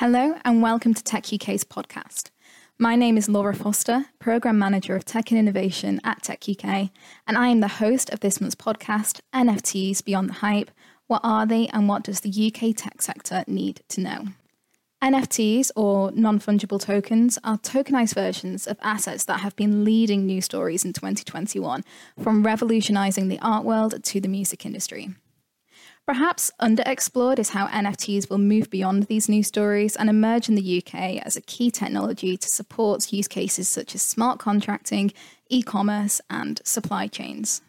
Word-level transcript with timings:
Hello, 0.00 0.34
and 0.46 0.62
welcome 0.62 0.94
to 0.94 1.04
Tech 1.04 1.30
UK's 1.30 1.62
podcast. 1.62 2.30
My 2.78 2.96
name 2.96 3.18
is 3.18 3.28
Laura 3.28 3.54
Foster, 3.54 4.06
Programme 4.18 4.58
Manager 4.58 4.96
of 4.96 5.04
Tech 5.04 5.30
and 5.30 5.38
Innovation 5.38 6.00
at 6.02 6.22
Tech 6.22 6.42
UK, 6.48 6.88
and 7.26 7.36
I 7.36 7.48
am 7.48 7.60
the 7.60 7.68
host 7.68 8.08
of 8.08 8.20
this 8.20 8.40
month's 8.40 8.54
podcast, 8.54 9.20
NFTs 9.34 10.02
Beyond 10.02 10.30
the 10.30 10.40
Hype 10.40 10.70
What 11.06 11.20
Are 11.22 11.44
They, 11.44 11.66
and 11.66 11.86
What 11.86 12.02
Does 12.02 12.20
the 12.20 12.30
UK 12.30 12.74
tech 12.74 13.02
sector 13.02 13.44
need 13.46 13.82
to 13.90 14.00
know? 14.00 14.28
NFTs, 15.02 15.70
or 15.76 16.10
non 16.12 16.40
fungible 16.40 16.80
tokens, 16.80 17.38
are 17.44 17.58
tokenized 17.58 18.14
versions 18.14 18.66
of 18.66 18.78
assets 18.80 19.24
that 19.24 19.40
have 19.40 19.54
been 19.54 19.84
leading 19.84 20.24
news 20.24 20.46
stories 20.46 20.82
in 20.82 20.94
2021, 20.94 21.84
from 22.18 22.42
revolutionizing 22.42 23.28
the 23.28 23.38
art 23.40 23.66
world 23.66 24.02
to 24.02 24.18
the 24.18 24.28
music 24.28 24.64
industry. 24.64 25.10
Perhaps 26.10 26.50
underexplored 26.60 27.38
is 27.38 27.50
how 27.50 27.68
NFTs 27.68 28.28
will 28.28 28.38
move 28.38 28.68
beyond 28.68 29.04
these 29.04 29.28
news 29.28 29.46
stories 29.46 29.94
and 29.94 30.10
emerge 30.10 30.48
in 30.48 30.56
the 30.56 30.82
UK 30.82 31.24
as 31.24 31.36
a 31.36 31.40
key 31.40 31.70
technology 31.70 32.36
to 32.36 32.48
support 32.48 33.12
use 33.12 33.28
cases 33.28 33.68
such 33.68 33.94
as 33.94 34.02
smart 34.02 34.40
contracting, 34.40 35.12
e 35.48 35.62
commerce, 35.62 36.20
and 36.28 36.60
supply 36.64 37.06
chains. 37.06 37.62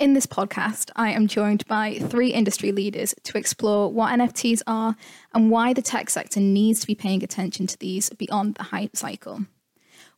In 0.00 0.14
this 0.14 0.26
podcast, 0.26 0.90
I 0.96 1.12
am 1.12 1.28
joined 1.28 1.64
by 1.68 1.94
three 1.94 2.32
industry 2.32 2.72
leaders 2.72 3.14
to 3.22 3.38
explore 3.38 3.92
what 3.92 4.18
NFTs 4.18 4.62
are 4.66 4.96
and 5.32 5.48
why 5.48 5.74
the 5.74 5.80
tech 5.80 6.10
sector 6.10 6.40
needs 6.40 6.80
to 6.80 6.88
be 6.88 6.96
paying 6.96 7.22
attention 7.22 7.68
to 7.68 7.78
these 7.78 8.10
beyond 8.10 8.56
the 8.56 8.64
hype 8.64 8.96
cycle. 8.96 9.46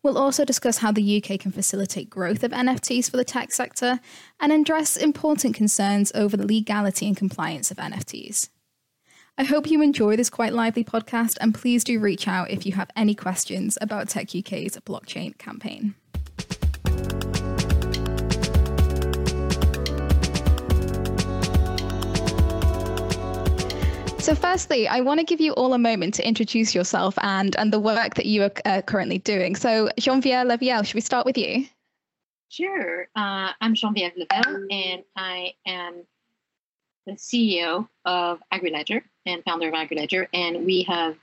We'll 0.04 0.18
also 0.18 0.44
discuss 0.44 0.78
how 0.78 0.92
the 0.92 1.16
UK 1.16 1.40
can 1.40 1.50
facilitate 1.50 2.10
growth 2.10 2.44
of 2.44 2.50
NFTs 2.50 3.10
for 3.10 3.16
the 3.16 3.24
tech 3.24 3.52
sector 3.52 4.00
and 4.38 4.52
address 4.52 4.98
important 4.98 5.54
concerns 5.54 6.12
over 6.14 6.36
the 6.36 6.46
legality 6.46 7.06
and 7.06 7.16
compliance 7.16 7.70
of 7.70 7.78
NFTs. 7.78 8.50
I 9.38 9.44
hope 9.44 9.70
you 9.70 9.80
enjoy 9.80 10.16
this 10.16 10.28
quite 10.28 10.52
lively 10.52 10.84
podcast 10.84 11.38
and 11.40 11.54
please 11.54 11.84
do 11.84 11.98
reach 11.98 12.28
out 12.28 12.50
if 12.50 12.66
you 12.66 12.72
have 12.72 12.90
any 12.94 13.14
questions 13.14 13.78
about 13.80 14.10
Tech 14.10 14.28
UK's 14.36 14.76
blockchain 14.84 15.38
campaign. 15.38 15.94
So, 24.24 24.34
firstly, 24.34 24.88
I 24.88 25.02
want 25.02 25.20
to 25.20 25.24
give 25.26 25.42
you 25.42 25.52
all 25.52 25.74
a 25.74 25.78
moment 25.78 26.14
to 26.14 26.26
introduce 26.26 26.74
yourself 26.74 27.14
and, 27.20 27.54
and 27.56 27.70
the 27.70 27.78
work 27.78 28.14
that 28.14 28.24
you 28.24 28.44
are 28.44 28.52
uh, 28.64 28.80
currently 28.80 29.18
doing. 29.18 29.54
So, 29.54 29.90
Geneviève 30.00 30.46
Leveille, 30.46 30.82
should 30.82 30.94
we 30.94 31.02
start 31.02 31.26
with 31.26 31.36
you? 31.36 31.66
Sure. 32.48 33.02
Uh, 33.14 33.52
I'm 33.60 33.74
Geneviève 33.74 34.16
Leveille, 34.16 34.66
and 34.70 35.04
I 35.14 35.52
am 35.66 36.06
the 37.04 37.12
CEO 37.12 37.86
of 38.06 38.40
AgriLedger 38.50 39.02
and 39.26 39.44
founder 39.44 39.68
of 39.68 39.74
AgriLedger. 39.74 40.26
And 40.32 40.64
we 40.64 40.84
have 40.84 41.16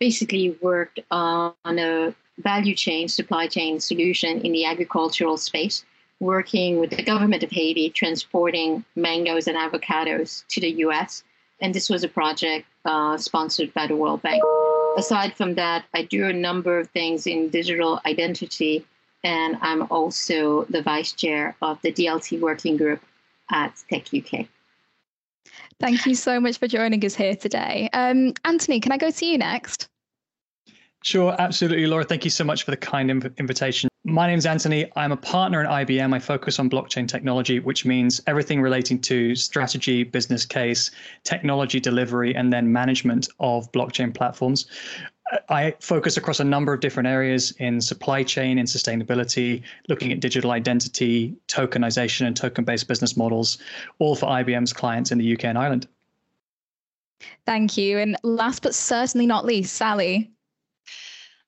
basically 0.00 0.58
worked 0.60 0.98
on 1.12 1.54
a 1.64 2.12
value 2.38 2.74
chain, 2.74 3.06
supply 3.06 3.46
chain 3.46 3.78
solution 3.78 4.40
in 4.40 4.50
the 4.50 4.64
agricultural 4.64 5.36
space, 5.36 5.84
working 6.18 6.80
with 6.80 6.90
the 6.90 7.04
government 7.04 7.44
of 7.44 7.52
Haiti, 7.52 7.88
transporting 7.90 8.84
mangoes 8.96 9.46
and 9.46 9.56
avocados 9.56 10.44
to 10.48 10.60
the 10.60 10.70
US 10.86 11.22
and 11.60 11.74
this 11.74 11.88
was 11.88 12.04
a 12.04 12.08
project 12.08 12.66
uh, 12.84 13.16
sponsored 13.16 13.72
by 13.74 13.86
the 13.86 13.96
World 13.96 14.22
Bank. 14.22 14.42
Aside 14.96 15.34
from 15.34 15.54
that, 15.54 15.84
I 15.94 16.02
do 16.02 16.26
a 16.26 16.32
number 16.32 16.78
of 16.78 16.88
things 16.90 17.26
in 17.26 17.50
digital 17.50 18.00
identity, 18.06 18.84
and 19.24 19.56
I'm 19.60 19.82
also 19.90 20.64
the 20.64 20.82
vice 20.82 21.12
chair 21.12 21.56
of 21.62 21.80
the 21.82 21.92
DLT 21.92 22.40
working 22.40 22.76
group 22.76 23.00
at 23.50 23.74
Tech 23.90 24.06
UK. 24.12 24.46
Thank 25.80 26.06
you 26.06 26.14
so 26.14 26.40
much 26.40 26.58
for 26.58 26.66
joining 26.66 27.04
us 27.04 27.14
here 27.14 27.36
today. 27.36 27.88
Um, 27.92 28.32
Anthony, 28.44 28.80
can 28.80 28.92
I 28.92 28.98
go 28.98 29.10
to 29.10 29.26
you 29.26 29.38
next? 29.38 29.88
Sure, 31.04 31.34
absolutely, 31.38 31.86
Laura. 31.86 32.04
Thank 32.04 32.24
you 32.24 32.30
so 32.30 32.42
much 32.44 32.64
for 32.64 32.72
the 32.72 32.76
kind 32.76 33.10
inv- 33.10 33.36
invitation. 33.38 33.87
My 34.08 34.26
name 34.26 34.38
is 34.38 34.46
Anthony. 34.46 34.90
I'm 34.96 35.12
a 35.12 35.18
partner 35.18 35.62
at 35.62 35.86
IBM. 35.86 36.14
I 36.14 36.18
focus 36.18 36.58
on 36.58 36.70
blockchain 36.70 37.06
technology, 37.06 37.60
which 37.60 37.84
means 37.84 38.22
everything 38.26 38.62
relating 38.62 38.98
to 39.02 39.34
strategy, 39.34 40.02
business 40.02 40.46
case, 40.46 40.90
technology 41.24 41.78
delivery, 41.78 42.34
and 42.34 42.50
then 42.50 42.72
management 42.72 43.28
of 43.38 43.70
blockchain 43.72 44.14
platforms. 44.14 44.66
I 45.50 45.74
focus 45.80 46.16
across 46.16 46.40
a 46.40 46.44
number 46.44 46.72
of 46.72 46.80
different 46.80 47.06
areas 47.06 47.50
in 47.58 47.82
supply 47.82 48.22
chain, 48.22 48.56
in 48.56 48.64
sustainability, 48.64 49.62
looking 49.90 50.10
at 50.10 50.20
digital 50.20 50.52
identity, 50.52 51.36
tokenization, 51.46 52.26
and 52.26 52.34
token 52.34 52.64
based 52.64 52.88
business 52.88 53.14
models, 53.14 53.58
all 53.98 54.16
for 54.16 54.24
IBM's 54.24 54.72
clients 54.72 55.12
in 55.12 55.18
the 55.18 55.34
UK 55.34 55.44
and 55.44 55.58
Ireland. 55.58 55.86
Thank 57.44 57.76
you. 57.76 57.98
And 57.98 58.16
last 58.22 58.62
but 58.62 58.74
certainly 58.74 59.26
not 59.26 59.44
least, 59.44 59.74
Sally. 59.74 60.30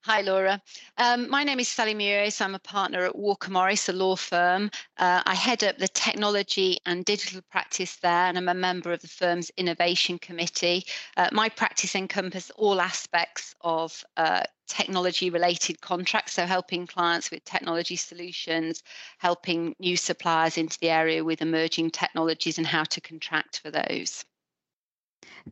Hi, 0.05 0.23
Laura. 0.23 0.63
Um, 0.97 1.29
my 1.29 1.45
name 1.45 1.61
is 1.61 1.69
Sally 1.69 1.95
Mewies. 1.95 2.41
I'm 2.41 2.55
a 2.55 2.59
partner 2.59 3.05
at 3.05 3.17
Walker 3.17 3.51
Morris, 3.51 3.87
a 3.91 3.93
law 3.93 4.17
firm. 4.17 4.71
Uh, 4.97 5.23
I 5.27 5.35
head 5.35 5.63
up 5.63 5.77
the 5.77 5.89
technology 5.89 6.79
and 6.87 7.05
digital 7.05 7.43
practice 7.51 7.97
there, 7.97 8.25
and 8.25 8.39
I'm 8.39 8.49
a 8.49 8.55
member 8.55 8.93
of 8.93 9.03
the 9.03 9.09
firm's 9.09 9.51
innovation 9.59 10.19
committee. 10.19 10.87
Uh, 11.19 11.29
my 11.33 11.51
practice 11.51 11.95
encompasses 11.95 12.51
all 12.53 12.81
aspects 12.81 13.55
of 13.61 14.03
uh, 14.17 14.41
technology 14.67 15.29
related 15.29 15.83
contracts, 15.83 16.33
so 16.33 16.47
helping 16.47 16.87
clients 16.87 17.31
with 17.31 17.45
technology 17.45 17.97
solutions, 17.97 18.83
helping 19.19 19.77
new 19.79 19.99
suppliers 19.99 20.57
into 20.57 20.79
the 20.81 20.89
area 20.89 21.23
with 21.23 21.43
emerging 21.43 21.91
technologies 21.91 22.57
and 22.57 22.67
how 22.67 22.85
to 22.85 23.03
contract 23.03 23.59
for 23.59 23.71
those. 23.71 24.25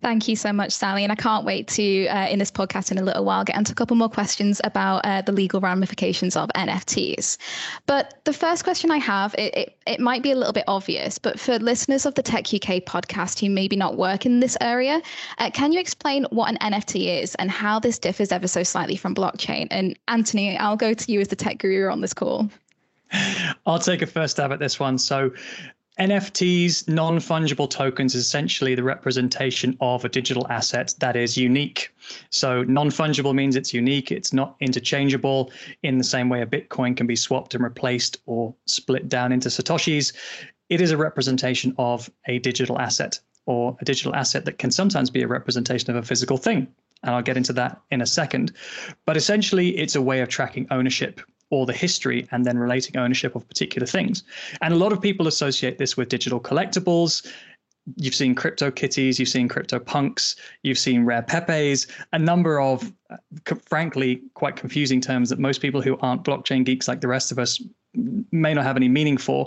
Thank 0.00 0.28
you 0.28 0.36
so 0.36 0.52
much, 0.52 0.72
Sally. 0.72 1.02
And 1.02 1.12
I 1.12 1.14
can't 1.14 1.44
wait 1.44 1.66
to, 1.68 2.06
uh, 2.06 2.28
in 2.28 2.38
this 2.38 2.50
podcast 2.50 2.90
in 2.90 2.98
a 2.98 3.02
little 3.02 3.24
while, 3.24 3.44
get 3.44 3.56
into 3.56 3.72
a 3.72 3.74
couple 3.74 3.96
more 3.96 4.08
questions 4.08 4.60
about 4.64 5.04
uh, 5.04 5.22
the 5.22 5.32
legal 5.32 5.60
ramifications 5.60 6.36
of 6.36 6.48
NFTs. 6.54 7.36
But 7.86 8.20
the 8.24 8.32
first 8.32 8.64
question 8.64 8.90
I 8.90 8.98
have, 8.98 9.34
it, 9.34 9.54
it, 9.56 9.78
it, 9.86 10.00
might 10.00 10.22
be 10.22 10.30
a 10.30 10.36
little 10.36 10.52
bit 10.52 10.64
obvious, 10.68 11.18
but 11.18 11.40
for 11.40 11.58
listeners 11.58 12.06
of 12.06 12.14
the 12.14 12.22
Tech 12.22 12.52
UK 12.52 12.84
podcast 12.84 13.40
who 13.40 13.50
maybe 13.50 13.76
not 13.76 13.96
work 13.96 14.26
in 14.26 14.40
this 14.40 14.56
area, 14.60 15.02
uh, 15.38 15.50
can 15.50 15.72
you 15.72 15.80
explain 15.80 16.24
what 16.30 16.50
an 16.50 16.72
NFT 16.72 17.22
is 17.22 17.34
and 17.36 17.50
how 17.50 17.78
this 17.78 17.98
differs 17.98 18.30
ever 18.30 18.46
so 18.46 18.62
slightly 18.62 18.96
from 18.96 19.14
blockchain? 19.14 19.66
And 19.70 19.98
Anthony, 20.08 20.56
I'll 20.56 20.76
go 20.76 20.94
to 20.94 21.12
you 21.12 21.20
as 21.20 21.28
the 21.28 21.36
tech 21.36 21.58
guru 21.58 21.90
on 21.90 22.00
this 22.00 22.14
call. 22.14 22.50
I'll 23.66 23.78
take 23.78 24.02
a 24.02 24.06
first 24.06 24.36
stab 24.36 24.52
at 24.52 24.58
this 24.58 24.78
one. 24.78 24.98
So, 24.98 25.30
NFTs, 25.98 26.88
non 26.88 27.18
fungible 27.18 27.68
tokens, 27.68 28.14
is 28.14 28.24
essentially 28.24 28.76
the 28.76 28.84
representation 28.84 29.76
of 29.80 30.04
a 30.04 30.08
digital 30.08 30.46
asset 30.48 30.94
that 31.00 31.16
is 31.16 31.36
unique. 31.36 31.92
So, 32.30 32.62
non 32.62 32.90
fungible 32.90 33.34
means 33.34 33.56
it's 33.56 33.74
unique, 33.74 34.12
it's 34.12 34.32
not 34.32 34.54
interchangeable 34.60 35.50
in 35.82 35.98
the 35.98 36.04
same 36.04 36.28
way 36.28 36.40
a 36.40 36.46
Bitcoin 36.46 36.96
can 36.96 37.08
be 37.08 37.16
swapped 37.16 37.54
and 37.54 37.64
replaced 37.64 38.18
or 38.26 38.54
split 38.66 39.08
down 39.08 39.32
into 39.32 39.48
Satoshis. 39.48 40.12
It 40.68 40.80
is 40.80 40.92
a 40.92 40.96
representation 40.96 41.74
of 41.78 42.08
a 42.26 42.38
digital 42.38 42.78
asset 42.78 43.18
or 43.46 43.76
a 43.80 43.84
digital 43.84 44.14
asset 44.14 44.44
that 44.44 44.58
can 44.58 44.70
sometimes 44.70 45.10
be 45.10 45.22
a 45.22 45.26
representation 45.26 45.90
of 45.90 45.96
a 45.96 46.06
physical 46.06 46.36
thing. 46.36 46.68
And 47.02 47.14
I'll 47.14 47.22
get 47.22 47.36
into 47.36 47.52
that 47.54 47.80
in 47.90 48.02
a 48.02 48.06
second. 48.06 48.52
But 49.04 49.16
essentially, 49.16 49.76
it's 49.78 49.96
a 49.96 50.02
way 50.02 50.20
of 50.20 50.28
tracking 50.28 50.66
ownership 50.70 51.20
or 51.50 51.66
the 51.66 51.72
history 51.72 52.26
and 52.30 52.44
then 52.44 52.58
relating 52.58 52.96
ownership 52.96 53.34
of 53.34 53.48
particular 53.48 53.86
things. 53.86 54.22
And 54.60 54.74
a 54.74 54.76
lot 54.76 54.92
of 54.92 55.00
people 55.00 55.26
associate 55.26 55.78
this 55.78 55.96
with 55.96 56.08
digital 56.08 56.40
collectibles. 56.40 57.26
You've 57.96 58.14
seen 58.14 58.34
CryptoKitties, 58.34 59.18
you've 59.18 59.30
seen 59.30 59.48
CryptoPunks, 59.48 60.36
you've 60.62 60.78
seen 60.78 61.04
rare 61.04 61.22
pepes, 61.22 61.86
a 62.12 62.18
number 62.18 62.60
of, 62.60 62.92
uh, 63.10 63.16
frankly, 63.66 64.22
quite 64.34 64.56
confusing 64.56 65.00
terms 65.00 65.30
that 65.30 65.38
most 65.38 65.62
people 65.62 65.80
who 65.80 65.96
aren't 66.00 66.22
blockchain 66.22 66.64
geeks 66.64 66.86
like 66.86 67.00
the 67.00 67.08
rest 67.08 67.32
of 67.32 67.38
us 67.38 67.62
may 67.94 68.52
not 68.52 68.64
have 68.64 68.76
any 68.76 68.88
meaning 68.88 69.16
for. 69.16 69.46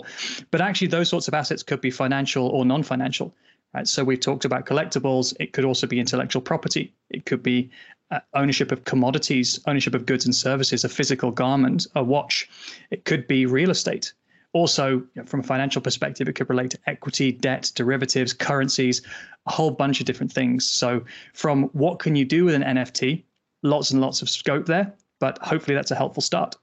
But 0.50 0.60
actually, 0.60 0.88
those 0.88 1.08
sorts 1.08 1.28
of 1.28 1.34
assets 1.34 1.62
could 1.62 1.80
be 1.80 1.90
financial 1.90 2.48
or 2.48 2.64
non 2.64 2.82
financial. 2.82 3.32
Right? 3.74 3.86
So 3.86 4.04
we've 4.04 4.20
talked 4.20 4.44
about 4.44 4.66
collectibles. 4.66 5.34
It 5.40 5.52
could 5.52 5.64
also 5.64 5.86
be 5.86 5.98
intellectual 5.98 6.42
property. 6.42 6.92
It 7.10 7.24
could 7.24 7.42
be 7.42 7.70
Uh, 8.12 8.20
ownership 8.34 8.70
of 8.70 8.84
commodities, 8.84 9.58
ownership 9.66 9.94
of 9.94 10.04
goods 10.04 10.26
and 10.26 10.34
services, 10.34 10.84
a 10.84 10.88
physical 10.88 11.30
garment, 11.30 11.86
a 11.94 12.04
watch. 12.04 12.46
It 12.90 13.06
could 13.06 13.26
be 13.26 13.46
real 13.46 13.70
estate. 13.70 14.12
Also, 14.52 14.96
you 14.98 15.08
know, 15.16 15.24
from 15.24 15.40
a 15.40 15.42
financial 15.42 15.80
perspective, 15.80 16.28
it 16.28 16.34
could 16.34 16.50
relate 16.50 16.72
to 16.72 16.78
equity, 16.86 17.32
debt, 17.32 17.72
derivatives, 17.74 18.34
currencies, 18.34 19.00
a 19.46 19.50
whole 19.50 19.70
bunch 19.70 19.98
of 19.98 20.04
different 20.04 20.30
things. 20.30 20.68
So, 20.68 21.02
from 21.32 21.70
what 21.72 22.00
can 22.00 22.14
you 22.14 22.26
do 22.26 22.44
with 22.44 22.54
an 22.54 22.62
NFT, 22.62 23.22
lots 23.62 23.92
and 23.92 24.02
lots 24.02 24.20
of 24.20 24.28
scope 24.28 24.66
there, 24.66 24.92
but 25.18 25.38
hopefully 25.38 25.74
that's 25.74 25.90
a 25.90 25.96
helpful 25.96 26.22
start. 26.22 26.54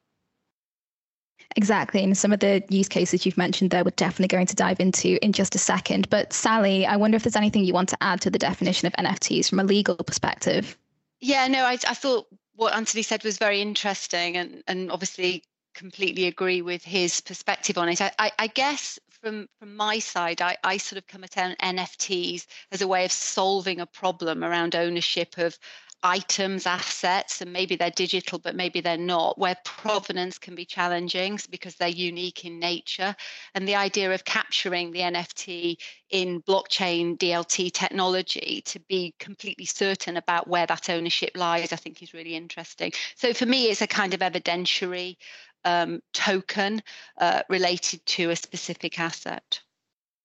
Exactly. 1.56 2.04
And 2.04 2.16
some 2.16 2.32
of 2.32 2.42
the 2.42 2.64
use 2.70 2.88
cases 2.88 3.26
you've 3.26 3.40
mentioned 3.40 3.72
there, 3.72 3.84
we're 3.84 3.90
definitely 3.96 4.28
going 4.28 4.46
to 4.46 4.56
dive 4.56 4.80
into 4.80 5.18
in 5.26 5.34
just 5.34 5.56
a 5.56 5.58
second. 5.58 6.08
But 6.12 6.32
Sally, 6.32 6.86
I 6.86 6.96
wonder 6.96 7.16
if 7.16 7.24
there's 7.24 7.36
anything 7.36 7.64
you 7.64 7.74
want 7.74 7.90
to 7.90 7.98
add 8.04 8.22
to 8.22 8.30
the 8.30 8.38
definition 8.38 8.86
of 8.86 8.94
NFTs 8.94 9.50
from 9.50 9.60
a 9.60 9.64
legal 9.64 9.96
perspective. 9.96 10.78
Yeah, 11.22 11.48
no, 11.48 11.64
I, 11.64 11.74
I 11.74 11.94
thought 11.94 12.28
what 12.56 12.74
Anthony 12.76 13.04
said 13.04 13.24
was 13.24 13.38
very 13.38 13.62
interesting 13.62 14.38
and, 14.38 14.64
and 14.68 14.92
obviously 14.92 15.44
completely 15.74 16.26
agree 16.26 16.62
with 16.62 16.84
his 16.84 17.22
perspective 17.22 17.78
on 17.78 17.90
it. 17.90 18.02
I, 18.02 18.12
I, 18.20 18.32
I 18.40 18.48
guess 18.48 19.00
from 19.22 19.48
from 19.60 19.76
my 19.76 20.00
side, 20.00 20.42
I, 20.42 20.58
I 20.64 20.78
sort 20.78 20.98
of 20.98 21.08
come 21.08 21.24
at 21.24 21.32
NFTs 21.32 22.46
as 22.72 22.82
a 22.82 22.88
way 22.88 23.06
of 23.06 23.12
solving 23.12 23.80
a 23.80 23.86
problem 23.86 24.44
around 24.44 24.76
ownership 24.76 25.38
of 25.38 25.58
items, 26.04 26.66
assets, 26.66 27.42
and 27.42 27.52
maybe 27.52 27.76
they're 27.76 27.92
digital, 27.92 28.40
but 28.40 28.56
maybe 28.56 28.82
they're 28.82 28.98
not, 28.98 29.38
where 29.38 29.56
provenance 29.66 30.38
can 30.38 30.56
be 30.56 30.66
challenging 30.66 31.40
because 31.50 31.76
they're 31.76 31.88
unique 31.88 32.46
in 32.46 32.60
nature. 32.60 33.16
And 33.54 33.68
the 33.68 33.76
idea 33.76 34.14
of 34.14 34.26
capturing 34.26 34.92
the 34.92 35.00
NFT 35.00 35.78
in 36.10 36.42
blockchain 36.44 37.18
DLT 37.18 37.72
technology 37.72 38.62
to 38.66 38.80
be 38.82 39.14
completely 39.20 39.66
certain 39.66 40.18
about 40.18 40.48
where 40.48 40.66
that 40.68 40.90
ownership 40.90 41.32
lies, 41.36 41.74
I 41.74 41.78
think 41.78 42.02
is 42.02 42.14
really 42.14 42.36
interesting. 42.36 42.92
So 43.16 43.34
for 43.34 43.46
me, 43.46 43.70
it's 43.70 43.82
a 43.82 43.88
kind 43.88 44.14
of 44.14 44.22
evidentiary 44.22 45.18
um, 45.66 46.02
token 46.14 46.82
uh, 47.18 47.44
related 47.50 48.06
to 48.06 48.30
a 48.30 48.36
specific 48.36 49.00
asset. 49.00 49.60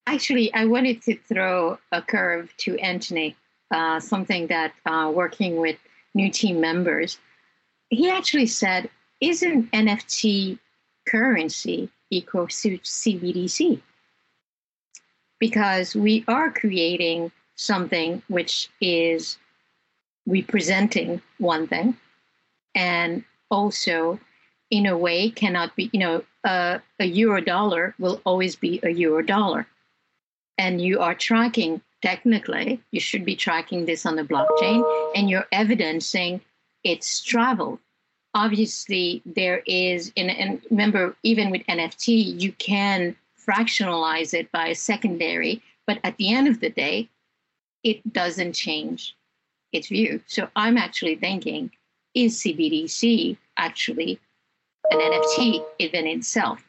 Actually, 0.06 0.53
I 0.53 0.67
wanted 0.67 1.03
to 1.03 1.17
throw 1.17 1.79
a 1.91 2.03
curve 2.03 2.55
to 2.59 2.79
Anthony 2.79 3.37
uh, 3.70 4.00
something 4.00 4.46
that 4.49 4.72
uh, 4.87 5.11
working 5.14 5.56
with 5.56 5.76
new 6.14 6.31
team 6.31 6.61
members, 6.61 7.19
he 7.90 8.11
actually 8.11 8.46
said, 8.46 8.90
isn't 9.20 9.70
NFT 9.72 10.58
currency 11.06 11.88
equal 12.11 12.46
to 12.46 12.78
CBDC? 12.78 13.81
Because 15.38 15.94
we 15.94 16.25
are 16.28 16.50
creating 16.50 17.32
something 17.56 18.22
which 18.28 18.70
is 18.81 19.38
representing 20.26 21.20
one 21.38 21.67
thing 21.67 21.96
and 22.75 23.25
also 23.50 24.19
in 24.70 24.87
a 24.87 24.96
way 24.96 25.31
cannot 25.31 25.76
be 25.76 25.90
you 25.93 26.00
know 26.00 26.25
uh, 26.44 26.78
a 26.99 27.05
euro 27.05 27.40
dollar 27.40 27.94
will 27.99 28.20
always 28.25 28.56
be 28.56 28.81
a 28.82 28.90
euro 28.90 29.22
dollar 29.22 29.67
and 30.58 30.81
you 30.81 30.99
are 31.00 31.14
tracking 31.14 31.81
technically 32.05 32.79
you 32.91 33.01
should 33.01 33.25
be 33.25 33.35
tracking 33.35 33.87
this 33.87 34.05
on 34.05 34.15
the 34.15 34.23
blockchain 34.23 34.85
and 35.17 35.31
you're 35.31 35.49
evidencing 35.53 36.39
its 36.85 37.23
travel. 37.23 37.81
Obviously 38.35 39.23
there 39.25 39.62
is 39.67 40.12
in, 40.15 40.29
and 40.29 40.61
remember 40.71 41.17
even 41.23 41.51
with 41.51 41.62
nft 41.62 42.06
you 42.43 42.53
can 42.53 43.17
fractionalize 43.47 44.35
it 44.35 44.53
by 44.53 44.67
a 44.69 44.75
secondary 44.75 45.62
but 45.87 45.99
at 46.05 46.17
the 46.19 46.31
end 46.31 46.47
of 46.47 46.61
the 46.61 46.69
day 46.69 47.09
it 47.83 48.12
doesn't 48.12 48.53
change 48.53 49.17
its 49.73 49.89
view. 49.89 50.21
So 50.27 50.49
i'm 50.55 50.77
actually 50.77 51.17
thinking 51.17 51.71
is 52.12 52.39
cbdc 52.41 53.39
actually 53.56 54.21
an 54.91 55.01
nft 55.01 55.65
even 55.79 56.06
itself 56.06 56.62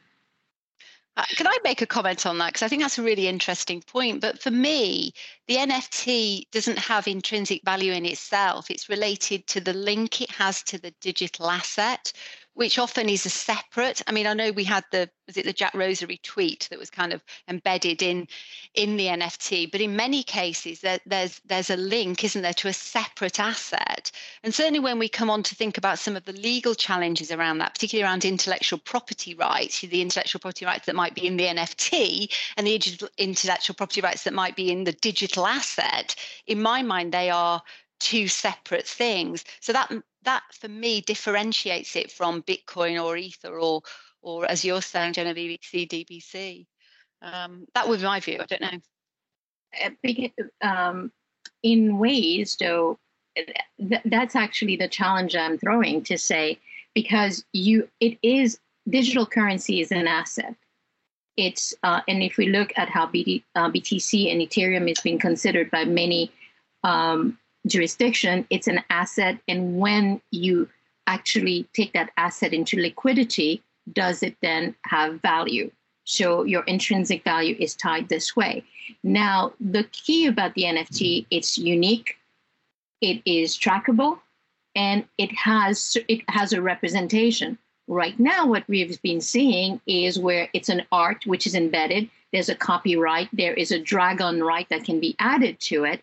uh, 1.16 1.24
can 1.36 1.46
I 1.46 1.56
make 1.64 1.80
a 1.80 1.86
comment 1.86 2.26
on 2.26 2.36
that? 2.38 2.48
Because 2.48 2.62
I 2.62 2.68
think 2.68 2.82
that's 2.82 2.98
a 2.98 3.02
really 3.02 3.26
interesting 3.26 3.80
point. 3.80 4.20
But 4.20 4.40
for 4.40 4.50
me, 4.50 5.12
the 5.48 5.56
NFT 5.56 6.50
doesn't 6.50 6.78
have 6.78 7.08
intrinsic 7.08 7.62
value 7.64 7.92
in 7.92 8.04
itself. 8.04 8.70
It's 8.70 8.90
related 8.90 9.46
to 9.48 9.60
the 9.60 9.72
link 9.72 10.20
it 10.20 10.30
has 10.32 10.62
to 10.64 10.78
the 10.78 10.92
digital 11.00 11.50
asset, 11.50 12.12
which 12.56 12.78
often 12.78 13.10
is 13.10 13.26
a 13.26 13.30
separate. 13.30 14.00
I 14.06 14.12
mean, 14.12 14.26
I 14.26 14.32
know 14.32 14.50
we 14.50 14.64
had 14.64 14.82
the 14.90 15.10
was 15.26 15.36
it 15.36 15.44
the 15.44 15.52
Jack 15.52 15.74
Dorsey 15.74 16.18
tweet 16.22 16.68
that 16.70 16.78
was 16.78 16.88
kind 16.88 17.12
of 17.12 17.22
embedded 17.48 18.00
in 18.00 18.26
in 18.74 18.96
the 18.96 19.06
NFT, 19.06 19.70
but 19.70 19.82
in 19.82 19.94
many 19.94 20.22
cases 20.22 20.80
there, 20.80 20.98
there's 21.04 21.38
there's 21.44 21.68
a 21.68 21.76
link, 21.76 22.24
isn't 22.24 22.40
there, 22.40 22.54
to 22.54 22.68
a 22.68 22.72
separate 22.72 23.38
asset. 23.38 24.10
And 24.42 24.54
certainly 24.54 24.80
when 24.80 24.98
we 24.98 25.08
come 25.08 25.28
on 25.28 25.42
to 25.42 25.54
think 25.54 25.76
about 25.76 25.98
some 25.98 26.16
of 26.16 26.24
the 26.24 26.32
legal 26.32 26.74
challenges 26.74 27.30
around 27.30 27.58
that, 27.58 27.74
particularly 27.74 28.08
around 28.08 28.24
intellectual 28.24 28.78
property 28.78 29.34
rights, 29.34 29.82
the 29.82 30.00
intellectual 30.00 30.40
property 30.40 30.64
rights 30.64 30.86
that 30.86 30.96
might 30.96 31.14
be 31.14 31.26
in 31.26 31.36
the 31.36 31.44
NFT 31.44 32.32
and 32.56 32.66
the 32.66 33.10
intellectual 33.18 33.74
property 33.74 34.00
rights 34.00 34.24
that 34.24 34.32
might 34.32 34.56
be 34.56 34.70
in 34.72 34.84
the 34.84 34.92
digital 34.92 35.46
asset, 35.46 36.16
in 36.46 36.62
my 36.62 36.82
mind 36.82 37.12
they 37.12 37.28
are 37.28 37.62
two 37.98 38.28
separate 38.28 38.86
things. 38.86 39.44
So 39.60 39.72
that 39.72 39.90
that 40.26 40.42
for 40.52 40.68
me 40.68 41.00
differentiates 41.00 41.96
it 41.96 42.12
from 42.12 42.42
Bitcoin 42.42 43.02
or 43.02 43.16
Ether 43.16 43.58
or 43.58 43.82
or 44.22 44.44
as 44.50 44.64
you're 44.64 44.82
saying, 44.82 45.14
Genevieve, 45.14 45.60
CBDC. 45.60 46.66
Um, 47.22 47.66
that 47.74 47.88
would 47.88 48.00
be 48.00 48.04
my 48.04 48.20
view. 48.20 48.40
I 48.40 48.46
don't 48.46 48.62
know. 48.62 48.78
Um, 50.62 51.12
in 51.62 51.98
ways, 51.98 52.56
though, 52.58 52.98
th- 53.36 54.02
that's 54.04 54.34
actually 54.36 54.76
the 54.76 54.88
challenge 54.88 55.36
I'm 55.36 55.58
throwing 55.58 56.02
to 56.04 56.18
say 56.18 56.58
because 56.94 57.44
you 57.52 57.88
it 58.00 58.18
is 58.22 58.58
digital 58.88 59.26
currency 59.26 59.80
is 59.80 59.92
an 59.92 60.06
asset. 60.08 60.54
It's 61.36 61.74
uh, 61.82 62.00
and 62.08 62.22
if 62.22 62.36
we 62.36 62.48
look 62.48 62.72
at 62.76 62.88
how 62.88 63.06
BT, 63.06 63.44
uh, 63.54 63.70
BTC 63.70 64.32
and 64.32 64.40
Ethereum 64.40 64.90
is 64.90 65.00
being 65.00 65.18
considered 65.18 65.70
by 65.70 65.84
many 65.84 66.32
um, 66.82 67.38
jurisdiction, 67.66 68.46
it's 68.50 68.66
an 68.66 68.82
asset. 68.90 69.38
And 69.48 69.78
when 69.78 70.20
you 70.30 70.68
actually 71.06 71.68
take 71.72 71.92
that 71.92 72.10
asset 72.16 72.52
into 72.52 72.80
liquidity, 72.80 73.62
does 73.92 74.22
it 74.22 74.36
then 74.42 74.74
have 74.84 75.20
value? 75.22 75.70
So 76.04 76.44
your 76.44 76.62
intrinsic 76.64 77.24
value 77.24 77.56
is 77.58 77.74
tied 77.74 78.08
this 78.08 78.36
way. 78.36 78.64
Now, 79.02 79.52
the 79.60 79.84
key 79.84 80.26
about 80.26 80.54
the 80.54 80.62
NFT, 80.62 81.26
it's 81.30 81.58
unique, 81.58 82.16
it 83.00 83.20
is 83.24 83.58
trackable, 83.58 84.20
and 84.76 85.04
it 85.18 85.34
has 85.34 85.96
it 86.08 86.22
has 86.28 86.52
a 86.52 86.62
representation. 86.62 87.58
Right 87.88 88.18
now, 88.18 88.46
what 88.46 88.64
we've 88.68 89.00
been 89.02 89.20
seeing 89.20 89.80
is 89.86 90.18
where 90.18 90.48
it's 90.52 90.68
an 90.68 90.82
art 90.92 91.24
which 91.26 91.46
is 91.46 91.54
embedded. 91.54 92.08
There's 92.32 92.48
a 92.48 92.54
copyright, 92.54 93.28
there 93.32 93.54
is 93.54 93.70
a 93.70 93.78
dragon 93.78 94.42
right 94.42 94.68
that 94.68 94.84
can 94.84 95.00
be 95.00 95.16
added 95.18 95.58
to 95.60 95.84
it, 95.84 96.02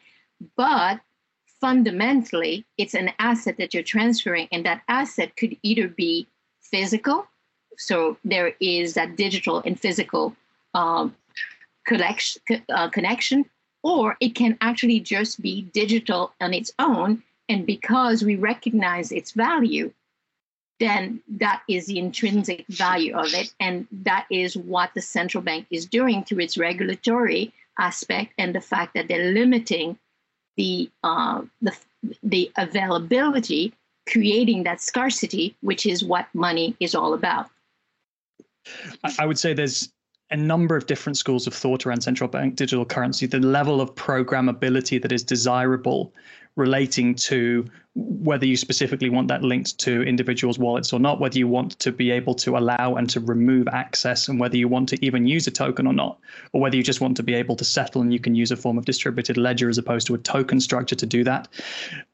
but 0.56 1.00
fundamentally, 1.64 2.66
it's 2.78 2.94
an 2.94 3.10
asset 3.20 3.56
that 3.58 3.74
you're 3.74 3.92
transferring, 3.96 4.50
and 4.52 4.66
that 4.66 4.82
asset 4.90 5.38
could 5.38 5.56
either 5.64 5.88
be 5.88 6.28
physical, 6.60 7.26
so 7.78 8.18
there 8.26 8.52
is 8.60 8.96
that 8.96 9.16
digital 9.16 9.64
and 9.66 9.80
physical 9.80 10.36
um, 10.74 11.16
collection, 11.88 12.42
uh, 12.68 12.90
connection, 12.90 13.46
or 13.82 14.18
it 14.20 14.36
can 14.36 14.58
actually 14.60 15.00
just 15.00 15.42
be 15.42 15.62
digital 15.74 16.34
on 16.42 16.54
its 16.54 16.74
own. 16.80 17.24
And 17.48 17.66
because 17.66 18.26
we 18.26 18.36
recognize 18.36 19.14
its 19.14 19.32
value, 19.32 19.94
then 20.82 21.22
that 21.30 21.62
is 21.70 21.86
the 21.86 21.98
intrinsic 21.98 22.66
value 22.68 23.16
of 23.16 23.34
it. 23.34 23.54
And 23.62 23.88
that 24.04 24.26
is 24.30 24.58
what 24.58 24.94
the 24.96 25.02
central 25.02 25.42
bank 25.42 25.68
is 25.72 25.86
doing 25.86 26.26
through 26.26 26.44
its 26.44 26.58
regulatory 26.58 27.54
aspect 27.80 28.34
and 28.38 28.54
the 28.54 28.60
fact 28.60 28.96
that 28.96 29.08
they're 29.08 29.32
limiting 29.32 29.98
the 30.58 30.90
uh, 31.04 31.42
the 31.62 31.76
the 32.22 32.52
availability, 32.58 33.74
creating 34.10 34.64
that 34.64 34.82
scarcity, 34.82 35.56
which 35.62 35.86
is 35.86 36.04
what 36.04 36.28
money 36.34 36.76
is 36.80 36.96
all 36.96 37.14
about. 37.14 37.50
I 39.20 39.26
would 39.26 39.40
say 39.40 39.54
there's 39.54 39.92
a 40.32 40.38
number 40.38 40.76
of 40.76 40.86
different 40.86 41.18
schools 41.18 41.48
of 41.48 41.54
thought 41.54 41.86
around 41.86 42.02
central 42.02 42.28
bank 42.28 42.56
digital 42.56 42.86
currency. 42.86 43.26
The 43.26 43.40
level 43.40 43.82
of 43.82 43.94
programmability 43.96 45.02
that 45.02 45.12
is 45.12 45.24
desirable 45.24 46.14
relating 46.56 47.16
to 47.16 47.66
whether 47.96 48.46
you 48.46 48.58
specifically 48.58 49.10
want 49.10 49.28
that 49.28 49.44
linked 49.44 49.78
to 49.78 50.02
individuals' 50.04 50.58
wallets 50.58 50.94
or 50.94 51.00
not, 51.00 51.20
whether 51.20 51.38
you 51.38 51.48
want 51.48 51.78
to 51.80 51.92
be 51.92 52.10
able 52.10 52.34
to 52.34 52.58
allow 52.58 52.96
and 52.96 53.10
to 53.10 53.20
remove 53.20 53.68
access, 53.68 54.28
and 54.28 54.40
whether 54.40 54.58
you 54.58 54.68
want 54.68 54.90
to 54.90 55.06
even 55.06 55.28
use 55.28 55.46
a 55.46 55.52
token 55.52 55.86
or 55.86 55.94
not, 55.94 56.20
or 56.54 56.62
whether 56.62 56.76
you 56.76 56.84
just 56.84 57.02
want 57.02 57.16
to 57.18 57.24
be 57.24 57.36
able 57.36 57.56
to 57.56 57.64
settle 57.64 58.02
and 58.02 58.12
you 58.12 58.20
can 58.20 58.34
use 58.34 58.52
a 58.52 58.58
form 58.58 58.78
of 58.78 58.86
distributed 58.86 59.38
ledger 59.38 59.70
as 59.70 59.78
opposed 59.78 60.08
to 60.08 60.16
a 60.16 60.18
token 60.18 60.60
structure 60.60 60.96
to 60.96 61.06
do 61.06 61.24
that. 61.24 61.48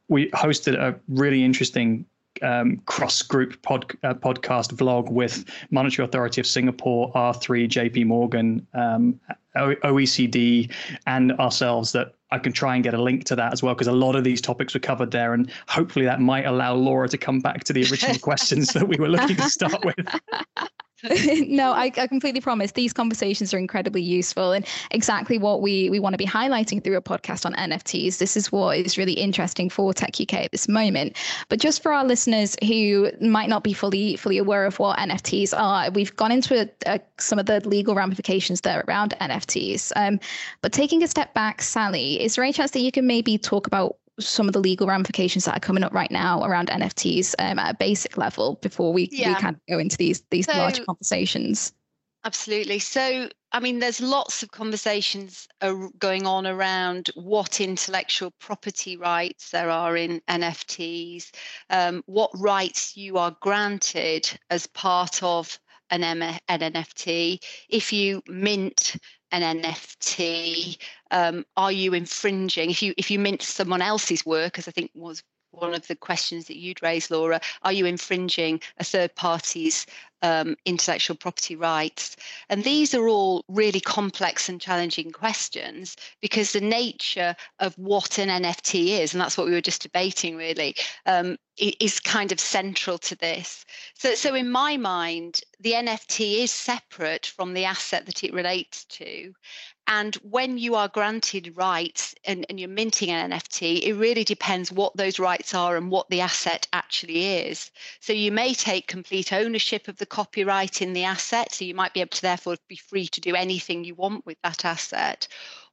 We 0.10 0.30
hosted 0.32 0.76
a 0.76 1.00
really 1.08 1.44
interesting 1.44 2.06
um, 2.42 2.78
cross 2.86 3.22
group 3.22 3.62
pod, 3.62 3.86
uh, 4.04 4.14
podcast 4.14 4.74
vlog 4.74 5.12
with 5.12 5.46
Monetary 5.72 6.06
Authority 6.06 6.42
of 6.42 6.48
Singapore, 6.48 7.12
R3, 7.14 7.68
JP 7.68 8.06
Morgan, 8.06 8.68
um, 8.74 9.20
OECD, 9.56 10.72
and 11.08 11.32
ourselves 11.34 11.92
that 11.94 12.14
I 12.32 12.40
can 12.40 12.52
try 12.52 12.76
and 12.76 12.84
get 12.84 12.94
a 12.94 13.02
link 13.02 13.26
to 13.26 13.36
that 13.36 13.54
as 13.54 13.64
well 13.64 13.74
because 13.74 13.88
a 13.88 13.92
lot 13.92 14.16
of 14.16 14.24
these 14.24 14.42
topics 14.42 14.74
were 14.74 14.80
covered 14.80 15.12
there, 15.12 15.34
and 15.34 15.52
hopefully 15.68 16.06
that 16.06 16.20
might 16.20 16.46
allow 16.46 16.76
Laura 16.76 17.08
to 17.10 17.18
come 17.18 17.40
back 17.40 17.64
to 17.66 17.74
the 17.74 17.82
original 17.82 18.20
questions 18.22 18.74
that 18.74 18.88
we 18.88 18.98
were 18.98 19.10
looking 19.10 19.36
to 19.36 19.50
start 19.50 19.84
with. 19.84 19.96
no, 21.48 21.72
I, 21.72 21.86
I, 21.98 22.08
completely 22.08 22.42
promise 22.42 22.74
these 22.74 22.94
conversations 22.94 23.54
are 23.54 23.58
incredibly 23.58 24.02
useful 24.02 24.52
and 24.52 24.66
exactly 24.92 25.38
what 25.38 25.62
we, 25.62 25.90
we 25.90 26.00
want 26.00 26.14
to 26.14 26.18
be 26.18 26.26
highlighting 26.26 26.84
through 26.84 26.98
a 26.98 27.02
podcast 27.02 27.46
on 27.46 27.54
NFTs. 27.54 28.18
This 28.18 28.36
is 28.36 28.52
what 28.52 28.78
is 28.78 28.98
really 28.98 29.14
interesting 29.14 29.70
for 29.70 29.94
Tech 29.94 30.20
UK 30.20 30.34
at 30.34 30.52
this 30.52 30.68
moment. 30.68 31.16
But 31.48 31.60
just 31.60 31.82
for 31.82 31.94
our 31.94 32.04
listeners 32.04 32.58
who 32.64 33.12
might 33.22 33.50
not 33.50 33.64
be 33.64 33.74
fully 33.74 34.16
fully 34.18 34.38
aware 34.38 34.66
of 34.66 34.78
what 34.80 34.98
NFTs 34.98 35.58
are, 35.58 35.90
we've 35.92 36.16
gone 36.16 36.32
into 36.32 36.62
a, 36.62 36.70
a, 36.86 37.00
some 37.18 37.40
of 37.40 37.46
the 37.46 37.66
legal 37.68 37.96
ramifications 37.96 38.62
there 38.62 38.84
around 38.88 39.16
NFTs. 39.22 39.92
Um, 39.96 40.20
but 40.62 40.74
taking 40.74 41.04
a 41.04 41.08
step 41.08 41.34
back, 41.34 41.62
Sally, 41.62 42.22
is 42.22 42.36
there 42.36 42.44
any 42.44 42.54
chance 42.54 42.72
that 42.72 42.82
you 42.82 42.92
can 42.92 43.08
maybe 43.08 43.38
talk 43.38 43.68
about 43.68 43.98
some 44.20 44.48
of 44.48 44.54
the 44.54 44.60
legal 44.60 44.88
ramifications 44.88 45.46
that 45.46 45.56
are 45.58 45.60
coming 45.60 45.84
up 45.84 45.94
right 45.94 46.12
now 46.12 46.44
around 46.44 46.70
NFTs 46.70 47.36
um, 47.40 47.60
at 47.60 47.74
a 47.74 47.78
basic 47.78 48.18
level 48.18 48.60
before 48.62 48.94
we, 48.94 49.10
yeah. 49.12 49.30
we 49.30 49.36
kind 49.36 49.56
of 49.56 49.62
go 49.68 49.80
into 49.80 49.98
these 49.98 50.24
these 50.30 50.46
so, 50.46 50.58
larger 50.58 50.84
conversations. 50.86 51.74
Absolutely. 52.26 52.80
So 52.80 53.30
I 53.52 53.60
mean, 53.60 53.80
there's 53.80 54.00
lots 54.00 54.44
of 54.44 54.52
conversations 54.52 55.48
going 55.98 56.28
on 56.28 56.46
around 56.46 57.10
what 57.16 57.60
intellectual 57.60 58.32
property 58.40 58.96
rights 58.96 59.50
there 59.50 59.72
are 59.72 59.98
in 59.98 60.22
NFTs, 60.30 61.32
um, 61.72 62.04
what 62.06 62.30
rights 62.36 62.96
you 62.96 63.18
are 63.18 63.36
granted 63.42 64.30
as 64.52 64.68
part 64.68 65.24
of 65.24 65.60
an, 65.90 66.04
M- 66.04 66.22
an 66.22 66.60
NFT. 66.60 67.44
If 67.70 67.92
you 67.92 68.22
mint 68.28 68.98
an 69.32 69.62
NFT, 69.62 70.78
um, 71.12 71.46
are 71.58 71.72
you 71.72 71.94
infringing? 71.94 72.70
If 72.70 72.82
you 72.82 72.94
if 72.98 73.12
you 73.12 73.20
mint 73.20 73.42
someone 73.42 73.82
else's 73.82 74.26
work, 74.26 74.58
as 74.58 74.68
I 74.68 74.72
think 74.72 74.92
was 74.94 75.24
one 75.52 75.74
of 75.74 75.88
the 75.88 75.96
questions 75.96 76.46
that 76.46 76.58
you'd 76.58 76.82
raised, 76.84 77.12
Laura, 77.12 77.42
are 77.64 77.74
you 77.74 77.86
infringing 77.86 78.62
a 78.78 78.84
third 78.84 79.16
party's 79.16 79.86
um, 80.22 80.56
intellectual 80.66 81.16
property 81.16 81.56
rights? 81.56 82.16
And 82.50 82.64
these 82.64 82.94
are 82.94 83.08
all 83.08 83.44
really 83.48 83.80
complex 83.80 84.50
and 84.50 84.60
challenging 84.60 85.12
questions 85.12 85.96
because 86.22 86.52
the 86.52 86.62
nature 86.62 87.36
of 87.60 87.78
what 87.78 88.18
an 88.18 88.30
NFT 88.30 89.00
is, 89.00 89.14
and 89.14 89.22
that's 89.22 89.38
what 89.38 89.48
we 89.48 89.54
were 89.54 89.62
just 89.62 89.82
debating 89.82 90.36
really, 90.36 90.76
um, 91.06 91.38
is 91.58 92.00
kind 92.00 92.32
of 92.32 92.40
central 92.40 92.98
to 93.00 93.16
this. 93.16 93.66
So, 93.94 94.16
so 94.16 94.34
in 94.36 94.50
my 94.50 94.78
mind, 94.78 95.42
the 95.60 95.74
NFT 95.74 96.44
is 96.44 96.52
separate 96.52 97.26
from 97.26 97.54
the 97.54 97.66
asset 97.66 98.06
that 98.06 98.24
it 98.24 98.34
relates 98.34 98.86
to. 98.86 99.34
And 99.92 100.14
when 100.18 100.60
you 100.60 100.76
are 100.76 100.88
granted 100.88 101.58
rights 101.58 102.14
and, 102.24 102.46
and, 102.48 102.60
you're 102.60 102.70
minting 102.70 103.10
an 103.10 103.32
NFT, 103.32 103.82
it 103.82 103.96
really 103.96 104.24
depends 104.24 104.72
what 104.72 104.96
those 104.96 105.18
rights 105.18 105.56
are 105.56 105.76
and 105.76 105.90
what 105.90 106.08
the 106.12 106.22
asset 106.22 106.68
actually 106.74 107.26
is. 107.48 107.72
So 108.00 108.14
you 108.14 108.32
may 108.32 108.54
take 108.54 108.86
complete 108.86 109.34
ownership 109.34 109.88
of 109.88 109.98
the 109.98 110.06
copyright 110.06 110.84
in 110.84 110.94
the 110.94 111.06
asset. 111.06 111.56
So 111.56 111.66
you 111.66 111.74
might 111.74 111.96
be 111.96 112.02
able 112.02 112.12
to 112.12 112.22
therefore 112.22 112.58
be 112.68 112.76
free 112.76 113.08
to 113.08 113.20
do 113.20 113.34
anything 113.34 113.84
you 113.84 113.96
want 113.96 114.28
with 114.28 114.38
that 114.44 114.64
asset 114.64 115.28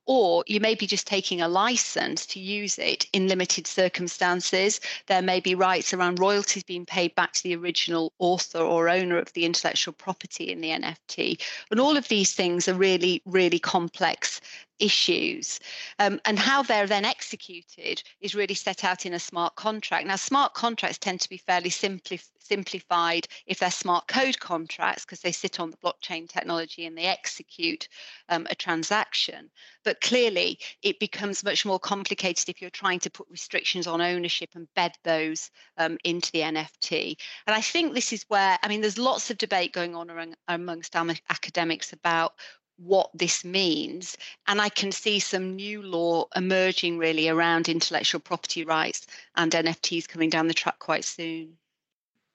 or 0.06 0.44
you 0.46 0.60
may 0.60 0.74
be 0.74 0.86
just 0.86 1.06
taking 1.06 1.40
a 1.40 1.48
license 1.48 2.24
to 2.26 2.40
use 2.40 2.78
it 2.78 3.06
in 3.12 3.28
limited 3.28 3.66
circumstances. 3.66 4.80
There 5.06 5.22
may 5.22 5.40
be 5.40 5.54
rights 5.54 5.92
around 5.92 6.18
royalties 6.18 6.62
being 6.62 6.86
paid 6.86 7.14
back 7.14 7.32
to 7.34 7.42
the 7.42 7.56
original 7.56 8.12
author 8.18 8.60
or 8.60 8.88
owner 8.88 9.18
of 9.18 9.32
the 9.32 9.44
intellectual 9.44 9.92
property 9.92 10.50
in 10.50 10.60
the 10.60 10.70
NFT. 10.70 11.40
And 11.70 11.80
all 11.80 11.96
of 11.96 12.08
these 12.08 12.32
things 12.32 12.68
are 12.68 12.74
really, 12.74 13.20
really 13.26 13.58
complex 13.58 14.40
issues. 14.78 15.60
Um, 15.98 16.20
and 16.24 16.38
how 16.38 16.62
they're 16.62 16.86
then 16.86 17.04
executed 17.04 18.02
is 18.20 18.34
really 18.34 18.54
set 18.54 18.84
out 18.84 19.06
in 19.06 19.14
a 19.14 19.18
smart 19.18 19.56
contract. 19.56 20.06
Now, 20.06 20.16
smart 20.16 20.54
contracts 20.54 20.98
tend 20.98 21.20
to 21.20 21.28
be 21.28 21.38
fairly 21.38 21.70
simpli- 21.70 22.28
simplified 22.38 23.26
if 23.46 23.58
they're 23.58 23.70
smart 23.70 24.08
code 24.08 24.38
contracts 24.38 25.04
because 25.04 25.20
they 25.20 25.32
sit 25.32 25.58
on 25.60 25.70
the 25.70 25.76
blockchain 25.78 26.28
technology 26.28 26.86
and 26.86 26.96
they 26.96 27.04
execute 27.04 27.88
um, 28.28 28.46
a 28.50 28.54
transaction. 28.54 29.50
But 29.84 30.00
clearly, 30.00 30.58
it 30.82 31.00
becomes 31.00 31.44
much 31.44 31.64
more 31.64 31.80
complicated 31.80 32.48
if 32.48 32.60
you're 32.60 32.70
trying 32.70 33.00
to 33.00 33.10
put 33.10 33.28
restrictions 33.30 33.86
on 33.86 34.00
ownership 34.00 34.50
and 34.54 34.72
bed 34.74 34.92
those 35.04 35.50
um, 35.78 35.98
into 36.04 36.30
the 36.32 36.40
NFT. 36.40 37.16
And 37.46 37.54
I 37.54 37.60
think 37.60 37.94
this 37.94 38.12
is 38.12 38.24
where, 38.28 38.58
I 38.62 38.68
mean, 38.68 38.80
there's 38.80 38.98
lots 38.98 39.30
of 39.30 39.38
debate 39.38 39.72
going 39.72 39.94
on 39.94 40.34
amongst 40.48 40.96
academics 40.96 41.92
about 41.92 42.34
what 42.78 43.10
this 43.14 43.44
means. 43.44 44.16
And 44.46 44.60
I 44.60 44.68
can 44.68 44.92
see 44.92 45.18
some 45.18 45.56
new 45.56 45.82
law 45.82 46.26
emerging 46.34 46.98
really 46.98 47.28
around 47.28 47.68
intellectual 47.68 48.20
property 48.20 48.64
rights 48.64 49.06
and 49.34 49.52
NFTs 49.52 50.08
coming 50.08 50.30
down 50.30 50.48
the 50.48 50.54
track 50.54 50.78
quite 50.78 51.04
soon. 51.04 51.56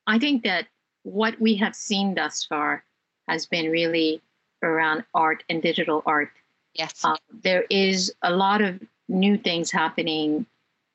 I 0.07 0.19
think 0.19 0.43
that 0.43 0.67
what 1.03 1.39
we 1.39 1.55
have 1.55 1.75
seen 1.75 2.15
thus 2.15 2.43
far 2.43 2.83
has 3.27 3.45
been 3.45 3.71
really 3.71 4.21
around 4.63 5.03
art 5.13 5.43
and 5.49 5.61
digital 5.61 6.03
art. 6.05 6.31
Yes. 6.73 7.03
Uh, 7.03 7.17
there 7.43 7.65
is 7.69 8.13
a 8.21 8.31
lot 8.31 8.61
of 8.61 8.81
new 9.07 9.37
things 9.37 9.71
happening 9.71 10.45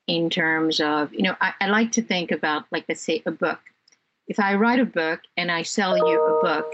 in 0.07 0.29
terms 0.29 0.79
of, 0.79 1.13
you 1.13 1.21
know, 1.21 1.35
I, 1.41 1.53
I 1.61 1.67
like 1.67 1.91
to 1.93 2.01
think 2.01 2.31
about, 2.31 2.65
like, 2.71 2.85
let's 2.87 3.01
say, 3.01 3.21
a 3.25 3.31
book. 3.31 3.59
If 4.27 4.39
I 4.39 4.55
write 4.55 4.79
a 4.79 4.85
book 4.85 5.21
and 5.35 5.51
I 5.51 5.63
sell 5.63 5.97
you 5.97 6.21
a 6.21 6.41
book, 6.41 6.73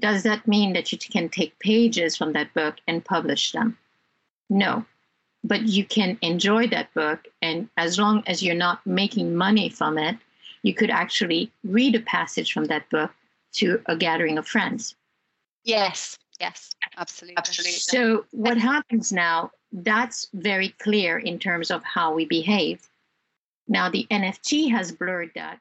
does 0.00 0.22
that 0.24 0.48
mean 0.48 0.72
that 0.72 0.92
you 0.92 0.98
can 0.98 1.28
take 1.28 1.58
pages 1.58 2.16
from 2.16 2.32
that 2.32 2.52
book 2.54 2.76
and 2.88 3.04
publish 3.04 3.52
them? 3.52 3.78
No. 4.48 4.84
But 5.44 5.62
you 5.62 5.84
can 5.84 6.18
enjoy 6.20 6.66
that 6.68 6.92
book, 6.92 7.26
and 7.40 7.68
as 7.76 7.98
long 7.98 8.22
as 8.26 8.42
you're 8.42 8.54
not 8.54 8.86
making 8.86 9.34
money 9.34 9.68
from 9.68 9.96
it, 9.96 10.16
you 10.62 10.74
could 10.74 10.90
actually 10.90 11.50
read 11.64 11.94
a 11.94 12.00
passage 12.00 12.52
from 12.52 12.64
that 12.66 12.88
book 12.90 13.10
to 13.52 13.80
a 13.86 13.96
gathering 13.96 14.36
of 14.36 14.46
friends. 14.46 14.94
Yes, 15.64 16.18
yes, 16.40 16.70
absolutely. 16.96 17.38
absolutely. 17.38 17.72
So, 17.72 18.26
what 18.32 18.58
happens 18.58 19.12
now, 19.12 19.50
that's 19.72 20.28
very 20.34 20.70
clear 20.80 21.18
in 21.18 21.38
terms 21.38 21.70
of 21.70 21.82
how 21.84 22.12
we 22.12 22.24
behave. 22.24 22.88
Now, 23.68 23.88
the 23.88 24.06
NFT 24.10 24.70
has 24.70 24.92
blurred 24.92 25.30
that. 25.34 25.60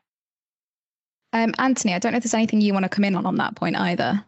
Um, 1.32 1.54
Anthony, 1.60 1.94
I 1.94 2.00
don't 2.00 2.14
know 2.14 2.18
if 2.18 2.24
there's 2.24 2.34
anything 2.34 2.60
you 2.60 2.74
want 2.74 2.84
to 2.84 2.90
come 2.90 3.04
in 3.04 3.16
on 3.16 3.26
on 3.26 3.36
that 3.36 3.56
point 3.56 3.76
either. 3.78 4.26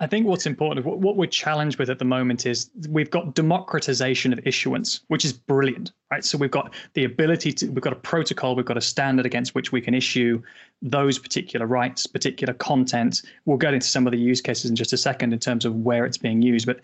I 0.00 0.08
think 0.08 0.26
what's 0.26 0.44
important, 0.44 0.84
what 0.84 1.16
we're 1.16 1.26
challenged 1.26 1.78
with 1.78 1.88
at 1.88 2.00
the 2.00 2.04
moment 2.04 2.46
is 2.46 2.68
we've 2.88 3.10
got 3.10 3.34
democratization 3.34 4.32
of 4.32 4.44
issuance, 4.44 5.00
which 5.06 5.24
is 5.24 5.32
brilliant, 5.32 5.92
right? 6.10 6.24
So 6.24 6.36
we've 6.36 6.50
got 6.50 6.74
the 6.94 7.04
ability 7.04 7.52
to, 7.52 7.66
we've 7.68 7.82
got 7.82 7.92
a 7.92 7.96
protocol, 7.96 8.56
we've 8.56 8.66
got 8.66 8.76
a 8.76 8.80
standard 8.80 9.24
against 9.24 9.54
which 9.54 9.70
we 9.70 9.80
can 9.80 9.94
issue 9.94 10.42
those 10.82 11.20
particular 11.20 11.66
rights, 11.66 12.08
particular 12.08 12.54
content. 12.54 13.22
We'll 13.44 13.56
get 13.56 13.72
into 13.72 13.86
some 13.86 14.04
of 14.04 14.10
the 14.10 14.18
use 14.18 14.40
cases 14.40 14.68
in 14.68 14.74
just 14.74 14.92
a 14.92 14.96
second 14.96 15.32
in 15.32 15.38
terms 15.38 15.64
of 15.64 15.76
where 15.76 16.04
it's 16.04 16.18
being 16.18 16.42
used. 16.42 16.66
But 16.66 16.80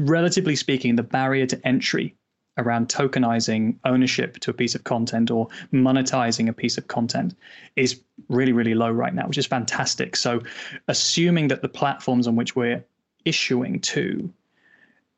relatively 0.00 0.56
speaking, 0.56 0.96
the 0.96 1.04
barrier 1.04 1.46
to 1.46 1.66
entry 1.66 2.16
around 2.58 2.88
tokenizing 2.88 3.76
ownership 3.84 4.38
to 4.40 4.50
a 4.50 4.54
piece 4.54 4.74
of 4.74 4.84
content 4.84 5.30
or 5.30 5.48
monetizing 5.72 6.48
a 6.48 6.52
piece 6.52 6.76
of 6.76 6.88
content 6.88 7.34
is 7.76 8.00
really, 8.28 8.52
really 8.52 8.74
low 8.74 8.90
right 8.90 9.14
now, 9.14 9.26
which 9.26 9.38
is 9.38 9.46
fantastic. 9.46 10.16
So, 10.16 10.42
assuming 10.88 11.48
that 11.48 11.62
the 11.62 11.68
platforms 11.68 12.26
on 12.26 12.36
which 12.36 12.54
we're 12.54 12.84
issuing 13.24 13.80
to 13.80 14.32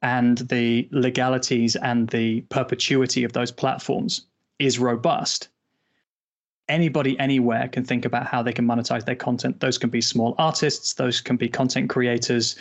and 0.03 0.39
the 0.39 0.89
legalities 0.93 1.77
and 1.77 2.09
the 2.11 2.43
perpetuity 2.43 3.25
of 3.25 3.33
those 3.33 3.51
platforms 3.51 4.27
is 4.59 4.79
robust, 4.79 5.49
anybody 6.69 7.19
anywhere 7.19 7.69
can 7.69 7.85
think 7.85 8.05
about 8.05 8.27
how 8.27 8.43
they 8.43 8.53
can 8.53 8.67
monetize 8.67 9.05
their 9.05 9.17
content. 9.17 9.61
Those 9.61 9.79
can 9.79 9.91
be 9.91 10.01
small 10.01 10.35
artists, 10.39 10.95
those 10.95 11.21
can 11.21 11.37
be 11.37 11.49
content 11.49 11.91
creators, 11.91 12.57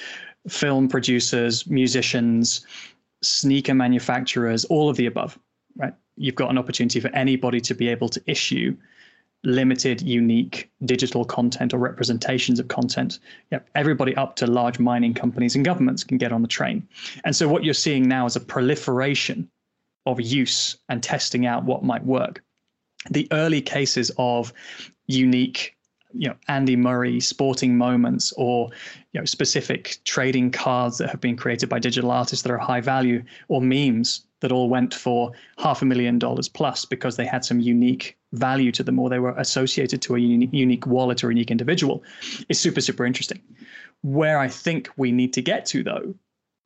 film 0.47 0.87
producers, 0.87 1.67
musicians, 1.67 2.65
sneaker 3.23 3.73
manufacturers, 3.73 4.65
all 4.65 4.89
of 4.89 4.97
the 4.97 5.05
above, 5.05 5.39
right? 5.75 5.93
You've 6.15 6.35
got 6.35 6.51
an 6.51 6.57
opportunity 6.57 6.99
for 6.99 7.09
anybody 7.15 7.59
to 7.61 7.73
be 7.73 7.87
able 7.87 8.09
to 8.09 8.21
issue 8.27 8.75
limited, 9.43 10.01
unique 10.01 10.71
digital 10.85 11.25
content 11.25 11.73
or 11.73 11.77
representations 11.77 12.59
of 12.59 12.67
content. 12.69 13.19
Yep, 13.51 13.69
everybody 13.75 14.15
up 14.15 14.35
to 14.37 14.47
large 14.47 14.79
mining 14.79 15.13
companies 15.13 15.55
and 15.55 15.65
governments 15.65 16.03
can 16.03 16.17
get 16.17 16.31
on 16.31 16.41
the 16.41 16.47
train. 16.47 16.87
And 17.25 17.35
so 17.35 17.47
what 17.47 17.63
you're 17.63 17.73
seeing 17.73 18.07
now 18.07 18.25
is 18.25 18.35
a 18.35 18.39
proliferation 18.39 19.49
of 20.05 20.21
use 20.21 20.77
and 20.89 21.03
testing 21.03 21.45
out 21.45 21.65
what 21.65 21.83
might 21.83 22.05
work. 22.05 22.41
The 23.09 23.27
early 23.31 23.61
cases 23.61 24.11
of 24.17 24.53
unique 25.07 25.72
you 26.13 26.27
know 26.27 26.35
Andy 26.47 26.75
Murray 26.75 27.19
sporting 27.19 27.77
moments 27.77 28.33
or 28.37 28.69
you 29.11 29.19
know 29.19 29.25
specific 29.25 29.97
trading 30.05 30.51
cards 30.51 30.97
that 30.97 31.09
have 31.09 31.21
been 31.21 31.35
created 31.35 31.69
by 31.69 31.79
digital 31.79 32.11
artists 32.11 32.43
that 32.43 32.51
are 32.51 32.57
high 32.57 32.81
value 32.81 33.23
or 33.47 33.61
memes 33.61 34.25
that 34.41 34.51
all 34.51 34.69
went 34.69 34.93
for 34.93 35.31
half 35.57 35.81
a 35.81 35.85
million 35.85 36.19
dollars 36.19 36.49
plus 36.49 36.85
because 36.85 37.15
they 37.15 37.25
had 37.25 37.45
some 37.45 37.59
unique 37.59 38.17
value 38.33 38.71
to 38.71 38.83
them 38.83 38.99
or 38.99 39.09
they 39.09 39.19
were 39.19 39.33
associated 39.37 40.01
to 40.01 40.15
a 40.15 40.19
unique, 40.19 40.49
unique 40.51 40.85
wallet 40.85 41.23
or 41.23 41.29
unique 41.31 41.51
individual 41.51 42.03
is 42.49 42.59
super 42.59 42.81
super 42.81 43.05
interesting. 43.05 43.41
Where 44.01 44.39
i 44.39 44.47
think 44.47 44.89
we 44.97 45.11
need 45.11 45.33
to 45.33 45.41
get 45.41 45.65
to 45.67 45.83
though 45.83 46.13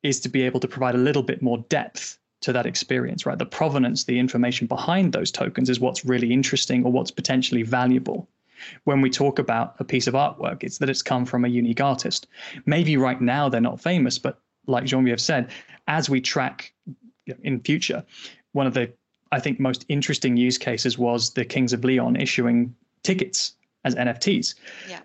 is 0.04 0.20
to 0.22 0.30
be 0.30 0.44
able 0.44 0.60
to 0.60 0.68
provide 0.68 0.96
a 0.96 1.00
little 1.00 1.24
bit 1.24 1.42
more 1.42 1.60
depth 1.70 2.18
to 2.42 2.54
that 2.54 2.66
experience 2.66 3.26
right? 3.26 3.38
The 3.38 3.46
provenance 3.46 4.04
the 4.04 4.20
information 4.20 4.68
behind 4.68 5.14
those 5.14 5.32
tokens 5.32 5.70
is 5.70 5.80
what's 5.80 6.06
really 6.06 6.32
interesting 6.32 6.84
or 6.86 6.92
what's 6.92 7.12
potentially 7.12 7.64
valuable 7.64 8.28
when 8.84 9.02
we 9.02 9.10
talk 9.10 9.40
about 9.40 9.76
a 9.80 9.84
piece 9.84 10.08
of 10.08 10.14
artwork, 10.14 10.64
it's 10.64 10.78
that 10.80 10.90
it's 10.90 11.02
come 11.02 11.26
from 11.26 11.46
a 11.46 11.50
unique 11.50 11.82
artist. 11.82 12.28
Maybe 12.66 12.98
right 12.98 13.22
now 13.22 13.50
they're 13.50 13.62
not 13.62 13.80
famous, 13.80 14.18
but 14.18 14.40
like 14.68 14.86
Genevieve 14.86 15.22
said, 15.22 15.50
as 15.88 16.10
we 16.10 16.22
track 16.22 16.74
in 17.44 17.60
future, 17.62 18.04
one 18.52 18.68
of 18.68 18.74
the 18.74 18.92
I 19.32 19.40
think 19.40 19.60
most 19.60 19.86
interesting 19.90 20.38
use 20.38 20.58
cases 20.58 20.98
was 20.98 21.32
the 21.32 21.46
Kings 21.46 21.74
of 21.74 21.84
Leon 21.84 22.16
issuing 22.16 22.74
tickets 23.04 23.54
as 23.84 23.96
NFTs. 23.96 24.56
Yeah. 24.90 25.00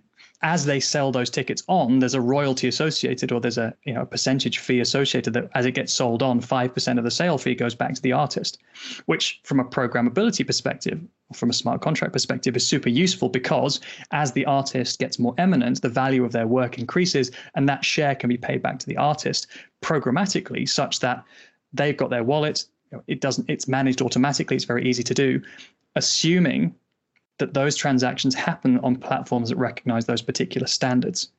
As 0.45 0.65
they 0.65 0.81
sell 0.81 1.13
those 1.13 1.31
tickets 1.31 1.63
on, 1.69 2.01
there's 2.01 2.15
a 2.15 2.21
royalty 2.21 2.67
associated, 2.67 3.31
or 3.31 3.41
there's 3.41 3.59
a 3.59 3.75
you 3.85 3.95
know 3.95 4.03
a 4.03 4.07
percentage 4.07 4.59
fee 4.59 4.81
associated 4.81 5.35
that 5.35 5.49
as 5.55 5.67
it 5.67 5.73
gets 5.73 5.93
sold 5.93 6.21
on, 6.21 6.41
five 6.41 6.75
percent 6.75 6.99
of 6.99 7.05
the 7.05 7.13
sale 7.13 7.39
fee 7.39 7.55
goes 7.55 7.77
back 7.77 7.95
to 7.95 8.03
the 8.03 8.13
artist, 8.13 8.59
which 9.07 9.41
from 9.45 9.61
a 9.61 9.65
programmability 9.65 10.45
perspective 10.45 11.01
from 11.33 11.51
a 11.51 11.53
smart 11.53 11.81
contract 11.81 12.13
perspective 12.13 12.57
is 12.57 12.67
super 12.67 12.89
useful 12.89 13.29
because 13.29 13.81
as 14.11 14.33
the 14.33 14.45
artist 14.47 14.99
gets 14.99 15.19
more 15.19 15.35
eminent, 15.39 15.83
the 15.83 15.89
value 15.89 16.25
of 16.25 16.33
their 16.33 16.47
work 16.47 16.79
increases, 16.79 17.31
and 17.55 17.69
that 17.69 17.85
share 17.85 18.15
can 18.15 18.29
be 18.29 18.37
paid 18.37 18.63
back 18.63 18.79
to 18.79 18.87
the 18.87 18.97
artist 18.97 19.47
programmatically, 19.83 20.69
such 20.69 21.01
that 21.01 21.25
they've 21.73 21.97
got 21.97 22.11
their 22.11 22.25
wallet. 22.25 22.65
It 23.07 23.21
doesn't. 23.21 23.49
It's 23.49 23.69
managed 23.69 24.03
automatically. 24.03 24.57
It's 24.57 24.65
very 24.67 24.89
easy 24.89 25.03
to 25.03 25.15
do, 25.15 25.41
assuming 25.97 26.75
that 27.39 27.55
those 27.55 27.75
transactions 27.75 28.35
happen 28.35 28.79
on 28.81 28.97
platforms 28.97 29.49
that 29.49 29.57
recognize 29.57 30.07
those 30.07 30.23
particular 30.23 30.67
standards. 30.67 31.31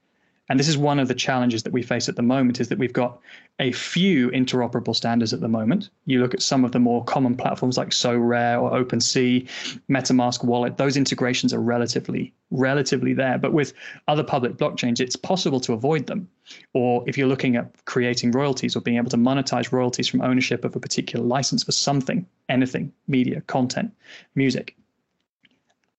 And 0.50 0.60
this 0.60 0.68
is 0.68 0.78
one 0.78 1.00
of 1.00 1.08
the 1.08 1.16
challenges 1.16 1.64
that 1.64 1.72
we 1.72 1.82
face 1.82 2.10
at 2.10 2.18
the 2.18 2.22
moment 2.22 2.60
is 2.60 2.68
that 2.68 2.78
we've 2.78 2.92
got 2.92 3.18
a 3.60 3.72
few 3.72 4.30
interoperable 4.32 4.94
standards 4.94 5.32
at 5.32 5.40
the 5.40 5.48
moment. 5.48 5.90
You 6.06 6.20
look 6.20 6.34
at 6.34 6.42
some 6.42 6.66
of 6.66 6.74
the 6.74 6.80
more 6.80 7.04
common 7.06 7.38
platforms 7.38 7.78
like 7.78 7.90
Sorare 7.90 8.62
or 8.62 8.72
OpenSea, 8.72 9.48
MetaMask 9.90 10.44
Wallet, 10.44 10.78
those 10.78 10.98
integrations 10.98 11.54
are 11.54 11.62
relatively 11.62 12.34
relatively 12.52 13.14
there. 13.14 13.38
But 13.38 13.54
with 13.54 13.74
other 14.08 14.24
public 14.24 14.58
blockchains, 14.58 15.00
it's 15.00 15.16
possible 15.16 15.60
to 15.62 15.74
avoid 15.74 16.08
them. 16.08 16.30
Or 16.74 17.04
if 17.08 17.18
you're 17.18 17.28
looking 17.28 17.56
at 17.56 17.86
creating 17.86 18.32
royalties 18.32 18.76
or 18.76 18.82
being 18.82 18.98
able 18.98 19.10
to 19.12 19.18
monetize 19.18 19.72
royalties 19.72 20.08
from 20.10 20.22
ownership 20.22 20.66
of 20.66 20.76
a 20.76 20.80
particular 20.80 21.26
license 21.26 21.64
for 21.64 21.72
something, 21.72 22.26
anything, 22.50 22.92
media, 23.08 23.42
content, 23.42 23.94
music, 24.36 24.76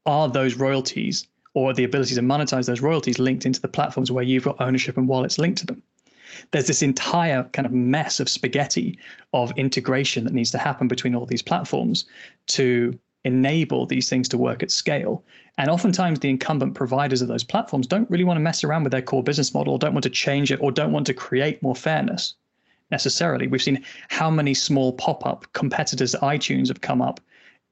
are 0.06 0.28
those 0.28 0.56
royalties 0.56 1.26
or 1.54 1.72
the 1.72 1.84
ability 1.84 2.14
to 2.14 2.20
monetize 2.20 2.66
those 2.66 2.80
royalties 2.80 3.18
linked 3.18 3.46
into 3.46 3.60
the 3.60 3.68
platforms 3.68 4.12
where 4.12 4.24
you've 4.24 4.44
got 4.44 4.60
ownership 4.60 4.96
and 4.96 5.08
wallets 5.08 5.38
linked 5.38 5.58
to 5.58 5.66
them. 5.66 5.82
There's 6.50 6.66
this 6.66 6.82
entire 6.82 7.44
kind 7.52 7.64
of 7.64 7.72
mess 7.72 8.18
of 8.18 8.28
spaghetti 8.28 8.98
of 9.32 9.52
integration 9.56 10.24
that 10.24 10.34
needs 10.34 10.50
to 10.50 10.58
happen 10.58 10.88
between 10.88 11.14
all 11.14 11.26
these 11.26 11.42
platforms 11.42 12.04
to 12.48 12.98
enable 13.24 13.86
these 13.86 14.08
things 14.08 14.28
to 14.28 14.38
work 14.38 14.62
at 14.62 14.70
scale. 14.70 15.24
And 15.56 15.70
oftentimes, 15.70 16.18
the 16.18 16.28
incumbent 16.28 16.74
providers 16.74 17.22
of 17.22 17.28
those 17.28 17.44
platforms 17.44 17.86
don't 17.86 18.10
really 18.10 18.24
want 18.24 18.36
to 18.36 18.42
mess 18.42 18.64
around 18.64 18.82
with 18.82 18.90
their 18.90 19.00
core 19.00 19.22
business 19.22 19.54
model, 19.54 19.74
or 19.74 19.78
don't 19.78 19.94
want 19.94 20.02
to 20.02 20.10
change 20.10 20.50
it, 20.50 20.60
or 20.60 20.72
don't 20.72 20.92
want 20.92 21.06
to 21.06 21.14
create 21.14 21.62
more 21.62 21.76
fairness 21.76 22.34
necessarily. 22.90 23.46
We've 23.46 23.62
seen 23.62 23.84
how 24.08 24.30
many 24.30 24.54
small 24.54 24.92
pop 24.92 25.24
up 25.24 25.46
competitors 25.52 26.14
iTunes 26.20 26.68
have 26.68 26.80
come 26.80 27.00
up, 27.00 27.20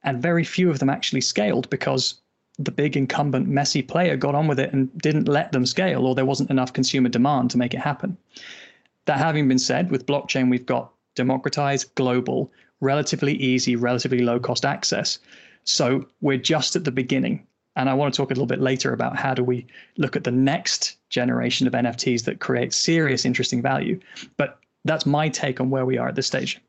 and 0.05 0.23
very 0.23 0.45
few 0.45 0.71
of 0.71 0.79
them 0.79 0.89
actually 0.89 1.21
scaled 1.21 1.69
because 1.69 2.22
the 2.65 2.71
big 2.71 2.97
incumbent 2.97 3.49
messy 3.49 3.83
player 3.83 4.17
got 4.17 4.35
on 4.35 4.47
with 4.47 4.59
it 4.59 4.73
and 4.73 4.97
didn't 4.99 5.29
let 5.29 5.53
them 5.53 5.67
scale, 5.67 6.07
or 6.07 6.15
there 6.15 6.25
wasn't 6.25 6.51
enough 6.51 6.73
consumer 6.73 7.09
demand 7.09 7.51
to 7.51 7.59
make 7.59 7.75
it 7.75 7.81
happen. 7.81 8.17
That 9.07 9.19
having 9.19 9.49
been 9.49 9.59
said, 9.59 9.91
with 9.91 10.07
blockchain, 10.07 10.51
we've 10.51 10.67
got 10.67 10.93
democratized, 11.15 11.95
global, 11.95 12.51
relatively 12.81 13.35
easy, 13.35 13.77
relatively 13.77 14.21
low 14.21 14.39
cost 14.39 14.65
access. 14.65 15.19
So 15.65 16.07
we're 16.21 16.39
just 16.39 16.77
at 16.77 16.85
the 16.85 16.93
beginning. 16.93 17.47
And 17.75 17.89
I 17.89 17.95
want 17.95 18.13
to 18.13 18.17
talk 18.17 18.31
a 18.31 18.35
little 18.35 18.47
bit 18.47 18.61
later 18.61 18.93
about 18.93 19.17
how 19.17 19.33
do 19.33 19.43
we 19.43 19.67
look 19.97 20.15
at 20.15 20.25
the 20.25 20.31
next 20.31 20.97
generation 21.09 21.67
of 21.67 21.73
NFTs 21.73 22.25
that 22.25 22.41
create 22.41 22.75
serious, 22.75 23.25
interesting 23.25 23.63
value. 23.63 23.99
But 24.37 24.59
that's 24.85 25.07
my 25.07 25.29
take 25.29 25.61
on 25.61 25.71
where 25.71 25.87
we 25.87 25.97
are 25.97 26.09
at 26.09 26.15
this 26.15 26.27
stage. 26.27 26.61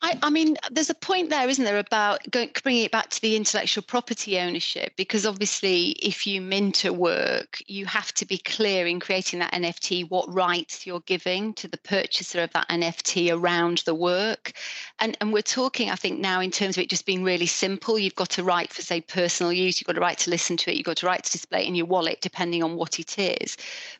I, 0.00 0.16
I, 0.22 0.30
mean, 0.30 0.56
there's 0.70 0.90
a 0.90 0.94
point 0.94 1.30
there, 1.30 1.48
isn't 1.48 1.64
there, 1.64 1.78
about 1.78 2.20
going, 2.30 2.50
bringing 2.62 2.84
it 2.84 2.92
back 2.92 3.08
to 3.10 3.20
the 3.20 3.34
intellectual 3.34 3.82
property 3.82 4.38
ownership? 4.38 4.92
Because 4.96 5.26
obviously, 5.26 5.90
if 6.00 6.24
you 6.24 6.40
mint 6.40 6.84
a 6.84 6.92
work, 6.92 7.60
you 7.66 7.86
have 7.86 8.12
to 8.14 8.24
be 8.24 8.38
clear 8.38 8.86
in 8.86 9.00
creating 9.00 9.40
that 9.40 9.52
NFT 9.52 10.08
what 10.08 10.32
rights 10.32 10.86
you're 10.86 11.00
giving 11.00 11.52
to 11.54 11.66
the 11.66 11.78
purchaser 11.78 12.42
of 12.42 12.52
that 12.52 12.68
NFT 12.68 13.32
around 13.32 13.82
the 13.84 13.94
work. 13.94 14.52
And, 15.00 15.16
and 15.20 15.32
we're 15.32 15.42
talking, 15.42 15.90
I 15.90 15.96
think, 15.96 16.20
now 16.20 16.40
in 16.40 16.52
terms 16.52 16.76
of 16.76 16.84
it 16.84 16.90
just 16.90 17.06
being 17.06 17.24
really 17.24 17.46
simple. 17.46 17.98
You've 17.98 18.14
got 18.14 18.38
a 18.38 18.44
right 18.44 18.72
for, 18.72 18.82
say, 18.82 19.00
personal 19.00 19.52
use, 19.52 19.80
you've 19.80 19.88
got 19.88 19.98
a 19.98 20.00
right 20.00 20.18
to 20.18 20.30
listen 20.30 20.56
to 20.58 20.70
it, 20.70 20.76
you've 20.76 20.86
got 20.86 21.02
a 21.02 21.06
right 21.06 21.24
to 21.24 21.32
display 21.32 21.64
it 21.64 21.66
in 21.66 21.74
your 21.74 21.86
wallet, 21.86 22.20
depending 22.20 22.62
on 22.62 22.76
what 22.76 23.00
it 23.00 23.18
is. 23.18 23.56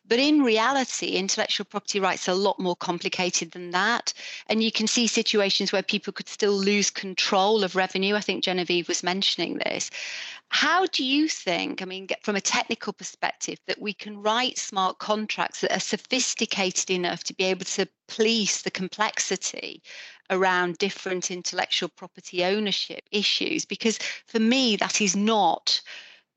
But 0.06 0.20
in 0.20 0.42
reality, 0.42 1.16
intellectual 1.16 1.64
property 1.64 1.98
rights 1.98 2.28
are 2.28 2.32
a 2.32 2.36
lot 2.36 2.60
more 2.60 2.76
complicated 2.76 3.50
than 3.50 3.72
that. 3.72 4.12
And 4.46 4.62
you 4.62 4.70
can 4.70 4.86
see 4.86 5.08
situations 5.08 5.71
where 5.72 5.82
people 5.82 6.12
could 6.12 6.28
still 6.28 6.52
lose 6.52 6.90
control 6.90 7.64
of 7.64 7.76
revenue. 7.76 8.14
I 8.14 8.20
think 8.20 8.44
Genevieve 8.44 8.88
was 8.88 9.02
mentioning 9.02 9.58
this. 9.58 9.90
How 10.48 10.86
do 10.86 11.02
you 11.02 11.28
think, 11.28 11.80
I 11.80 11.86
mean, 11.86 12.08
from 12.22 12.36
a 12.36 12.40
technical 12.40 12.92
perspective, 12.92 13.58
that 13.66 13.80
we 13.80 13.94
can 13.94 14.22
write 14.22 14.58
smart 14.58 14.98
contracts 14.98 15.60
that 15.62 15.74
are 15.74 15.80
sophisticated 15.80 16.90
enough 16.90 17.24
to 17.24 17.34
be 17.34 17.44
able 17.44 17.64
to 17.64 17.88
police 18.08 18.62
the 18.62 18.70
complexity 18.70 19.82
around 20.28 20.78
different 20.78 21.30
intellectual 21.30 21.88
property 21.88 22.44
ownership 22.44 23.00
issues? 23.10 23.64
Because 23.64 23.98
for 24.26 24.40
me, 24.40 24.76
that 24.76 25.00
is 25.00 25.16
not 25.16 25.80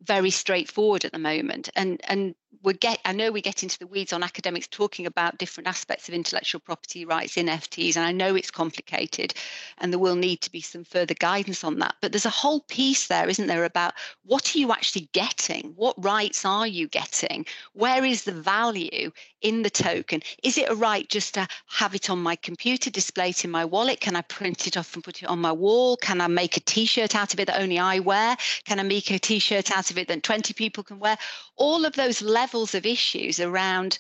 very 0.02 0.30
straightforward 0.30 1.06
at 1.06 1.12
the 1.12 1.19
moment. 1.19 1.69
And 1.76 2.00
and 2.06 2.36
we 2.63 2.74
get 2.74 3.00
I 3.06 3.12
know 3.12 3.32
we 3.32 3.41
get 3.41 3.63
into 3.63 3.80
the 3.80 3.88
weeds 3.88 4.13
on 4.13 4.24
academics 4.24 4.68
talking 4.68 5.06
about 5.06 5.38
different 5.38 5.68
aspects 5.68 6.08
of 6.08 6.13
intellectual 6.13 6.60
property 6.60 7.06
rights 7.06 7.38
in 7.38 7.48
NFTs, 7.48 7.96
and 7.96 8.06
I 8.06 8.12
know 8.12 8.36
it's 8.36 8.52
complicated, 8.52 9.34
and 9.78 9.91
there 9.91 10.00
will 10.00 10.15
need 10.15 10.41
to 10.41 10.52
be 10.52 10.62
some 10.62 10.84
further 10.84 11.13
guidance 11.13 11.63
on 11.63 11.80
that. 11.80 11.96
But 12.02 12.12
there's 12.12 12.26
a 12.26 12.30
whole 12.30 12.62
piece 12.62 13.08
there, 13.08 13.30
isn't 13.30 13.48
there, 13.48 13.65
about 13.65 13.94
what 14.24 14.56
are 14.56 14.60
you 14.60 14.72
actually 14.72 15.10
getting? 15.13 15.74
What 15.76 16.04
rights 16.04 16.46
are 16.46 16.68
you 16.68 16.88
getting? 16.88 17.46
Where 17.74 18.04
is 18.06 18.24
the 18.24 18.32
value 18.32 19.12
in 19.41 19.62
the 19.62 19.70
token? 19.70 20.22
Is 20.44 20.58
it 20.58 20.70
a 20.70 20.76
right 20.76 21.08
just 21.10 21.34
to 21.36 21.48
have 21.68 21.94
it 21.94 22.10
on 22.10 22.22
my 22.22 22.36
computer, 22.36 22.89
display 22.89 23.30
it 23.30 23.46
in 23.46 23.52
my 23.52 23.65
wallet? 23.65 24.00
Can 24.00 24.15
I 24.15 24.22
print 24.22 24.68
it 24.68 24.78
off 24.78 24.94
and 24.96 25.04
put 25.04 25.22
it 25.22 25.30
on 25.30 25.39
my 25.39 25.52
wall? 25.52 25.98
Can 25.98 26.22
I 26.22 26.28
make 26.28 26.58
a 26.58 26.62
T-shirt 26.62 27.15
out 27.15 27.34
of 27.34 27.39
it 27.39 27.48
that 27.48 27.62
only 27.62 27.78
I 27.78 28.00
wear? 28.00 28.36
Can 28.65 28.80
I 28.80 28.84
make 28.84 29.12
a 29.12 29.20
T-shirt 29.20 29.72
out 29.76 29.91
of 29.91 29.98
it 29.98 30.08
that 30.08 30.24
20 30.24 30.54
people 30.54 30.84
can 30.84 31.00
wear? 31.00 31.18
All 31.58 31.86
of 31.86 31.94
those 31.94 32.22
levels 32.22 32.44
levels 32.45 32.75
of 32.75 32.86
issues 32.86 33.39
around 33.39 33.97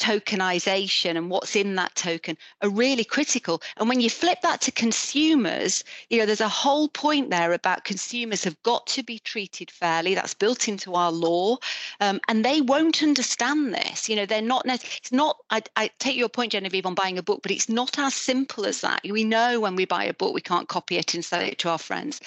tokenization 0.00 1.16
and 1.16 1.30
what's 1.30 1.54
in 1.54 1.76
that 1.76 1.94
token 1.94 2.36
are 2.60 2.68
really 2.68 3.04
critical. 3.04 3.62
And 3.76 3.88
when 3.88 4.00
you 4.00 4.10
flip 4.10 4.40
that 4.42 4.60
to 4.62 4.72
consumers, 4.72 5.84
you 6.10 6.18
know, 6.18 6.26
there's 6.26 6.40
a 6.40 6.48
whole 6.48 6.88
point 6.88 7.30
there 7.30 7.52
about 7.52 7.84
consumers 7.84 8.42
have 8.42 8.60
got 8.64 8.84
to 8.88 9.04
be 9.04 9.20
treated 9.20 9.70
fairly. 9.70 10.16
That's 10.16 10.34
built 10.34 10.66
into 10.66 10.94
our 10.94 11.12
law. 11.12 11.58
Um, 12.00 12.20
and 12.26 12.44
they 12.44 12.60
won't 12.60 13.00
understand 13.00 13.72
this. 13.72 14.08
You 14.08 14.16
know, 14.16 14.26
they're 14.26 14.42
not, 14.42 14.66
it's 14.66 15.12
not, 15.12 15.36
I, 15.50 15.62
I 15.76 15.90
take 16.00 16.16
your 16.16 16.28
point, 16.28 16.52
Genevieve, 16.52 16.86
on 16.86 16.94
buying 16.94 17.18
a 17.18 17.22
book, 17.22 17.42
but 17.42 17.52
it's 17.52 17.68
not 17.68 17.96
as 17.96 18.14
simple 18.14 18.66
as 18.66 18.80
that. 18.80 19.02
We 19.08 19.22
know 19.22 19.60
when 19.60 19.76
we 19.76 19.84
buy 19.84 20.04
a 20.04 20.14
book, 20.14 20.34
we 20.34 20.40
can't 20.40 20.68
copy 20.68 20.96
it 20.96 21.14
and 21.14 21.24
sell 21.24 21.42
it 21.42 21.58
to 21.58 21.70
our 21.70 21.78
friends. 21.78 22.20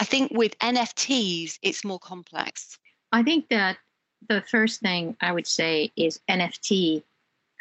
I 0.00 0.04
think 0.04 0.32
with 0.32 0.58
NFTs, 0.58 1.60
it's 1.62 1.84
more 1.84 2.00
complex. 2.00 2.76
I 3.12 3.22
think 3.22 3.48
that 3.50 3.78
the 4.28 4.42
first 4.42 4.80
thing 4.80 5.16
I 5.20 5.32
would 5.32 5.46
say 5.46 5.92
is 5.96 6.20
NFT 6.28 7.02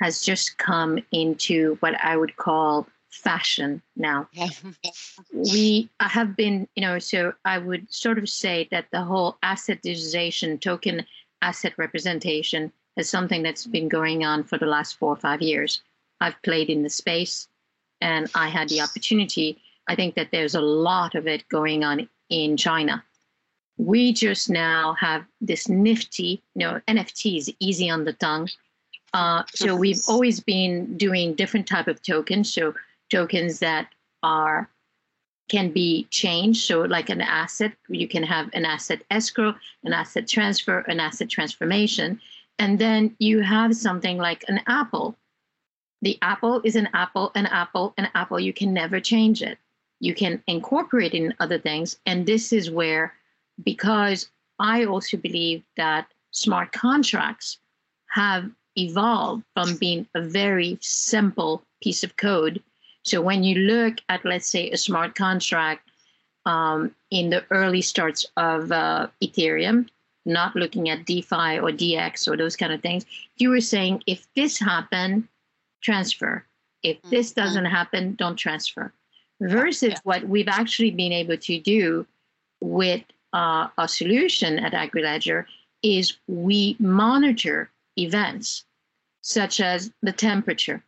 has 0.02 0.22
just 0.22 0.58
come 0.58 1.00
into 1.12 1.78
what 1.80 1.96
I 2.04 2.18
would 2.18 2.36
call 2.36 2.88
fashion 3.10 3.82
now. 3.96 4.28
We 5.34 5.90
have 6.00 6.36
been, 6.36 6.68
you 6.76 6.82
know, 6.82 7.00
so 7.00 7.34
I 7.46 7.58
would 7.58 7.94
sort 7.94 8.18
of 8.18 8.30
say 8.30 8.68
that 8.72 8.88
the 8.92 9.02
whole 9.04 9.38
asset 9.44 9.82
digitization, 9.84 10.60
token 10.60 11.06
asset 11.42 11.74
representation 11.78 12.72
is 12.98 13.10
something 13.10 13.44
that's 13.44 13.68
been 13.68 13.90
going 13.90 14.26
on 14.26 14.44
for 14.44 14.58
the 14.58 14.66
last 14.66 14.98
four 14.98 15.12
or 15.12 15.18
five 15.18 15.42
years. 15.42 15.82
I've 16.20 16.42
played 16.44 16.70
in 16.70 16.84
the 16.84 16.90
space 16.90 17.48
and 18.02 18.30
I 18.36 18.50
had 18.50 18.70
the 18.70 18.82
opportunity. 18.82 19.62
I 19.88 19.96
think 19.96 20.16
that 20.16 20.32
there's 20.32 20.56
a 20.56 20.62
lot 20.62 21.16
of 21.16 21.28
it 21.28 21.48
going 21.50 21.84
on 21.84 22.10
in 22.30 22.58
China 22.58 23.04
we 23.78 24.14
just 24.14 24.50
now 24.50 24.94
have 24.94 25.26
this 25.42 25.68
nifty, 25.68 26.42
you 26.56 26.66
know, 26.66 26.82
NFT 26.88 27.38
is 27.38 27.54
easy 27.60 27.90
on 27.90 28.06
the 28.06 28.14
tongue. 28.14 28.50
Uh, 29.14 29.44
so 29.54 29.76
we've 29.76 30.02
always 30.08 30.40
been 30.40 30.98
doing 30.98 31.36
different 31.36 31.68
type 31.68 31.88
of 31.88 32.02
tokens. 32.02 32.52
So 32.54 32.74
tokens 33.10 33.60
that 33.60 33.88
are 34.24 34.70
can 35.48 35.72
be 35.72 36.08
changed. 36.10 36.66
So 36.66 36.82
like 36.82 37.10
an 37.10 37.22
asset, 37.22 37.74
you 37.88 38.08
can 38.08 38.24
have 38.24 38.50
an 38.54 38.66
asset 38.66 39.04
escrow, 39.12 39.56
an 39.84 39.94
asset 39.94 40.28
transfer, 40.28 40.80
an 40.80 41.00
asset 41.00 41.30
transformation, 41.30 42.20
and 42.58 42.80
then 42.80 43.16
you 43.20 43.42
have 43.42 43.76
something 43.76 44.18
like 44.18 44.44
an 44.48 44.62
apple. 44.68 45.16
The 46.02 46.18
apple 46.22 46.62
is 46.64 46.76
an 46.76 46.90
apple, 46.94 47.32
an 47.36 47.46
apple, 47.46 47.94
an 47.98 48.10
apple. 48.16 48.40
You 48.40 48.54
can 48.54 48.74
never 48.74 49.00
change 49.00 49.42
it. 49.42 49.58
You 50.00 50.14
can 50.14 50.42
incorporate 50.48 51.14
it 51.14 51.24
in 51.24 51.34
other 51.40 51.60
things, 51.60 52.00
and 52.06 52.26
this 52.26 52.52
is 52.52 52.70
where 52.70 53.14
because 53.64 54.30
I 54.60 54.86
also 54.86 55.18
believe 55.18 55.64
that 55.78 56.08
smart 56.32 56.72
contracts 56.72 57.60
have 58.10 58.50
evolved 58.78 59.44
from 59.54 59.76
being 59.78 60.08
a 60.16 60.22
very 60.22 60.78
simple 60.82 61.64
piece 61.82 62.04
of 62.04 62.18
code. 62.18 62.62
So 63.04 63.22
when 63.22 63.44
you 63.44 63.60
look 63.60 63.96
at, 64.10 64.26
let's 64.26 64.50
say, 64.50 64.70
a 64.72 64.78
smart 64.78 65.16
contract 65.16 65.90
um, 66.46 66.94
in 67.12 67.30
the 67.30 67.46
early 67.52 67.82
starts 67.82 68.26
of 68.38 68.72
uh, 68.72 69.08
Ethereum, 69.24 69.88
not 70.26 70.56
looking 70.56 70.90
at 70.90 71.06
DeFi 71.06 71.60
or 71.60 71.72
DX 71.72 72.28
or 72.28 72.36
those 72.36 72.56
kind 72.56 72.74
of 72.74 72.82
things, 72.82 73.06
you 73.38 73.50
were 73.50 73.62
saying 73.62 74.04
if 74.08 74.28
this 74.36 74.60
happened, 74.60 75.28
transfer. 75.82 76.46
If 76.84 77.02
this 77.04 77.32
mm-hmm. 77.32 77.42
doesn't 77.42 77.66
happen, 77.66 78.16
don't 78.16 78.36
transfer. 78.36 78.94
Versus 79.42 79.90
yeah. 79.90 80.00
what 80.04 80.28
we've 80.28 80.48
actually 80.48 80.92
been 80.92 81.12
able 81.12 81.38
to 81.38 81.60
do 81.60 82.08
with 82.62 83.04
uh, 83.36 83.68
a 83.78 83.88
solution 83.88 84.58
at 84.60 84.72
AgriLedger 84.72 85.46
is 85.84 86.18
we 86.28 86.78
monitor 86.80 87.70
events 87.98 88.64
such 89.22 89.60
as 89.60 89.92
the 90.02 90.14
temperature, 90.14 90.82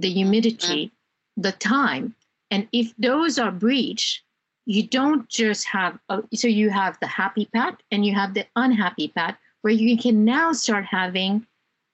the 0.00 0.10
humidity, 0.10 0.86
mm-hmm. 0.86 1.42
the 1.42 1.52
time. 1.52 2.14
And 2.50 2.66
if 2.72 2.92
those 2.98 3.38
are 3.38 3.52
breached, 3.52 4.22
you 4.66 4.82
don't 4.82 5.28
just 5.28 5.64
have, 5.68 5.98
a, 6.08 6.22
so 6.34 6.48
you 6.48 6.70
have 6.70 6.98
the 7.00 7.06
happy 7.06 7.48
path 7.54 7.76
and 7.92 8.04
you 8.04 8.14
have 8.14 8.34
the 8.34 8.46
unhappy 8.56 9.08
path 9.08 9.36
where 9.62 9.72
you 9.72 9.96
can 9.96 10.24
now 10.24 10.52
start 10.52 10.84
having 10.84 11.46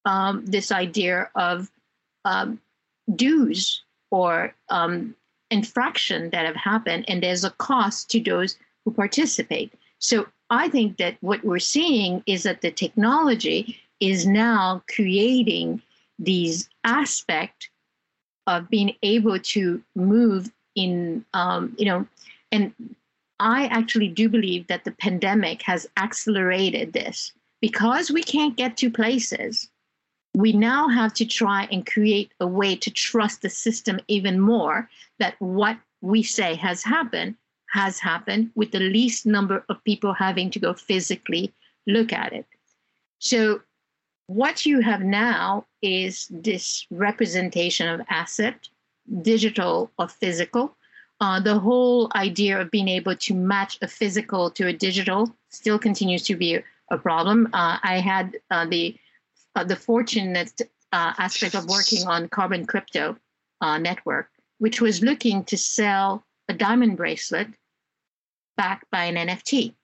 um, 0.07 0.45
this 0.47 0.73
idea 0.73 1.29
of 1.35 1.71
um, 2.25 2.61
dues 3.15 3.83
or 4.11 4.55
um, 4.71 5.15
infraction 5.51 6.31
that 6.31 6.47
have 6.47 6.57
happened, 6.57 7.05
and 7.09 7.23
there's 7.23 7.45
a 7.45 7.51
cost 7.51 8.11
to 8.11 8.21
those 8.21 8.57
who 8.87 8.92
participate. 8.92 9.75
So 9.99 10.29
I 10.49 10.68
think 10.68 10.96
that 10.99 11.16
what 11.20 11.44
we're 11.44 11.59
seeing 11.59 12.22
is 12.25 12.44
that 12.44 12.62
the 12.62 12.70
technology 12.70 13.79
is 14.01 14.27
now 14.27 14.83
creating 14.94 15.83
these 16.18 16.70
aspects 16.85 17.68
of 18.46 18.70
being 18.70 18.94
able 19.03 19.40
to 19.40 19.83
move 19.96 20.53
in, 20.77 21.25
um, 21.35 21.75
you 21.77 21.85
know, 21.85 22.07
and 22.53 22.72
I 23.40 23.66
actually 23.66 24.09
do 24.09 24.29
believe 24.29 24.68
that 24.68 24.85
the 24.85 24.92
pandemic 24.92 25.62
has 25.62 25.88
accelerated 25.96 26.92
this 26.92 27.33
because 27.61 28.11
we 28.12 28.22
can't 28.22 28.57
get 28.57 28.77
to 28.79 28.90
places. 28.90 29.68
We 30.37 30.53
now 30.53 30.88
have 30.88 31.12
to 31.14 31.27
try 31.27 31.66
and 31.72 31.85
create 31.85 32.31
a 32.38 32.46
way 32.46 32.77
to 32.77 32.90
trust 32.90 33.42
the 33.42 33.51
system 33.51 33.99
even 34.07 34.38
more 34.38 34.88
that 35.18 35.35
what 35.40 35.77
we 36.03 36.22
say 36.22 36.55
has 36.55 36.85
happened 36.85 37.35
has 37.77 37.99
happened 37.99 38.51
with 38.55 38.71
the 38.73 38.81
least 38.81 39.27
number 39.27 39.62
of 39.69 39.85
people 39.85 40.12
having 40.15 40.49
to 40.51 40.59
go 40.59 40.73
physically 40.73 41.53
look 41.87 42.11
at 42.11 42.33
it. 42.33 42.47
So, 43.19 43.61
what 44.29 44.67
you 44.67 44.81
have 44.81 45.03
now 45.03 45.67
is 45.83 46.27
this 46.31 46.87
representation 46.91 47.87
of 47.89 48.01
asset, 48.09 48.69
digital 49.23 49.91
or 49.99 50.09
physical. 50.09 50.75
Uh, 51.21 51.39
the 51.39 51.59
whole 51.59 52.11
idea 52.15 52.61
of 52.61 52.71
being 52.71 52.89
able 52.89 53.17
to 53.27 53.35
match 53.35 53.79
a 53.83 53.89
physical 53.89 54.51
to 54.51 54.67
a 54.67 54.73
digital 54.73 55.21
still 55.51 55.79
continues 55.79 56.23
to 56.25 56.35
be 56.35 56.59
a 56.91 56.99
problem. 56.99 57.47
Uh, 57.53 57.77
I 57.83 58.01
had 58.01 58.37
uh, 58.51 58.65
the 58.75 58.97
uh, 59.55 59.65
the 59.65 59.77
fortunate 59.77 60.55
uh, 60.93 61.12
aspect 61.27 61.55
of 61.55 61.69
working 61.77 62.07
on 62.07 62.29
Carbon 62.29 62.67
Crypto 62.67 63.17
uh, 63.61 63.79
Network, 63.79 64.29
which 64.65 64.81
was 64.81 65.03
looking 65.03 65.45
to 65.45 65.57
sell 65.57 66.25
a 66.49 66.55
diamond 66.55 66.97
bracelet 66.97 67.49
backed 68.57 68.90
by 68.90 69.05
an 69.05 69.16
NFT. 69.16 69.75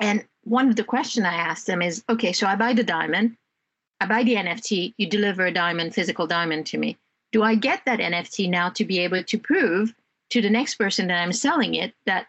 And 0.00 0.24
one 0.44 0.68
of 0.68 0.76
the 0.76 0.84
questions 0.84 1.26
I 1.26 1.34
asked 1.34 1.66
them 1.66 1.82
is, 1.82 2.04
okay, 2.08 2.32
so 2.32 2.46
I 2.46 2.56
buy 2.56 2.72
the 2.72 2.84
diamond, 2.84 3.36
I 4.00 4.06
buy 4.06 4.22
the 4.22 4.36
NFT, 4.36 4.94
you 4.96 5.08
deliver 5.08 5.46
a 5.46 5.52
diamond, 5.52 5.94
physical 5.94 6.26
diamond 6.26 6.66
to 6.66 6.78
me. 6.78 6.96
Do 7.32 7.42
I 7.42 7.56
get 7.56 7.82
that 7.84 8.00
NFT 8.00 8.48
now 8.48 8.70
to 8.70 8.84
be 8.84 9.00
able 9.00 9.22
to 9.22 9.38
prove 9.38 9.94
to 10.30 10.40
the 10.40 10.50
next 10.50 10.76
person 10.76 11.08
that 11.08 11.20
I'm 11.20 11.32
selling 11.32 11.74
it 11.74 11.94
that 12.06 12.28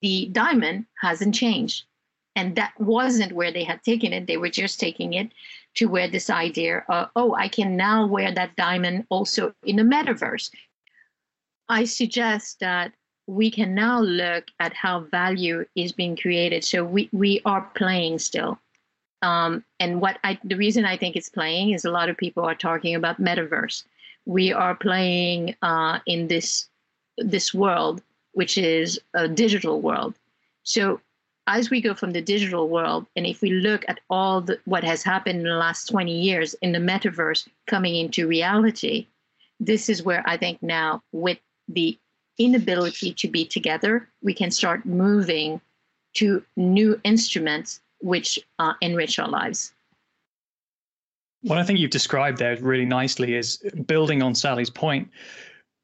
the 0.00 0.28
diamond 0.32 0.86
hasn't 1.00 1.34
changed? 1.34 1.84
And 2.34 2.56
that 2.56 2.72
wasn't 2.78 3.32
where 3.32 3.52
they 3.52 3.64
had 3.64 3.82
taken 3.82 4.12
it. 4.12 4.26
They 4.26 4.38
were 4.38 4.48
just 4.48 4.80
taking 4.80 5.12
it 5.12 5.32
to 5.74 5.86
where 5.86 6.08
this 6.08 6.30
idea 6.30 6.84
of, 6.88 7.10
oh, 7.14 7.34
I 7.34 7.48
can 7.48 7.76
now 7.76 8.06
wear 8.06 8.32
that 8.32 8.56
diamond 8.56 9.06
also 9.10 9.54
in 9.64 9.76
the 9.76 9.82
metaverse. 9.82 10.50
I 11.68 11.84
suggest 11.84 12.60
that 12.60 12.92
we 13.26 13.50
can 13.50 13.74
now 13.74 14.00
look 14.00 14.48
at 14.58 14.74
how 14.74 15.00
value 15.00 15.64
is 15.76 15.92
being 15.92 16.16
created. 16.16 16.64
So 16.64 16.84
we, 16.84 17.08
we 17.12 17.40
are 17.44 17.70
playing 17.74 18.18
still. 18.18 18.58
Um, 19.22 19.64
and 19.78 20.00
what 20.00 20.18
I 20.24 20.38
the 20.42 20.56
reason 20.56 20.84
I 20.84 20.96
think 20.96 21.14
it's 21.14 21.28
playing 21.28 21.70
is 21.70 21.84
a 21.84 21.90
lot 21.90 22.08
of 22.08 22.16
people 22.16 22.44
are 22.44 22.56
talking 22.56 22.96
about 22.96 23.20
metaverse. 23.20 23.84
We 24.26 24.52
are 24.52 24.74
playing 24.74 25.54
uh, 25.62 26.00
in 26.06 26.26
this 26.26 26.66
this 27.18 27.54
world, 27.54 28.02
which 28.32 28.58
is 28.58 28.98
a 29.14 29.28
digital 29.28 29.80
world. 29.80 30.14
So 30.64 31.00
as 31.46 31.70
we 31.70 31.80
go 31.80 31.94
from 31.94 32.12
the 32.12 32.20
digital 32.20 32.68
world, 32.68 33.06
and 33.16 33.26
if 33.26 33.42
we 33.42 33.50
look 33.50 33.84
at 33.88 34.00
all 34.10 34.40
the, 34.40 34.58
what 34.64 34.84
has 34.84 35.02
happened 35.02 35.40
in 35.40 35.46
the 35.46 35.54
last 35.54 35.86
20 35.86 36.12
years 36.12 36.54
in 36.62 36.72
the 36.72 36.78
metaverse 36.78 37.48
coming 37.66 37.96
into 37.96 38.28
reality, 38.28 39.06
this 39.58 39.88
is 39.88 40.02
where 40.02 40.22
I 40.26 40.36
think 40.36 40.62
now, 40.62 41.02
with 41.12 41.38
the 41.68 41.98
inability 42.38 43.12
to 43.14 43.28
be 43.28 43.44
together, 43.44 44.08
we 44.22 44.34
can 44.34 44.50
start 44.50 44.84
moving 44.86 45.60
to 46.14 46.44
new 46.56 47.00
instruments 47.04 47.80
which 48.00 48.38
uh, 48.58 48.74
enrich 48.80 49.18
our 49.18 49.28
lives. 49.28 49.72
What 51.42 51.58
I 51.58 51.64
think 51.64 51.78
you've 51.78 51.90
described 51.90 52.38
there 52.38 52.56
really 52.56 52.84
nicely 52.84 53.34
is 53.34 53.58
building 53.86 54.22
on 54.22 54.34
Sally's 54.34 54.70
point. 54.70 55.08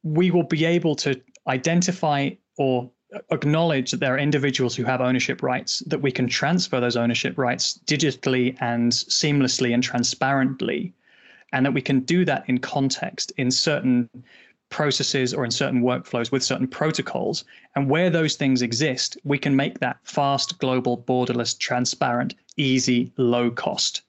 We 0.03 0.31
will 0.31 0.45
be 0.45 0.65
able 0.65 0.95
to 0.97 1.21
identify 1.49 2.31
or 2.57 2.91
acknowledge 3.31 3.91
that 3.91 4.01
there 4.01 4.15
are 4.15 4.19
individuals 4.19 4.77
who 4.77 4.85
have 4.85 5.01
ownership 5.01 5.43
rights, 5.43 5.81
that 5.87 6.01
we 6.01 6.13
can 6.13 6.29
transfer 6.29 6.79
those 6.81 6.97
ownership 6.97 7.39
rights 7.39 7.81
digitally 7.87 8.57
and 8.61 8.93
seamlessly 8.93 9.73
and 9.73 9.83
transparently, 9.83 10.93
and 11.53 11.65
that 11.65 11.73
we 11.73 11.81
can 11.81 12.01
do 12.01 12.25
that 12.25 12.45
in 12.49 12.59
context 12.59 13.33
in 13.37 13.51
certain 13.51 14.09
processes 14.71 15.33
or 15.33 15.45
in 15.45 15.51
certain 15.51 15.83
workflows 15.83 16.31
with 16.31 16.43
certain 16.43 16.69
protocols. 16.69 17.45
And 17.75 17.89
where 17.89 18.11
those 18.11 18.37
things 18.37 18.63
exist, 18.63 19.17
we 19.25 19.39
can 19.39 19.57
make 19.57 19.81
that 19.81 19.99
fast, 20.05 20.59
global, 20.59 20.99
borderless, 20.99 21.59
transparent, 21.59 22.35
easy, 22.57 23.13
low 23.17 23.51
cost 23.51 24.03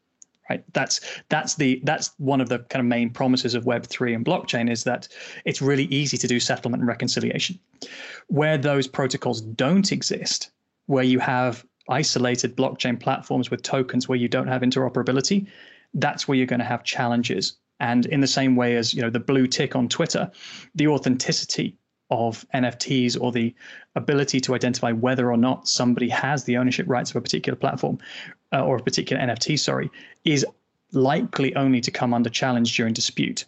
right? 0.50 0.64
That's 0.74 1.00
that's 1.30 1.56
the 1.56 1.80
that's 1.84 2.12
one 2.18 2.42
of 2.42 2.50
the 2.50 2.58
kind 2.58 2.80
of 2.80 2.88
main 2.88 3.12
promises 3.12 3.54
of 3.54 3.66
web3 3.66 4.16
and 4.16 4.26
blockchain 4.26 4.68
is 4.68 4.84
that 4.84 5.08
it's 5.46 5.62
really 5.62 5.86
easy 5.86 6.18
to 6.18 6.28
do 6.28 6.40
settlement 6.40 6.82
and 6.82 6.88
reconciliation. 6.88 7.60
Where 8.28 8.58
those 8.58 8.88
protocols 8.88 9.42
don't 9.42 9.92
exist 9.92 10.50
where 10.88 11.04
you 11.04 11.20
have 11.20 11.64
isolated 11.88 12.58
blockchain 12.58 13.00
platforms 13.00 13.52
with 13.52 13.62
tokens 13.62 14.10
where 14.10 14.18
you 14.18 14.28
don't 14.28 14.48
have 14.48 14.62
interoperability 14.62 15.48
that's 15.96 16.28
where 16.28 16.38
you're 16.38 16.48
going 16.48 16.60
to 16.60 16.66
have 16.66 16.84
challenges 16.84 17.54
and 17.80 18.06
in 18.08 18.20
the 18.20 18.28
same 18.28 18.56
way 18.56 18.76
as 18.76 18.94
you 18.94 19.02
know 19.02 19.10
the 19.10 19.20
blue 19.20 19.48
tick 19.48 19.76
on 19.76 19.88
twitter 19.88 20.32
the 20.76 20.88
authenticity 20.88 21.76
of 22.12 22.46
NFTs 22.54 23.20
or 23.20 23.32
the 23.32 23.54
ability 23.96 24.40
to 24.42 24.56
identify 24.56 24.92
whether 24.92 25.32
or 25.32 25.38
not 25.38 25.68
somebody 25.68 26.10
has 26.10 26.44
the 26.44 26.58
ownership 26.58 26.88
rights 26.90 27.12
of 27.12 27.16
a 27.16 27.22
particular 27.22 27.56
platform 27.56 28.00
uh, 28.52 28.66
or 28.66 28.78
a 28.78 28.82
particular 28.82 29.22
NFT, 29.22 29.60
sorry, 29.60 29.92
is 30.26 30.46
likely 30.92 31.56
only 31.56 31.82
to 31.82 31.92
come 31.92 32.14
under 32.14 32.30
challenge 32.30 32.76
during 32.76 32.94
dispute 32.94 33.46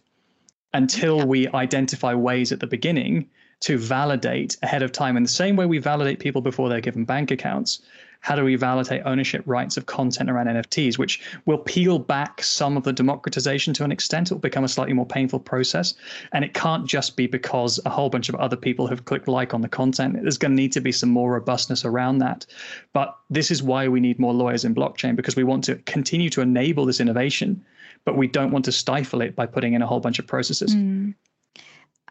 until 0.74 1.18
yeah. 1.18 1.26
we 1.26 1.48
identify 1.50 2.14
ways 2.14 2.52
at 2.52 2.60
the 2.60 2.68
beginning 2.68 3.28
to 3.62 3.78
validate 3.78 4.58
ahead 4.64 4.84
of 4.84 4.92
time 4.92 5.18
in 5.18 5.24
the 5.24 5.30
same 5.30 5.56
way 5.56 5.66
we 5.66 5.78
validate 5.78 6.20
people 6.20 6.42
before 6.42 6.70
they're 6.70 6.82
given 6.82 7.04
bank 7.04 7.32
accounts 7.32 7.82
how 8.22 8.36
do 8.36 8.44
we 8.44 8.56
validate 8.56 9.02
ownership 9.06 9.42
rights 9.48 9.78
of 9.78 9.88
content 9.88 10.30
around 10.30 10.46
NFTs, 10.46 10.98
which 10.98 11.22
will 11.46 11.58
peel 11.58 11.98
back 11.98 12.44
some 12.44 12.78
of 12.78 12.84
the 12.84 12.94
democratization 12.94 13.74
to 13.74 13.84
an 13.84 13.92
extent. 13.92 14.30
It 14.30 14.36
will 14.36 14.40
become 14.40 14.64
a 14.64 14.68
slightly 14.68 14.94
more 14.94 15.08
painful 15.08 15.40
process. 15.40 15.96
And 16.32 16.46
it 16.46 16.54
can't 16.54 16.88
just 16.88 17.18
be 17.18 17.26
because 17.26 17.80
a 17.84 17.90
whole 17.90 18.10
bunch 18.10 18.30
of 18.30 18.36
other 18.36 18.56
people 18.56 18.86
have 18.88 19.06
clicked 19.06 19.28
like 19.28 19.56
on 19.56 19.62
the 19.62 19.68
content. 19.68 20.22
There's 20.22 20.38
going 20.38 20.52
to 20.52 20.56
need 20.56 20.72
to 20.74 20.82
be 20.82 20.92
some 20.92 21.10
more 21.10 21.34
robustness 21.34 21.84
around 21.84 22.20
that. 22.20 22.46
But 22.94 23.18
this 23.32 23.50
is 23.50 23.64
why 23.64 23.88
we 23.88 24.00
need 24.00 24.20
more 24.20 24.34
lawyers 24.34 24.66
in 24.66 24.76
blockchain, 24.76 25.16
because 25.16 25.36
we 25.36 25.44
want 25.44 25.64
to 25.66 25.76
continue 25.78 26.30
to 26.30 26.42
enable 26.42 26.86
this 26.86 27.00
innovation, 27.00 27.66
but 28.06 28.18
we 28.18 28.28
don't 28.28 28.52
want 28.52 28.66
to 28.66 28.72
stifle 28.72 29.22
it 29.22 29.36
by 29.36 29.48
putting 29.48 29.74
in 29.74 29.82
a 29.82 29.88
whole 29.88 30.00
bunch 30.00 30.20
of 30.20 30.28
processes. 30.28 30.76
Mm. 30.76 31.16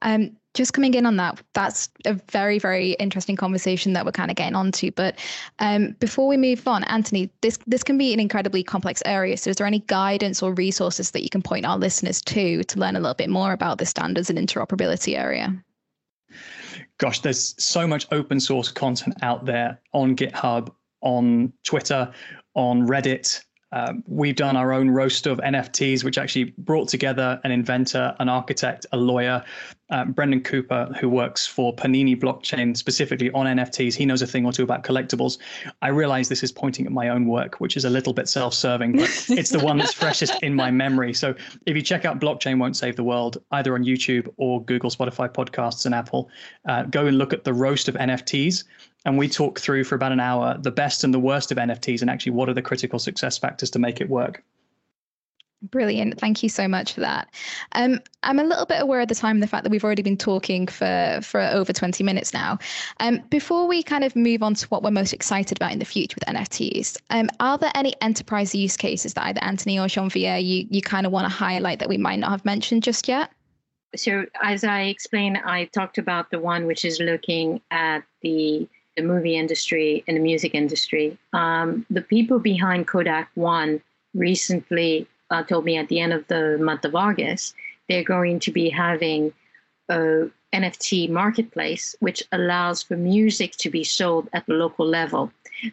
Um, 0.03 0.37
just 0.55 0.73
coming 0.73 0.95
in 0.95 1.07
on 1.07 1.17
that, 1.17 1.41
that's 1.55 1.89
a 2.05 2.15
very, 2.31 2.59
very 2.59 2.93
interesting 2.93 3.37
conversation 3.37 3.93
that 3.93 4.05
we're 4.05 4.13
kind 4.13 4.31
of 4.31 4.37
getting 4.37 4.57
onto. 4.57 4.91
But 4.91 5.19
um, 5.61 5.95
before 6.01 6.27
we 6.27 6.37
move 6.37 6.67
on, 6.67 6.83
Anthony, 6.85 7.31
this 7.41 7.59
this 7.67 7.85
can 7.85 7.97
be 7.97 8.13
an 8.13 8.19
incredibly 8.19 8.65
complex 8.65 9.01
area. 9.07 9.37
So, 9.37 9.51
is 9.51 9.57
there 9.57 9.67
any 9.67 9.81
guidance 9.81 10.43
or 10.43 10.53
resources 10.53 11.13
that 11.13 11.23
you 11.23 11.31
can 11.31 11.43
point 11.43 11.67
our 11.67 11.79
listeners 11.79 12.21
to 12.23 12.65
to 12.65 12.79
learn 12.79 12.97
a 12.97 13.01
little 13.01 13.15
bit 13.15 13.31
more 13.31 13.53
about 13.53 13.79
the 13.79 13.87
standards 13.87 14.29
and 14.29 14.39
interoperability 14.39 15.17
area? 15.17 15.55
Gosh, 16.99 17.21
there's 17.21 17.55
so 17.63 17.87
much 17.87 18.07
open 18.11 18.41
source 18.41 18.71
content 18.71 19.17
out 19.23 19.47
there 19.47 19.81
on 19.93 20.17
GitHub, 20.17 20.71
on 21.01 21.53
Twitter, 21.65 22.13
on 22.55 22.87
Reddit. 22.87 23.43
Um, 23.73 24.03
we've 24.07 24.35
done 24.35 24.57
our 24.57 24.73
own 24.73 24.91
roast 24.91 25.27
of 25.27 25.39
NFTs, 25.39 26.03
which 26.03 26.19
actually 26.19 26.55
brought 26.59 26.89
together 26.89 27.41
an 27.45 27.53
inventor, 27.53 28.15
an 28.19 28.29
architect, 28.29 28.85
a 28.93 28.97
lawyer, 28.97 29.45
uh, 29.91 30.05
Brendan 30.05 30.43
Cooper, 30.43 30.95
who 31.01 31.09
works 31.09 31.47
for 31.47 31.75
Panini 31.75 32.19
Blockchain 32.19 32.77
specifically 32.77 33.31
on 33.33 33.47
NFTs, 33.47 33.95
he 33.95 34.07
knows 34.07 34.23
a 34.23 34.27
thing 34.27 34.47
or 34.47 34.53
two 34.53 34.63
about 34.63 34.85
collectibles. 34.85 35.39
I 35.83 35.89
realize 35.89 36.29
this 36.29 36.43
is 36.43 36.53
pointing 36.53 36.87
at 36.87 36.93
my 36.93 37.09
own 37.09 37.27
work, 37.27 37.61
which 37.61 37.77
is 37.77 37.85
a 37.85 37.91
little 37.91 38.13
bit 38.13 38.29
self 38.29 38.55
serving, 38.55 38.93
but 38.93 39.03
it's 39.29 39.51
the 39.51 39.59
one 39.59 39.79
that's 39.79 39.93
freshest 39.93 40.43
in 40.43 40.55
my 40.55 40.71
memory. 40.71 41.13
So 41.13 41.35
if 41.67 41.77
you 41.77 41.83
check 41.83 42.05
out 42.05 42.21
Blockchain 42.21 42.59
Won't 42.59 42.77
Save 42.77 42.97
the 42.97 43.05
World, 43.05 43.43
either 43.53 43.75
on 43.75 43.85
YouTube 43.85 44.33
or 44.37 44.63
Google, 44.65 44.91
Spotify 44.91 45.29
podcasts, 45.29 45.87
and 45.87 45.95
Apple, 45.95 46.31
uh, 46.69 46.85
go 46.85 47.07
and 47.07 47.19
look 47.19 47.33
at 47.33 47.45
the 47.45 47.53
roast 47.53 47.89
of 47.89 47.95
NFTs. 47.97 48.65
And 49.07 49.17
we 49.17 49.29
talk 49.29 49.59
through 49.59 49.85
for 49.85 49.95
about 49.95 50.13
an 50.13 50.21
hour 50.21 50.59
the 50.59 50.71
best 50.71 51.05
and 51.05 51.15
the 51.15 51.19
worst 51.19 51.51
of 51.51 51.59
NFTs 51.59 52.03
and 52.03 52.11
actually 52.11 52.33
what 52.33 52.49
are 52.49 52.55
the 52.55 52.63
critical 52.63 52.99
success 52.99 53.39
factors 53.39 53.71
to 53.71 53.79
make 53.79 54.01
it 54.01 54.11
work. 54.11 54.45
Brilliant. 55.63 56.19
Thank 56.19 56.43
you 56.43 56.49
so 56.49 56.67
much 56.67 56.95
for 56.95 57.01
that. 57.01 57.29
Um, 57.73 58.01
I'm 58.23 58.39
a 58.39 58.45
little 58.45 58.65
bit 58.65 58.81
aware 58.81 59.01
of 59.01 59.09
the 59.09 59.15
time 59.15 59.41
the 59.41 59.47
fact 59.47 59.65
that 59.65 59.71
we've 59.71 59.85
already 59.85 60.03
been 60.03 60.17
talking 60.17 60.67
for, 60.67 61.21
for 61.23 61.43
over 61.43 61.71
20 61.71 62.03
minutes 62.03 62.33
now. 62.33 62.59
Um, 62.99 63.21
before 63.29 63.67
we 63.67 63.83
kind 63.83 64.03
of 64.03 64.17
move 64.17 64.43
on 64.43 64.55
to 64.55 64.67
what 64.69 64.83
we're 64.83 64.91
most 64.91 65.13
excited 65.13 65.59
about 65.59 65.73
in 65.73 65.79
the 65.79 65.85
future 65.85 66.17
with 66.19 66.35
NFTs, 66.35 66.97
um, 67.11 67.29
are 67.41 67.59
there 67.59 67.73
any 67.75 67.95
enterprise 68.01 68.55
use 68.55 68.77
cases 68.77 69.13
that 69.15 69.25
either 69.27 69.45
Anthony 69.45 69.79
or 69.79 69.87
Jean-Pierre 69.87 70.39
you, 70.39 70.67
you 70.71 70.81
kind 70.81 71.05
of 71.05 71.13
want 71.13 71.27
to 71.27 71.31
highlight 71.31 71.79
that 71.81 71.91
we 71.91 71.99
might 71.99 72.21
not 72.21 72.31
have 72.31 72.45
mentioned 72.47 72.83
just 72.83 73.07
yet? 73.07 73.31
So 73.97 74.25
as 74.43 74.65
I 74.65 74.83
explained, 74.83 75.41
I 75.45 75.67
talked 75.67 75.99
about 75.99 76.31
the 76.31 76.39
one 76.39 76.67
which 76.67 76.87
is 76.87 77.01
looking 77.01 77.61
at 77.71 78.03
the 78.23 78.69
the 78.97 79.03
movie 79.03 79.37
industry 79.37 80.05
and 80.09 80.17
the 80.17 80.21
music 80.21 80.55
industry. 80.55 81.17
Um, 81.33 81.87
the 81.91 82.03
people 82.03 82.39
behind 82.39 82.89
Kodak 82.89 83.31
One 83.35 83.81
recently 84.15 85.07
uh, 85.31 85.43
told 85.43 85.65
me 85.65 85.77
at 85.77 85.89
the 85.89 86.01
end 86.01 86.13
of 86.13 86.27
the 86.29 86.59
month 86.59 86.85
of 86.85 86.95
August, 86.95 87.55
they're 87.89 88.05
going 88.05 88.41
to 88.41 88.51
be 88.51 88.69
having 88.69 89.33
a 89.89 90.31
NFT 90.53 91.09
marketplace, 91.09 91.95
which 92.01 92.23
allows 92.33 92.83
for 92.83 92.97
music 92.97 93.53
to 93.59 93.71
be 93.71 93.85
sold 93.85 94.29
at 94.33 94.47
the 94.47 94.55
local 94.55 94.87
level. 94.87 95.33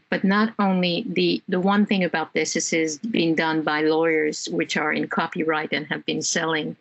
But 0.09 0.23
not 0.23 0.53
only 0.59 1.05
the 1.07 1.41
the 1.47 1.59
one 1.59 1.85
thing 1.85 2.03
about 2.03 2.33
this 2.33 2.55
is 2.55 2.73
is 2.73 2.97
being 2.99 3.35
done 3.35 3.61
by 3.61 3.81
lawyers, 3.81 4.47
which 4.51 4.75
are 4.75 4.91
in 4.91 5.07
copyright 5.07 5.71
and 5.71 5.87
have 5.87 6.05
been 6.05 6.21
selling 6.21 6.75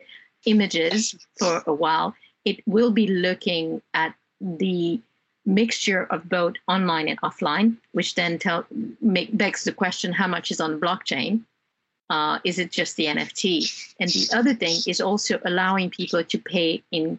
images 0.45 1.15
for 1.39 1.63
a 1.67 1.73
while. 1.73 2.15
It 2.45 2.61
will 2.67 2.91
be 2.91 3.07
looking 3.07 3.81
at 3.95 4.15
the 4.41 5.01
mixture 5.45 6.05
of 6.05 6.29
both 6.29 6.55
online 6.67 7.09
and 7.09 7.21
offline, 7.21 7.77
which 7.93 8.17
then 8.17 8.39
tell 8.39 8.67
make, 9.01 9.37
begs 9.37 9.65
the 9.65 9.73
question: 9.73 10.13
How 10.13 10.27
much 10.27 10.51
is 10.51 10.61
on 10.61 10.81
blockchain? 10.81 11.43
Uh, 12.09 12.39
is 12.45 12.59
it 12.59 12.71
just 12.71 12.97
the 12.97 13.07
NFT? 13.07 13.95
And 13.99 14.11
the 14.11 14.29
other 14.37 14.55
thing 14.55 14.79
is 14.87 15.01
also 15.01 15.41
allowing 15.45 15.91
people 15.91 16.23
to 16.23 16.39
pay 16.39 16.83
in 16.93 17.19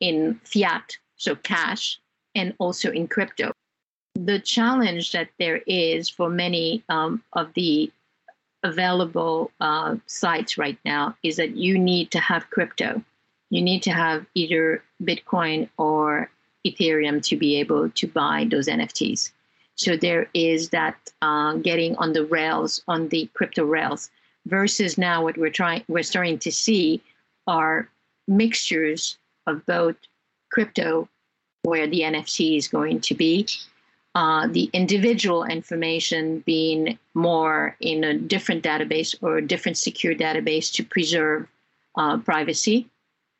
in 0.00 0.40
fiat, 0.44 0.96
so 1.16 1.36
cash, 1.36 2.00
and 2.34 2.54
also 2.58 2.90
in 2.90 3.06
crypto. 3.06 3.52
The 4.14 4.40
challenge 4.40 5.12
that 5.12 5.28
there 5.38 5.60
is 5.66 6.08
for 6.08 6.28
many 6.28 6.82
um, 6.88 7.22
of 7.32 7.54
the 7.54 7.90
available 8.62 9.50
uh, 9.60 9.96
sites 10.06 10.58
right 10.58 10.78
now 10.84 11.16
is 11.22 11.36
that 11.36 11.56
you 11.56 11.78
need 11.78 12.10
to 12.10 12.20
have 12.20 12.50
crypto. 12.50 13.02
You 13.50 13.62
need 13.62 13.82
to 13.84 13.90
have 13.90 14.26
either 14.34 14.82
Bitcoin 15.02 15.68
or 15.78 16.30
Ethereum 16.66 17.22
to 17.28 17.36
be 17.36 17.56
able 17.60 17.90
to 17.90 18.06
buy 18.06 18.46
those 18.50 18.66
NFTs. 18.68 19.32
So 19.82 19.96
there 19.96 20.28
is 20.32 20.68
that 20.70 20.96
uh, 21.22 21.54
getting 21.54 21.96
on 21.96 22.12
the 22.12 22.24
rails, 22.24 22.82
on 22.86 23.08
the 23.08 23.28
crypto 23.34 23.64
rails, 23.64 24.10
versus 24.46 24.96
now 24.96 25.24
what 25.24 25.36
we're 25.36 25.50
trying, 25.50 25.82
we're 25.88 26.04
starting 26.04 26.38
to 26.40 26.52
see 26.52 27.02
are 27.48 27.88
mixtures 28.28 29.18
of 29.48 29.66
both 29.66 29.96
crypto, 30.52 31.08
where 31.64 31.88
the 31.88 32.00
NFT 32.00 32.56
is 32.56 32.68
going 32.68 33.00
to 33.00 33.14
be, 33.14 33.46
uh, 34.14 34.46
the 34.46 34.70
individual 34.72 35.44
information 35.44 36.40
being 36.40 36.98
more 37.14 37.76
in 37.80 38.04
a 38.04 38.14
different 38.16 38.62
database 38.62 39.16
or 39.20 39.38
a 39.38 39.46
different 39.46 39.78
secure 39.78 40.14
database 40.14 40.72
to 40.74 40.84
preserve 40.84 41.48
uh, 41.96 42.18
privacy, 42.18 42.88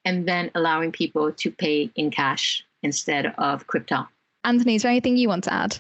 and 0.05 0.27
then 0.27 0.51
allowing 0.57 0.91
people 0.91 1.31
to 1.31 1.51
pay 1.53 1.91
in 1.95 2.11
cash 2.11 2.65
instead 2.83 3.27
of 3.39 3.67
crypto. 3.69 4.09
Anthony, 4.43 4.75
is 4.75 4.83
there 4.83 4.91
anything 4.91 5.17
you 5.17 5.29
want 5.29 5.45
to 5.45 5.55
add? 5.55 5.79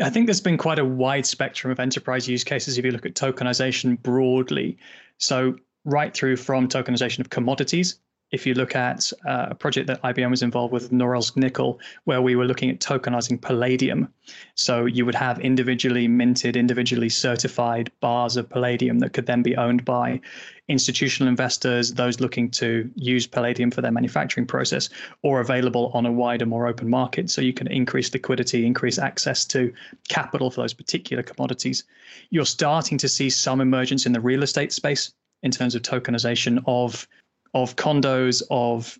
I 0.00 0.10
think 0.10 0.26
there's 0.26 0.40
been 0.40 0.58
quite 0.58 0.78
a 0.78 0.84
wide 0.84 1.26
spectrum 1.26 1.70
of 1.70 1.80
enterprise 1.80 2.28
use 2.28 2.44
cases 2.44 2.78
if 2.78 2.84
you 2.84 2.90
look 2.90 3.06
at 3.06 3.14
tokenization 3.14 4.00
broadly. 4.02 4.78
So, 5.18 5.56
right 5.84 6.14
through 6.14 6.36
from 6.36 6.68
tokenization 6.68 7.20
of 7.20 7.30
commodities. 7.30 7.98
If 8.32 8.46
you 8.46 8.54
look 8.54 8.74
at 8.74 9.12
uh, 9.26 9.48
a 9.50 9.54
project 9.54 9.86
that 9.88 10.02
IBM 10.02 10.30
was 10.30 10.42
involved 10.42 10.72
with, 10.72 10.90
Norilsk 10.90 11.36
Nickel, 11.36 11.78
where 12.04 12.22
we 12.22 12.34
were 12.34 12.46
looking 12.46 12.70
at 12.70 12.80
tokenizing 12.80 13.40
palladium. 13.40 14.12
So 14.54 14.86
you 14.86 15.04
would 15.04 15.14
have 15.14 15.38
individually 15.40 16.08
minted, 16.08 16.56
individually 16.56 17.10
certified 17.10 17.92
bars 18.00 18.38
of 18.38 18.48
palladium 18.48 19.00
that 19.00 19.12
could 19.12 19.26
then 19.26 19.42
be 19.42 19.54
owned 19.56 19.84
by 19.84 20.20
institutional 20.68 21.28
investors, 21.28 21.92
those 21.92 22.20
looking 22.20 22.50
to 22.52 22.90
use 22.94 23.26
palladium 23.26 23.70
for 23.70 23.82
their 23.82 23.92
manufacturing 23.92 24.46
process, 24.46 24.88
or 25.22 25.40
available 25.40 25.90
on 25.92 26.06
a 26.06 26.12
wider, 26.12 26.46
more 26.46 26.66
open 26.66 26.88
market. 26.88 27.30
So 27.30 27.42
you 27.42 27.52
can 27.52 27.66
increase 27.66 28.12
liquidity, 28.12 28.64
increase 28.64 28.98
access 28.98 29.44
to 29.46 29.72
capital 30.08 30.50
for 30.50 30.62
those 30.62 30.72
particular 30.72 31.22
commodities. 31.22 31.84
You're 32.30 32.46
starting 32.46 32.96
to 32.98 33.08
see 33.08 33.28
some 33.28 33.60
emergence 33.60 34.06
in 34.06 34.12
the 34.12 34.20
real 34.20 34.42
estate 34.42 34.72
space 34.72 35.12
in 35.42 35.50
terms 35.50 35.74
of 35.74 35.82
tokenization 35.82 36.62
of 36.66 37.06
of 37.54 37.76
condos, 37.76 38.42
of 38.50 38.98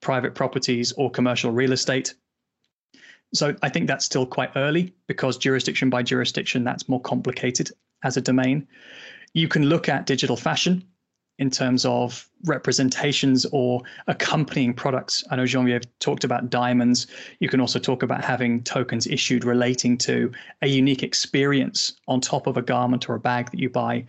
private 0.00 0.34
properties, 0.34 0.92
or 0.92 1.10
commercial 1.10 1.50
real 1.50 1.72
estate. 1.72 2.14
So 3.32 3.54
I 3.62 3.68
think 3.68 3.88
that's 3.88 4.04
still 4.04 4.26
quite 4.26 4.50
early 4.54 4.94
because 5.08 5.36
jurisdiction 5.36 5.90
by 5.90 6.02
jurisdiction, 6.02 6.62
that's 6.62 6.88
more 6.88 7.00
complicated 7.00 7.70
as 8.04 8.16
a 8.16 8.20
domain. 8.20 8.66
You 9.32 9.48
can 9.48 9.64
look 9.64 9.88
at 9.88 10.06
digital 10.06 10.36
fashion 10.36 10.84
in 11.38 11.50
terms 11.50 11.84
of 11.84 12.28
representations 12.44 13.44
or 13.50 13.80
accompanying 14.06 14.72
products. 14.72 15.24
I 15.30 15.36
know 15.36 15.46
Jean-Pierre 15.46 15.80
talked 15.98 16.22
about 16.22 16.48
diamonds. 16.48 17.08
You 17.40 17.48
can 17.48 17.60
also 17.60 17.80
talk 17.80 18.04
about 18.04 18.22
having 18.22 18.62
tokens 18.62 19.08
issued 19.08 19.44
relating 19.44 19.98
to 19.98 20.30
a 20.62 20.68
unique 20.68 21.02
experience 21.02 21.96
on 22.06 22.20
top 22.20 22.46
of 22.46 22.56
a 22.56 22.62
garment 22.62 23.08
or 23.08 23.16
a 23.16 23.20
bag 23.20 23.50
that 23.50 23.58
you 23.58 23.68
buy, 23.68 24.06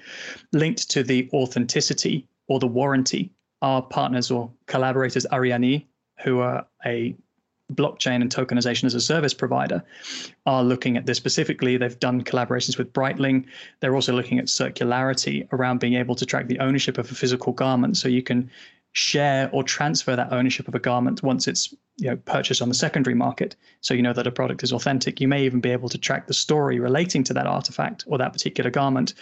linked 0.53 0.87
to 0.91 1.01
the 1.01 1.27
authenticity 1.33 2.27
or 2.47 2.59
the 2.59 2.67
warranty. 2.67 3.31
Our 3.61 3.81
partners 3.81 4.31
or 4.31 4.51
collaborators, 4.67 5.25
Arianee, 5.31 5.85
who 6.23 6.39
are 6.39 6.65
a 6.85 7.15
blockchain 7.73 8.21
and 8.21 8.33
tokenization 8.33 8.83
as 8.83 8.93
a 8.93 9.01
service 9.01 9.33
provider 9.33 9.83
are 10.45 10.63
looking 10.63 10.97
at 10.97 11.05
this 11.05 11.17
specifically. 11.17 11.77
They've 11.77 11.99
done 11.99 12.23
collaborations 12.23 12.77
with 12.77 12.93
Breitling. 12.93 13.45
They're 13.79 13.95
also 13.95 14.13
looking 14.13 14.37
at 14.37 14.45
circularity 14.45 15.47
around 15.51 15.79
being 15.79 15.95
able 15.95 16.15
to 16.15 16.25
track 16.25 16.47
the 16.47 16.59
ownership 16.59 16.97
of 16.97 17.11
a 17.11 17.15
physical 17.15 17.53
garment 17.53 17.97
so 17.97 18.07
you 18.07 18.21
can 18.21 18.51
share 18.91 19.49
or 19.51 19.61
transfer 19.61 20.15
that 20.15 20.31
ownership 20.31 20.69
of 20.69 20.75
a 20.75 20.79
garment 20.79 21.21
once 21.21 21.49
it's 21.49 21.73
you 21.97 22.09
know 22.09 22.15
purchased 22.15 22.61
on 22.61 22.69
the 22.69 22.73
secondary 22.73 23.13
market 23.13 23.53
so 23.81 23.93
you 23.93 24.01
know 24.01 24.13
that 24.13 24.25
a 24.25 24.31
product 24.31 24.63
is 24.63 24.71
authentic 24.71 25.19
you 25.19 25.27
may 25.27 25.43
even 25.43 25.59
be 25.59 25.69
able 25.69 25.89
to 25.89 25.97
track 25.97 26.27
the 26.27 26.33
story 26.33 26.79
relating 26.79 27.21
to 27.21 27.33
that 27.33 27.45
artifact 27.45 28.05
or 28.07 28.17
that 28.17 28.31
particular 28.31 28.71
garment 28.71 29.13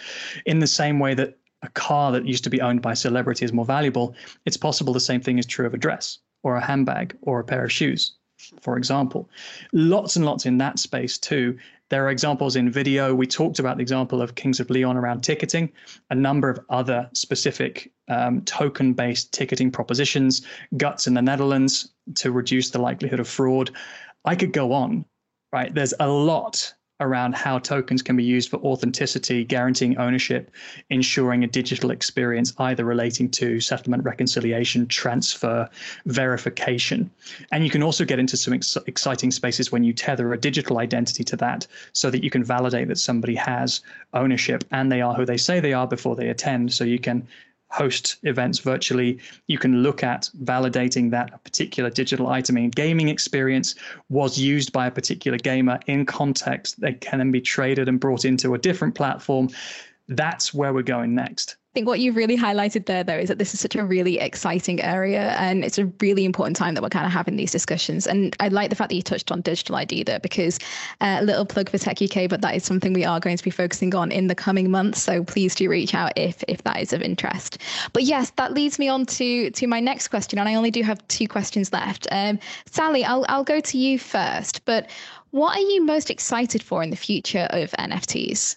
in 0.46 0.60
the 0.60 0.66
same 0.68 1.00
way 1.00 1.12
that 1.12 1.36
a 1.64 1.68
car 1.70 2.12
that 2.12 2.26
used 2.26 2.44
to 2.44 2.50
be 2.50 2.60
owned 2.60 2.82
by 2.82 2.92
a 2.92 2.96
celebrity 2.96 3.44
is 3.44 3.52
more 3.52 3.64
valuable 3.64 4.14
it's 4.44 4.56
possible 4.56 4.92
the 4.92 5.00
same 5.00 5.20
thing 5.20 5.38
is 5.38 5.46
true 5.46 5.66
of 5.66 5.74
a 5.74 5.78
dress 5.78 6.18
or 6.42 6.56
a 6.56 6.64
handbag 6.64 7.16
or 7.22 7.40
a 7.40 7.44
pair 7.44 7.64
of 7.64 7.72
shoes 7.72 8.12
for 8.60 8.76
example. 8.76 9.28
Lots 9.72 10.16
and 10.16 10.24
lots 10.24 10.46
in 10.46 10.58
that 10.58 10.78
space 10.78 11.18
too. 11.18 11.56
There 11.90 12.04
are 12.04 12.10
examples 12.10 12.56
in 12.56 12.70
video. 12.70 13.14
We 13.14 13.26
talked 13.26 13.58
about 13.58 13.76
the 13.76 13.82
example 13.82 14.22
of 14.22 14.34
Kings 14.34 14.58
of 14.58 14.70
Leon 14.70 14.96
around 14.96 15.22
ticketing, 15.22 15.70
a 16.10 16.14
number 16.14 16.50
of 16.50 16.58
other 16.70 17.08
specific 17.12 17.92
um, 18.08 18.40
token 18.42 18.92
based 18.92 19.32
ticketing 19.32 19.70
propositions, 19.70 20.46
guts 20.76 21.06
in 21.06 21.14
the 21.14 21.22
Netherlands 21.22 21.92
to 22.16 22.32
reduce 22.32 22.70
the 22.70 22.80
likelihood 22.80 23.20
of 23.20 23.28
fraud. 23.28 23.70
I 24.24 24.34
could 24.34 24.52
go 24.52 24.72
on, 24.72 25.04
right? 25.52 25.72
There's 25.74 25.94
a 26.00 26.08
lot 26.08 26.72
around 27.00 27.34
how 27.34 27.58
tokens 27.58 28.02
can 28.02 28.16
be 28.16 28.24
used 28.24 28.48
for 28.48 28.58
authenticity, 28.58 29.44
guaranteeing 29.44 29.98
ownership, 29.98 30.50
ensuring 30.90 31.42
a 31.42 31.46
digital 31.46 31.90
experience, 31.90 32.54
either 32.58 32.84
relating 32.84 33.28
to 33.28 33.60
settlement, 33.60 34.04
reconciliation, 34.04 34.86
transfer, 34.86 35.68
verification. 36.06 37.10
And 37.50 37.64
you 37.64 37.70
can 37.70 37.82
also 37.82 38.04
get 38.04 38.18
into 38.18 38.36
some 38.36 38.54
ex- 38.54 38.78
exciting 38.86 39.32
spaces 39.32 39.72
when 39.72 39.82
you 39.82 39.92
tether 39.92 40.32
a 40.32 40.38
digital 40.38 40.78
identity 40.78 41.24
to 41.24 41.36
that 41.36 41.66
so 41.92 42.10
that 42.10 42.22
you 42.22 42.30
can 42.30 42.44
validate 42.44 42.88
that 42.88 42.98
somebody 42.98 43.34
has 43.34 43.80
ownership 44.12 44.64
and 44.70 44.90
they 44.90 45.00
are 45.00 45.14
who 45.14 45.26
they 45.26 45.36
say 45.36 45.58
they 45.60 45.72
are 45.72 45.88
before 45.88 46.14
they 46.14 46.28
attend. 46.28 46.72
So 46.72 46.84
you 46.84 46.98
can 46.98 47.26
host 47.74 48.18
events 48.22 48.60
virtually. 48.60 49.18
You 49.48 49.58
can 49.58 49.82
look 49.82 50.04
at 50.04 50.30
validating 50.44 51.10
that 51.10 51.34
a 51.34 51.38
particular 51.38 51.90
digital 51.90 52.28
item 52.28 52.56
in 52.56 52.70
gaming 52.70 53.08
experience 53.08 53.74
was 54.08 54.38
used 54.38 54.72
by 54.72 54.86
a 54.86 54.92
particular 54.92 55.38
gamer 55.38 55.80
in 55.86 56.06
context. 56.06 56.80
They 56.80 56.92
can 56.92 57.18
then 57.18 57.32
be 57.32 57.40
traded 57.40 57.88
and 57.88 57.98
brought 57.98 58.24
into 58.24 58.54
a 58.54 58.58
different 58.58 58.94
platform. 58.94 59.48
That's 60.06 60.54
where 60.54 60.72
we're 60.72 60.82
going 60.82 61.16
next. 61.16 61.56
Think 61.74 61.88
what 61.88 61.98
you've 61.98 62.14
really 62.14 62.38
highlighted 62.38 62.86
there, 62.86 63.02
though, 63.02 63.18
is 63.18 63.28
that 63.28 63.38
this 63.38 63.52
is 63.52 63.60
such 63.60 63.74
a 63.74 63.84
really 63.84 64.18
exciting 64.20 64.80
area 64.80 65.32
and 65.32 65.64
it's 65.64 65.76
a 65.76 65.86
really 66.00 66.24
important 66.24 66.56
time 66.56 66.74
that 66.74 66.82
we're 66.82 66.88
kind 66.88 67.04
of 67.04 67.12
having 67.12 67.36
these 67.36 67.50
discussions. 67.50 68.06
And 68.06 68.34
I 68.38 68.48
like 68.48 68.70
the 68.70 68.76
fact 68.76 68.90
that 68.90 68.94
you 68.94 69.02
touched 69.02 69.32
on 69.32 69.40
digital 69.40 69.74
ID 69.74 70.04
there 70.04 70.20
because 70.20 70.58
uh, 71.00 71.18
a 71.20 71.24
little 71.24 71.44
plug 71.44 71.68
for 71.68 71.78
Tech 71.78 72.00
UK, 72.00 72.30
but 72.30 72.40
that 72.42 72.54
is 72.54 72.64
something 72.64 72.92
we 72.92 73.04
are 73.04 73.18
going 73.18 73.36
to 73.36 73.42
be 73.42 73.50
focusing 73.50 73.94
on 73.94 74.12
in 74.12 74.28
the 74.28 74.36
coming 74.36 74.70
months. 74.70 75.02
So 75.02 75.24
please 75.24 75.56
do 75.56 75.68
reach 75.68 75.94
out 75.94 76.12
if 76.16 76.44
if 76.46 76.62
that 76.62 76.80
is 76.80 76.92
of 76.92 77.02
interest. 77.02 77.58
But 77.92 78.04
yes, 78.04 78.30
that 78.36 78.54
leads 78.54 78.78
me 78.78 78.88
on 78.88 79.04
to 79.06 79.50
to 79.50 79.66
my 79.66 79.80
next 79.80 80.08
question, 80.08 80.38
and 80.38 80.48
I 80.48 80.54
only 80.54 80.70
do 80.70 80.82
have 80.82 81.06
two 81.08 81.26
questions 81.26 81.72
left. 81.72 82.06
Um, 82.12 82.38
Sally, 82.66 83.04
I'll 83.04 83.26
I'll 83.28 83.44
go 83.44 83.60
to 83.60 83.78
you 83.78 83.98
first. 83.98 84.64
But 84.64 84.88
what 85.32 85.56
are 85.56 85.68
you 85.72 85.84
most 85.84 86.08
excited 86.08 86.62
for 86.62 86.84
in 86.84 86.90
the 86.90 86.96
future 86.96 87.48
of 87.50 87.72
NFTs? 87.72 88.56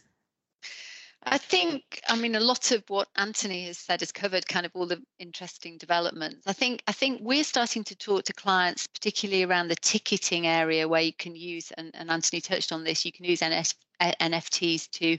I 1.29 1.37
think, 1.37 2.01
I 2.07 2.15
mean, 2.15 2.35
a 2.35 2.39
lot 2.39 2.71
of 2.71 2.83
what 2.87 3.09
Anthony 3.15 3.65
has 3.65 3.77
said 3.77 3.99
has 3.99 4.11
covered 4.11 4.47
kind 4.47 4.65
of 4.65 4.71
all 4.73 4.85
the 4.85 5.01
interesting 5.19 5.77
developments. 5.77 6.47
I 6.47 6.53
think, 6.53 6.83
I 6.87 6.91
think 6.91 7.21
we're 7.21 7.43
starting 7.43 7.83
to 7.85 7.95
talk 7.95 8.23
to 8.25 8.33
clients, 8.33 8.87
particularly 8.87 9.43
around 9.43 9.67
the 9.67 9.75
ticketing 9.75 10.47
area, 10.47 10.87
where 10.87 11.01
you 11.01 11.13
can 11.13 11.35
use, 11.35 11.71
and, 11.77 11.91
and 11.93 12.09
Anthony 12.09 12.41
touched 12.41 12.71
on 12.71 12.83
this, 12.83 13.05
you 13.05 13.11
can 13.11 13.25
use 13.25 13.41
NF, 13.41 13.73
NFTs 14.01 14.89
to 14.91 15.17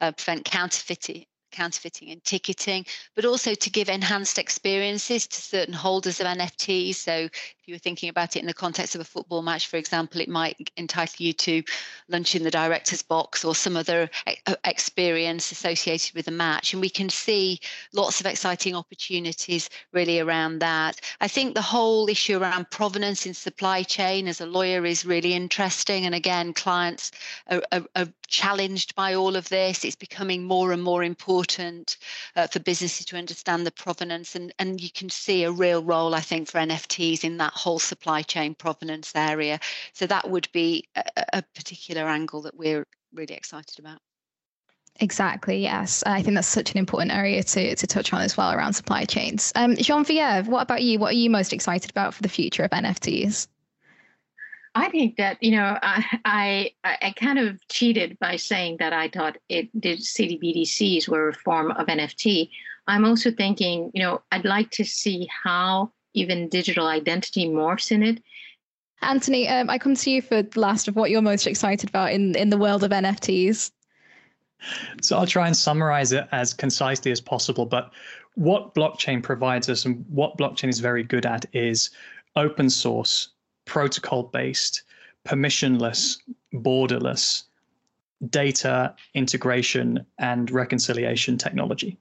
uh, 0.00 0.12
prevent 0.12 0.44
counterfeiting 0.44 1.24
counterfeiting 1.52 2.10
and 2.10 2.22
ticketing, 2.22 2.84
but 3.14 3.24
also 3.24 3.54
to 3.54 3.70
give 3.70 3.88
enhanced 3.88 4.38
experiences 4.38 5.26
to 5.26 5.40
certain 5.40 5.72
holders 5.72 6.20
of 6.20 6.26
NFTs. 6.26 6.96
So, 6.96 7.28
you 7.66 7.74
were 7.74 7.78
thinking 7.78 8.08
about 8.08 8.36
it 8.36 8.40
in 8.40 8.46
the 8.46 8.54
context 8.54 8.94
of 8.94 9.00
a 9.00 9.04
football 9.04 9.42
match, 9.42 9.66
for 9.66 9.76
example, 9.76 10.20
it 10.20 10.28
might 10.28 10.70
entitle 10.76 11.24
you 11.24 11.32
to 11.32 11.62
lunch 12.08 12.34
in 12.34 12.42
the 12.42 12.50
director's 12.50 13.02
box 13.02 13.44
or 13.44 13.54
some 13.54 13.76
other 13.76 14.08
experience 14.64 15.52
associated 15.52 16.14
with 16.14 16.26
the 16.26 16.30
match. 16.30 16.72
And 16.72 16.80
we 16.80 16.90
can 16.90 17.08
see 17.08 17.60
lots 17.92 18.20
of 18.20 18.26
exciting 18.26 18.74
opportunities 18.74 19.68
really 19.92 20.20
around 20.20 20.60
that. 20.60 21.00
I 21.20 21.28
think 21.28 21.54
the 21.54 21.62
whole 21.62 22.08
issue 22.08 22.38
around 22.38 22.70
provenance 22.70 23.26
in 23.26 23.34
supply 23.34 23.82
chain 23.82 24.28
as 24.28 24.40
a 24.40 24.46
lawyer 24.46 24.84
is 24.84 25.04
really 25.04 25.34
interesting. 25.34 26.06
And 26.06 26.14
again, 26.14 26.52
clients 26.52 27.10
are, 27.48 27.62
are, 27.72 27.84
are 27.96 28.08
challenged 28.28 28.94
by 28.94 29.14
all 29.14 29.36
of 29.36 29.48
this. 29.48 29.84
It's 29.84 29.96
becoming 29.96 30.44
more 30.44 30.72
and 30.72 30.82
more 30.82 31.02
important 31.02 31.26
important 31.26 31.96
uh, 32.36 32.46
for 32.46 32.60
businesses 32.60 33.04
to 33.06 33.16
understand 33.16 33.66
the 33.66 33.70
provenance, 33.70 34.36
and, 34.36 34.52
and 34.58 34.80
you 34.80 34.90
can 34.90 35.10
see 35.10 35.42
a 35.42 35.50
real 35.50 35.82
role, 35.82 36.14
I 36.14 36.20
think, 36.20 36.48
for 36.48 36.58
NFTs 36.58 37.24
in 37.24 37.38
that 37.38 37.52
whole 37.56 37.78
supply 37.78 38.22
chain 38.22 38.54
provenance 38.54 39.12
area. 39.14 39.58
So 39.92 40.06
that 40.06 40.30
would 40.30 40.48
be 40.52 40.88
a, 40.94 41.02
a 41.34 41.42
particular 41.54 42.02
angle 42.02 42.42
that 42.42 42.56
we're 42.56 42.86
really 43.12 43.34
excited 43.34 43.78
about. 43.78 43.98
Exactly. 45.00 45.58
Yes, 45.58 46.02
I 46.06 46.22
think 46.22 46.36
that's 46.36 46.48
such 46.48 46.72
an 46.72 46.78
important 46.78 47.12
area 47.12 47.42
to 47.42 47.76
to 47.76 47.86
touch 47.86 48.12
on 48.12 48.22
as 48.22 48.36
well 48.36 48.52
around 48.52 48.72
supply 48.72 49.04
chains. 49.04 49.52
Um, 49.54 49.74
Geneviève, 49.74 50.46
what 50.46 50.62
about 50.62 50.82
you? 50.82 50.98
What 50.98 51.10
are 51.10 51.16
you 51.16 51.28
most 51.28 51.52
excited 51.52 51.90
about 51.90 52.14
for 52.14 52.22
the 52.22 52.30
future 52.30 52.62
of 52.64 52.70
NFTs? 52.70 53.46
I 54.74 54.90
think 54.90 55.16
that 55.16 55.42
you 55.42 55.52
know 55.52 55.78
I, 55.82 56.20
I 56.84 56.98
I 57.02 57.14
kind 57.16 57.38
of 57.38 57.66
cheated 57.68 58.18
by 58.18 58.36
saying 58.36 58.76
that 58.78 58.92
I 58.92 59.08
thought 59.08 59.36
it 59.48 59.68
did 59.78 60.00
CBDCs 60.00 61.08
were 61.08 61.28
a 61.28 61.34
form 61.34 61.70
of 61.72 61.86
NFT. 61.86 62.50
I'm 62.86 63.04
also 63.04 63.30
thinking 63.30 63.90
you 63.92 64.02
know 64.02 64.22
I'd 64.32 64.44
like 64.44 64.70
to 64.72 64.84
see 64.84 65.28
how 65.44 65.92
even 66.16 66.48
digital 66.48 66.86
identity 66.86 67.46
morphs 67.46 67.92
in 67.92 68.02
it. 68.02 68.22
Anthony, 69.02 69.46
um, 69.48 69.68
I 69.68 69.78
come 69.78 69.94
to 69.94 70.10
you 70.10 70.22
for 70.22 70.42
the 70.42 70.60
last 70.60 70.88
of 70.88 70.96
what 70.96 71.10
you're 71.10 71.22
most 71.22 71.46
excited 71.46 71.88
about 71.88 72.12
in 72.12 72.34
in 72.34 72.50
the 72.50 72.56
world 72.56 72.82
of 72.82 72.90
NFTs. 72.90 73.70
So 75.02 75.16
I'll 75.16 75.26
try 75.26 75.46
and 75.46 75.56
summarize 75.56 76.12
it 76.12 76.26
as 76.32 76.54
concisely 76.54 77.12
as 77.12 77.20
possible. 77.20 77.66
But 77.66 77.92
what 78.34 78.74
blockchain 78.74 79.22
provides 79.22 79.68
us 79.68 79.84
and 79.84 80.04
what 80.08 80.38
blockchain 80.38 80.70
is 80.70 80.80
very 80.80 81.02
good 81.02 81.26
at 81.26 81.44
is 81.52 81.90
open 82.36 82.70
source 82.70 83.28
protocol 83.66 84.24
based, 84.24 84.82
permissionless, 85.26 86.18
borderless 86.54 87.44
data 88.30 88.94
integration 89.14 90.06
and 90.18 90.50
reconciliation 90.50 91.36
technology. 91.36 91.98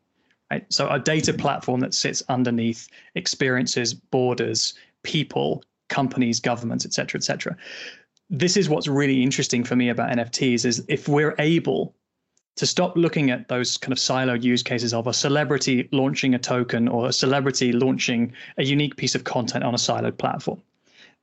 Right? 0.51 0.65
So 0.71 0.89
a 0.89 0.99
data 0.99 1.33
platform 1.33 1.79
that 1.81 1.93
sits 1.93 2.23
underneath 2.29 2.87
experiences, 3.15 3.93
borders, 3.93 4.73
people, 5.03 5.63
companies, 5.89 6.39
governments, 6.39 6.85
et 6.85 6.93
cetera, 6.93 7.19
et 7.19 7.23
cetera. 7.23 7.55
This 8.29 8.57
is 8.57 8.69
what's 8.69 8.87
really 8.87 9.21
interesting 9.21 9.63
for 9.63 9.75
me 9.75 9.89
about 9.89 10.11
NFTs 10.11 10.65
is 10.65 10.83
if 10.87 11.07
we're 11.07 11.35
able 11.39 11.95
to 12.55 12.65
stop 12.65 12.95
looking 12.95 13.31
at 13.31 13.47
those 13.49 13.77
kind 13.77 13.91
of 13.91 13.97
siloed 13.97 14.41
use 14.41 14.63
cases 14.63 14.93
of 14.93 15.07
a 15.07 15.13
celebrity 15.13 15.89
launching 15.91 16.33
a 16.33 16.39
token 16.39 16.87
or 16.87 17.09
a 17.09 17.13
celebrity 17.13 17.71
launching 17.71 18.33
a 18.57 18.63
unique 18.63 18.95
piece 18.95 19.13
of 19.13 19.25
content 19.25 19.63
on 19.63 19.73
a 19.73 19.77
siloed 19.77 20.17
platform 20.17 20.61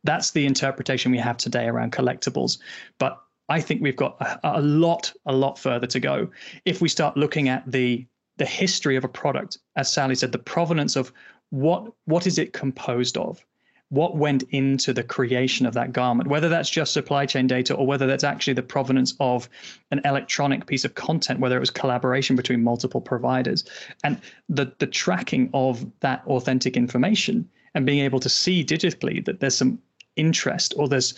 that's 0.05 0.33
the 0.33 0.47
interpretation 0.47 1.13
we 1.13 1.19
have 1.19 1.37
today 1.37 1.67
around 1.67 1.93
collectibles. 1.93 2.59
But 2.99 3.21
I 3.49 3.61
think 3.61 3.83
we've 3.83 3.97
got 3.97 4.21
a, 4.21 4.59
a, 4.59 4.61
lot, 4.61 5.13
a 5.27 5.33
lot 5.33 5.59
further 5.59 5.87
to 5.89 6.01
go. 6.01 6.29
If 6.65 6.81
we 6.81 6.89
start 6.89 7.17
looking 7.17 7.49
at 7.49 7.71
the 7.71 8.07
the 8.43 8.47
history 8.47 8.97
of 8.97 9.05
a 9.05 9.09
product, 9.09 9.59
as 9.77 9.93
Sally 9.93 10.17
said, 10.17 10.33
the 10.33 10.39
provenance 10.39 10.97
of 10.97 11.13
what 11.51 11.93
what 12.07 12.27
is 12.27 12.39
it 12.39 12.53
composed 12.53 13.17
of, 13.17 13.47
what 13.91 14.17
went 14.17 14.43
into 14.51 14.93
the 14.93 15.05
creation 15.05 15.65
of 15.65 15.75
that 15.75 15.93
garment, 15.93 16.29
whether 16.29 16.49
that's 16.49 16.69
just 16.69 16.93
supply 16.93 17.25
chain 17.25 17.47
data 17.47 17.73
or 17.73 17.87
whether 17.87 18.05
that's 18.05 18.25
actually 18.25 18.55
the 18.55 18.63
provenance 18.75 19.15
of 19.21 19.49
an 19.93 20.01
electronic 20.05 20.67
piece 20.67 20.85
of 20.85 20.97
content, 20.97 21.39
whether 21.39 21.57
it 21.57 21.61
was 21.61 21.71
collaboration 21.71 22.35
between 22.35 22.65
multiple 22.65 23.01
providers, 23.01 23.63
and 24.03 24.21
the 24.49 24.73
the 24.81 24.89
tracking 24.89 25.49
of 25.55 25.87
that 26.01 26.25
authentic 26.27 26.77
information 26.77 27.49
and 27.77 27.87
being 27.87 28.01
able 28.01 28.19
to 28.19 28.29
see 28.29 28.65
digitally 28.65 29.25
that 29.25 29.39
there's 29.39 29.57
some 29.57 29.79
interest 30.17 30.75
or 30.77 30.89
there's 30.89 31.15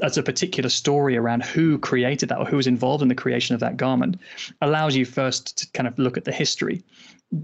as 0.00 0.16
a 0.16 0.22
particular 0.22 0.68
story 0.68 1.16
around 1.16 1.44
who 1.44 1.78
created 1.78 2.28
that 2.28 2.38
or 2.38 2.44
who 2.44 2.56
was 2.56 2.66
involved 2.66 3.02
in 3.02 3.08
the 3.08 3.14
creation 3.14 3.54
of 3.54 3.60
that 3.60 3.76
garment 3.76 4.20
allows 4.60 4.96
you 4.96 5.04
first 5.04 5.56
to 5.58 5.70
kind 5.72 5.86
of 5.86 5.98
look 5.98 6.16
at 6.16 6.24
the 6.24 6.32
history. 6.32 6.82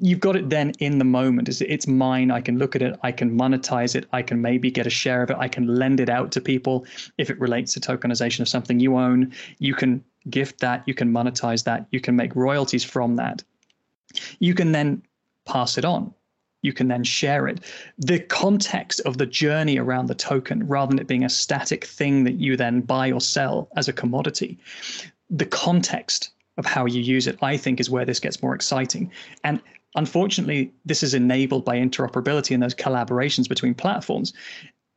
You've 0.01 0.21
got 0.21 0.37
it 0.37 0.51
then 0.51 0.73
in 0.81 0.99
the 0.99 1.05
moment. 1.05 1.49
It's, 1.49 1.61
it's 1.63 1.87
mine. 1.87 2.31
I 2.31 2.41
can 2.41 2.59
look 2.59 2.77
at 2.77 2.83
it. 2.83 2.99
I 3.03 3.13
can 3.13 3.39
monetize 3.39 3.95
it. 3.95 4.07
I 4.13 4.23
can 4.23 4.43
maybe 4.43 4.71
get 4.71 4.87
a 4.87 4.91
share 4.91 5.23
of 5.23 5.31
it. 5.31 5.37
I 5.39 5.49
can 5.49 5.67
lend 5.67 6.01
it 6.01 6.11
out 6.11 6.31
to 6.33 6.41
people. 6.41 6.85
If 7.17 7.31
it 7.31 7.41
relates 7.41 7.73
to 7.75 7.81
tokenization 7.81 8.41
of 8.41 8.49
something 8.49 8.81
you 8.81 8.97
own 8.97 9.33
you 9.59 9.75
can 9.75 10.05
gift 10.29 10.61
that. 10.61 10.83
You 10.87 10.95
can 10.95 11.13
monetize 11.13 11.65
that. 11.65 11.87
You 11.91 12.01
can 12.01 12.17
make 12.17 12.35
royalties 12.35 12.85
from 12.85 13.17
that. 13.17 13.43
You 14.41 14.55
can 14.55 14.73
then 14.73 15.03
pass 15.47 15.79
it 15.79 15.85
on 15.85 16.13
you 16.63 16.73
can 16.73 16.89
then 16.89 17.05
share 17.05 17.47
it. 17.47 17.61
The 17.99 18.19
context 18.21 19.01
of 19.01 19.19
the 19.19 19.27
journey 19.27 19.79
around 19.79 20.07
the 20.07 20.15
token, 20.15 20.67
rather 20.67 20.91
than 20.91 20.99
it 20.99 21.07
being 21.07 21.25
a 21.25 21.29
static 21.29 21.85
thing 21.85 22.25
that 22.25 22.35
you 22.35 22.57
then 22.57 22.81
buy 22.81 23.13
or 23.13 23.21
sell 23.21 23.69
as 23.77 23.89
a 23.89 23.93
commodity, 23.93 24.59
the 25.31 25.47
context 25.47 26.31
of 26.57 26.67
how 26.67 26.87
you 26.87 27.01
use 27.01 27.27
it, 27.27 27.39
I 27.43 27.57
think, 27.57 27.79
is 27.81 27.91
where 27.91 28.05
this 28.05 28.19
gets 28.19 28.43
more 28.43 28.55
exciting. 28.55 29.11
And 29.45 29.61
unfortunately, 29.95 30.73
this 30.85 31.03
is 31.03 31.15
enabled 31.15 31.65
by 31.65 31.77
interoperability 31.77 32.53
and 32.53 32.63
those 32.63 32.75
collaborations 32.75 33.49
between 33.49 33.75
platforms. 33.75 34.33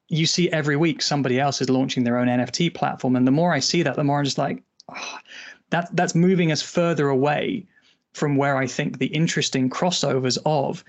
You 0.09 0.25
see 0.25 0.49
every 0.51 0.75
week 0.75 1.01
somebody 1.01 1.39
else 1.39 1.61
is 1.61 1.69
launching 1.69 2.03
their 2.03 2.17
own 2.17 2.27
NFT 2.27 2.73
platform. 2.73 3.15
And 3.15 3.27
the 3.27 3.31
more 3.31 3.53
I 3.53 3.59
see 3.59 3.83
that, 3.83 3.95
the 3.95 4.03
more 4.03 4.19
I'm 4.19 4.25
just 4.25 4.39
like, 4.39 4.63
oh, 4.89 5.17
that, 5.69 5.95
that's 5.95 6.15
moving 6.15 6.51
us 6.51 6.61
further 6.61 7.07
away 7.09 7.67
from 8.13 8.35
where 8.35 8.57
I 8.57 8.67
think 8.67 8.97
the 8.97 9.07
interesting 9.07 9.69
crossovers 9.69 10.37
of 10.45 10.83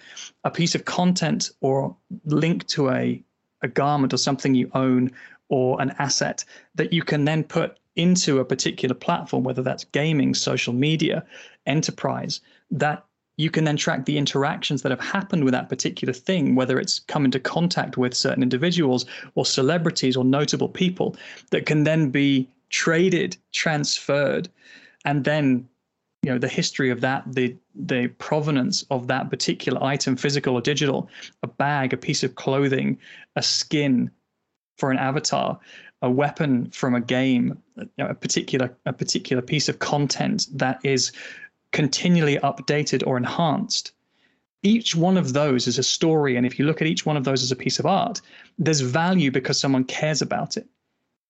a 0.44 0.50
piece 0.50 0.74
of 0.74 0.84
content 0.84 1.50
or 1.60 1.96
link 2.24 2.66
to 2.68 2.90
a, 2.90 3.22
a 3.62 3.68
garment 3.68 4.12
or 4.12 4.16
something 4.16 4.54
you 4.54 4.70
own 4.74 5.12
or 5.48 5.80
an 5.80 5.94
asset 5.98 6.44
that 6.74 6.92
you 6.92 7.02
can 7.02 7.24
then 7.24 7.44
put 7.44 7.78
into 7.96 8.38
a 8.40 8.44
particular 8.44 8.94
platform, 8.94 9.44
whether 9.44 9.62
that's 9.62 9.84
gaming, 9.84 10.34
social 10.34 10.72
media, 10.72 11.24
enterprise, 11.66 12.40
that 12.70 13.04
you 13.36 13.50
can 13.50 13.64
then 13.64 13.76
track 13.76 14.04
the 14.04 14.18
interactions 14.18 14.82
that 14.82 14.90
have 14.90 15.00
happened 15.00 15.44
with 15.44 15.52
that 15.52 15.68
particular 15.68 16.12
thing, 16.12 16.54
whether 16.54 16.78
it's 16.78 17.00
come 17.00 17.24
into 17.24 17.40
contact 17.40 17.96
with 17.96 18.14
certain 18.14 18.42
individuals 18.42 19.06
or 19.34 19.44
celebrities 19.44 20.16
or 20.16 20.24
notable 20.24 20.68
people 20.68 21.16
that 21.50 21.66
can 21.66 21.84
then 21.84 22.10
be 22.10 22.48
traded, 22.70 23.36
transferred, 23.52 24.48
and 25.04 25.24
then 25.24 25.68
you 26.22 26.30
know 26.30 26.38
the 26.38 26.48
history 26.48 26.90
of 26.90 27.00
that 27.00 27.24
the 27.26 27.56
the 27.74 28.08
provenance 28.18 28.84
of 28.90 29.08
that 29.08 29.28
particular 29.28 29.82
item 29.82 30.16
physical 30.16 30.54
or 30.54 30.60
digital 30.60 31.08
a 31.42 31.46
bag 31.46 31.92
a 31.92 31.96
piece 31.96 32.22
of 32.22 32.34
clothing 32.36 32.98
a 33.36 33.42
skin 33.42 34.10
for 34.78 34.90
an 34.90 34.98
avatar 34.98 35.58
a 36.02 36.10
weapon 36.10 36.70
from 36.70 36.94
a 36.94 37.00
game 37.00 37.56
you 37.76 37.88
know, 37.98 38.08
a 38.08 38.14
particular 38.14 38.76
a 38.86 38.92
particular 38.92 39.42
piece 39.42 39.68
of 39.68 39.78
content 39.78 40.46
that 40.52 40.80
is 40.84 41.12
continually 41.72 42.36
updated 42.38 43.02
or 43.06 43.16
enhanced. 43.16 43.92
Each 44.62 44.94
one 44.94 45.16
of 45.16 45.32
those 45.32 45.66
is 45.66 45.78
a 45.78 45.82
story 45.82 46.36
and 46.36 46.46
if 46.46 46.58
you 46.58 46.66
look 46.66 46.80
at 46.80 46.86
each 46.86 47.06
one 47.06 47.16
of 47.16 47.24
those 47.24 47.42
as 47.42 47.50
a 47.50 47.56
piece 47.56 47.78
of 47.78 47.86
art 47.86 48.20
there's 48.58 48.80
value 48.80 49.30
because 49.30 49.58
someone 49.58 49.84
cares 49.84 50.22
about 50.22 50.56
it 50.56 50.66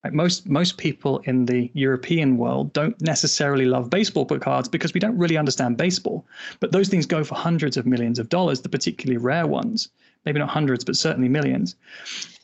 Right? 0.03 0.13
Most 0.13 0.49
most 0.49 0.77
people 0.77 1.19
in 1.19 1.45
the 1.45 1.71
European 1.73 2.37
world 2.37 2.73
don't 2.73 2.99
necessarily 3.01 3.65
love 3.65 3.89
baseball 3.89 4.25
cards 4.25 4.67
because 4.67 4.93
we 4.93 4.99
don't 4.99 5.17
really 5.17 5.37
understand 5.37 5.77
baseball. 5.77 6.25
But 6.59 6.71
those 6.71 6.89
things 6.89 7.05
go 7.05 7.23
for 7.23 7.35
hundreds 7.35 7.77
of 7.77 7.85
millions 7.85 8.19
of 8.19 8.29
dollars, 8.29 8.61
the 8.61 8.69
particularly 8.69 9.17
rare 9.17 9.47
ones. 9.47 9.89
Maybe 10.25 10.39
not 10.39 10.49
hundreds, 10.49 10.83
but 10.83 10.95
certainly 10.95 11.29
millions. 11.29 11.75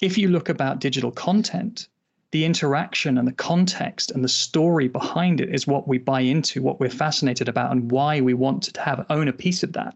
If 0.02 0.18
you 0.18 0.28
look 0.30 0.50
about 0.50 0.80
digital 0.80 1.12
content, 1.12 1.88
the 2.32 2.46
interaction 2.46 3.18
and 3.18 3.28
the 3.28 3.34
context 3.34 4.12
and 4.12 4.24
the 4.24 4.30
story 4.30 4.88
behind 4.88 5.42
it 5.42 5.50
is 5.50 5.66
what 5.66 5.88
we 5.88 5.98
buy 5.98 6.22
into, 6.22 6.62
what 6.62 6.80
we're 6.80 6.90
fascinated 6.90 7.50
about, 7.50 7.72
and 7.72 7.92
why 7.92 8.22
we 8.22 8.34
want 8.34 8.64
to 8.64 8.82
have 8.82 9.06
own 9.10 9.28
a 9.28 9.34
piece 9.34 9.64
of 9.64 9.74
that. 9.74 9.96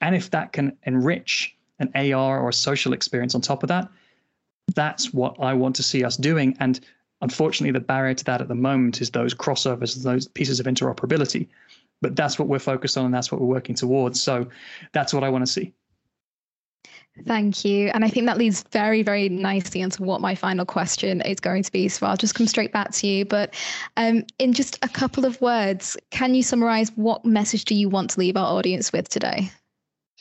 And 0.00 0.14
if 0.14 0.30
that 0.30 0.52
can 0.52 0.76
enrich 0.82 1.56
an 1.78 1.90
AR 1.94 2.40
or 2.40 2.50
a 2.50 2.52
social 2.52 2.92
experience 2.92 3.34
on 3.34 3.40
top 3.40 3.62
of 3.62 3.68
that, 3.68 3.88
that's 4.74 5.12
what 5.12 5.36
I 5.40 5.54
want 5.54 5.76
to 5.76 5.82
see 5.82 6.04
us 6.04 6.16
doing. 6.16 6.56
And 6.60 6.80
unfortunately, 7.20 7.72
the 7.72 7.84
barrier 7.84 8.14
to 8.14 8.24
that 8.24 8.40
at 8.40 8.48
the 8.48 8.54
moment 8.54 9.00
is 9.00 9.10
those 9.10 9.34
crossovers, 9.34 10.02
those 10.02 10.28
pieces 10.28 10.60
of 10.60 10.66
interoperability. 10.66 11.48
But 12.02 12.14
that's 12.14 12.38
what 12.38 12.48
we're 12.48 12.58
focused 12.58 12.98
on, 12.98 13.06
and 13.06 13.14
that's 13.14 13.32
what 13.32 13.40
we're 13.40 13.46
working 13.46 13.74
towards. 13.74 14.22
So 14.22 14.46
that's 14.92 15.14
what 15.14 15.24
I 15.24 15.30
want 15.30 15.46
to 15.46 15.52
see. 15.52 15.72
Thank 17.24 17.64
you. 17.64 17.88
And 17.94 18.04
I 18.04 18.08
think 18.08 18.26
that 18.26 18.36
leads 18.36 18.62
very, 18.72 19.02
very 19.02 19.30
nicely 19.30 19.80
into 19.80 20.02
what 20.02 20.20
my 20.20 20.34
final 20.34 20.66
question 20.66 21.22
is 21.22 21.40
going 21.40 21.62
to 21.62 21.72
be. 21.72 21.88
So 21.88 22.06
I'll 22.06 22.16
just 22.16 22.34
come 22.34 22.46
straight 22.46 22.72
back 22.72 22.90
to 22.92 23.06
you. 23.06 23.24
But 23.24 23.54
um, 23.96 24.24
in 24.38 24.52
just 24.52 24.78
a 24.82 24.88
couple 24.88 25.24
of 25.24 25.40
words, 25.40 25.96
can 26.10 26.34
you 26.34 26.42
summarize 26.42 26.92
what 26.96 27.24
message 27.24 27.64
do 27.64 27.74
you 27.74 27.88
want 27.88 28.10
to 28.10 28.20
leave 28.20 28.36
our 28.36 28.58
audience 28.58 28.92
with 28.92 29.08
today? 29.08 29.50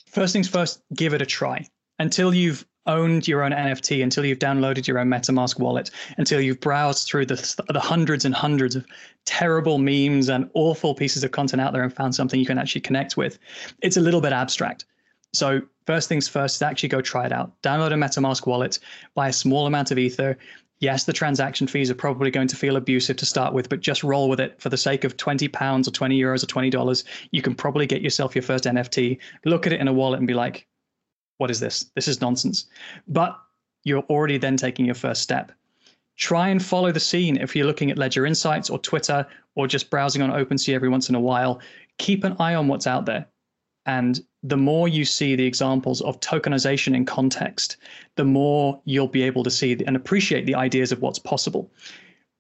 First 0.07 0.31
things 0.31 0.47
first, 0.47 0.81
give 0.93 1.13
it 1.13 1.21
a 1.21 1.25
try. 1.25 1.67
Until 1.99 2.33
you've 2.33 2.65
owned 2.87 3.27
your 3.27 3.43
own 3.43 3.51
NFT, 3.51 4.03
until 4.03 4.25
you've 4.25 4.39
downloaded 4.39 4.87
your 4.87 4.99
own 4.99 5.07
MetaMask 5.07 5.59
wallet, 5.59 5.91
until 6.17 6.41
you've 6.41 6.59
browsed 6.59 7.07
through 7.07 7.25
the, 7.25 7.63
the 7.69 7.79
hundreds 7.79 8.25
and 8.25 8.33
hundreds 8.33 8.75
of 8.75 8.85
terrible 9.25 9.77
memes 9.77 10.29
and 10.29 10.49
awful 10.53 10.93
pieces 10.93 11.23
of 11.23 11.31
content 11.31 11.61
out 11.61 11.73
there 11.73 11.83
and 11.83 11.93
found 11.93 12.15
something 12.15 12.39
you 12.39 12.45
can 12.45 12.57
actually 12.57 12.81
connect 12.81 13.17
with, 13.17 13.39
it's 13.81 13.97
a 13.97 14.01
little 14.01 14.21
bit 14.21 14.33
abstract. 14.33 14.85
So 15.33 15.61
first 15.85 16.07
things 16.07 16.27
first 16.27 16.55
is 16.55 16.61
actually 16.61 16.89
go 16.89 17.01
try 17.01 17.25
it 17.25 17.31
out. 17.31 17.61
Download 17.61 17.91
a 17.91 17.95
MetaMask 17.95 18.47
wallet, 18.47 18.79
buy 19.15 19.29
a 19.29 19.33
small 19.33 19.67
amount 19.67 19.91
of 19.91 19.97
Ether. 19.97 20.37
Yes, 20.79 21.05
the 21.05 21.13
transaction 21.13 21.67
fees 21.67 21.89
are 21.89 21.95
probably 21.95 22.31
going 22.31 22.47
to 22.49 22.55
feel 22.55 22.75
abusive 22.75 23.15
to 23.17 23.25
start 23.25 23.53
with, 23.53 23.69
but 23.69 23.79
just 23.79 24.03
roll 24.03 24.29
with 24.29 24.39
it 24.39 24.61
for 24.61 24.69
the 24.69 24.77
sake 24.77 25.03
of 25.03 25.17
20 25.17 25.47
pounds 25.47 25.87
or 25.87 25.91
20 25.91 26.19
euros 26.19 26.43
or 26.43 26.47
$20. 26.47 27.03
You 27.31 27.41
can 27.41 27.55
probably 27.55 27.87
get 27.87 28.01
yourself 28.01 28.35
your 28.35 28.41
first 28.41 28.65
NFT, 28.65 29.17
look 29.45 29.65
at 29.65 29.73
it 29.73 29.79
in 29.79 29.87
a 29.87 29.93
wallet 29.93 30.19
and 30.19 30.27
be 30.27 30.33
like, 30.33 30.67
what 31.37 31.51
is 31.51 31.59
this? 31.59 31.91
This 31.95 32.07
is 32.07 32.21
nonsense. 32.21 32.67
But 33.07 33.39
you're 33.83 34.03
already 34.03 34.37
then 34.37 34.57
taking 34.57 34.85
your 34.85 34.95
first 34.95 35.21
step. 35.21 35.51
Try 36.17 36.49
and 36.49 36.63
follow 36.63 36.91
the 36.91 36.99
scene 36.99 37.37
if 37.37 37.55
you're 37.55 37.67
looking 37.67 37.91
at 37.91 37.97
Ledger 37.97 38.25
Insights 38.25 38.69
or 38.69 38.79
Twitter 38.79 39.27
or 39.55 39.67
just 39.67 39.89
browsing 39.89 40.21
on 40.21 40.31
OpenSea 40.31 40.73
every 40.73 40.89
once 40.89 41.09
in 41.09 41.15
a 41.15 41.19
while. 41.19 41.59
Keep 41.97 42.23
an 42.23 42.35
eye 42.39 42.55
on 42.55 42.67
what's 42.67 42.87
out 42.87 43.05
there. 43.05 43.25
And 43.85 44.23
the 44.41 44.57
more 44.57 44.87
you 44.87 45.05
see 45.05 45.35
the 45.35 45.45
examples 45.45 46.01
of 46.01 46.19
tokenization 46.19 46.95
in 46.95 47.05
context, 47.05 47.77
the 48.15 48.25
more 48.25 48.81
you'll 48.85 49.07
be 49.07 49.23
able 49.23 49.43
to 49.43 49.51
see 49.51 49.77
and 49.85 49.95
appreciate 49.95 50.45
the 50.45 50.55
ideas 50.55 50.91
of 50.91 51.01
what's 51.01 51.19
possible. 51.19 51.69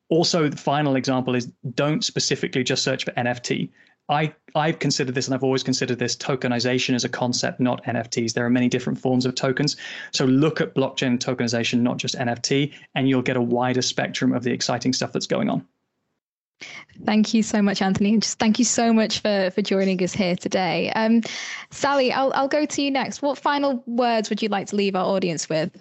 Also, 0.09 0.47
the 0.47 0.57
final 0.57 0.95
example 0.95 1.35
is 1.35 1.51
don't 1.73 2.03
specifically 2.03 2.63
just 2.63 2.83
search 2.83 3.05
for 3.05 3.11
NFT. 3.11 3.69
I, 4.07 4.33
I've 4.53 4.79
considered 4.79 5.15
this 5.15 5.27
and 5.27 5.33
I've 5.33 5.43
always 5.43 5.63
considered 5.63 5.97
this 5.97 6.15
tokenization 6.15 6.93
as 6.93 7.03
a 7.03 7.09
concept, 7.09 7.59
not 7.59 7.83
NFTs. 7.85 8.33
There 8.33 8.45
are 8.45 8.49
many 8.49 8.69
different 8.69 8.99
forms 8.99 9.25
of 9.25 9.35
tokens. 9.35 9.75
So 10.11 10.25
look 10.25 10.61
at 10.61 10.75
blockchain 10.75 11.17
tokenization, 11.17 11.81
not 11.81 11.97
just 11.97 12.15
NFT, 12.15 12.73
and 12.93 13.09
you'll 13.09 13.23
get 13.23 13.37
a 13.37 13.41
wider 13.41 13.81
spectrum 13.81 14.33
of 14.33 14.43
the 14.43 14.51
exciting 14.51 14.93
stuff 14.93 15.11
that's 15.11 15.27
going 15.27 15.49
on. 15.49 15.65
Thank 17.03 17.33
you 17.33 17.43
so 17.43 17.61
much, 17.61 17.81
Anthony, 17.81 18.13
and 18.13 18.21
just 18.21 18.39
thank 18.39 18.59
you 18.59 18.65
so 18.65 18.93
much 18.93 19.19
for 19.19 19.51
for 19.53 19.61
joining 19.61 20.01
us 20.01 20.13
here 20.13 20.37
today. 20.37 20.89
Um, 20.91 21.21
Sally, 21.69 22.13
I'll 22.13 22.31
I'll 22.33 22.47
go 22.47 22.65
to 22.65 22.81
you 22.81 22.89
next. 22.89 23.21
What 23.21 23.37
final 23.37 23.83
words 23.85 24.29
would 24.29 24.41
you 24.41 24.47
like 24.47 24.67
to 24.67 24.77
leave 24.77 24.95
our 24.95 25.03
audience 25.03 25.49
with? 25.49 25.75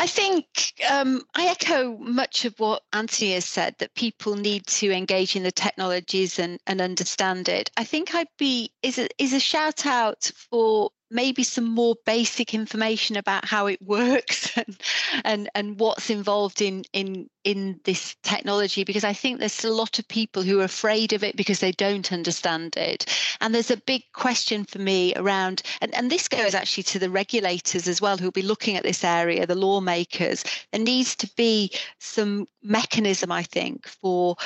I 0.00 0.06
think 0.06 0.74
um, 0.88 1.22
I 1.34 1.48
echo 1.48 1.96
much 1.98 2.44
of 2.44 2.60
what 2.60 2.84
Anthony 2.92 3.32
has 3.32 3.44
said 3.44 3.74
that 3.78 3.96
people 3.96 4.36
need 4.36 4.64
to 4.68 4.92
engage 4.92 5.34
in 5.34 5.42
the 5.42 5.50
technologies 5.50 6.38
and, 6.38 6.60
and 6.68 6.80
understand 6.80 7.48
it. 7.48 7.68
I 7.76 7.82
think 7.82 8.14
I'd 8.14 8.28
be 8.38 8.70
is 8.80 8.98
a, 8.98 9.08
is 9.18 9.32
a 9.32 9.40
shout 9.40 9.86
out 9.86 10.30
for 10.50 10.90
maybe 11.10 11.42
some 11.42 11.64
more 11.64 11.94
basic 12.04 12.54
information 12.54 13.16
about 13.16 13.44
how 13.44 13.66
it 13.66 13.80
works 13.82 14.56
and 14.56 14.76
and, 15.24 15.50
and 15.54 15.80
what's 15.80 16.10
involved 16.10 16.60
in 16.60 16.84
in 16.92 17.28
in 17.44 17.80
this 17.84 18.14
technology 18.22 18.84
because 18.84 19.04
I 19.04 19.14
think 19.14 19.38
there's 19.38 19.64
a 19.64 19.70
lot 19.70 19.98
of 19.98 20.06
people 20.08 20.42
who 20.42 20.60
are 20.60 20.64
afraid 20.64 21.12
of 21.12 21.24
it 21.24 21.36
because 21.36 21.60
they 21.60 21.72
don't 21.72 22.12
understand 22.12 22.76
it. 22.76 23.06
And 23.40 23.54
there's 23.54 23.70
a 23.70 23.78
big 23.78 24.02
question 24.12 24.64
for 24.64 24.78
me 24.78 25.14
around 25.16 25.62
and, 25.80 25.94
and 25.94 26.10
this 26.10 26.28
goes 26.28 26.54
actually 26.54 26.82
to 26.84 26.98
the 26.98 27.10
regulators 27.10 27.88
as 27.88 28.00
well 28.00 28.18
who'll 28.18 28.30
be 28.30 28.42
looking 28.42 28.76
at 28.76 28.82
this 28.82 29.02
area, 29.02 29.46
the 29.46 29.54
lawmakers. 29.54 30.44
There 30.72 30.82
needs 30.82 31.16
to 31.16 31.30
be 31.36 31.72
some 32.00 32.46
mechanism, 32.62 33.32
I 33.32 33.44
think, 33.44 33.88
for 33.88 34.36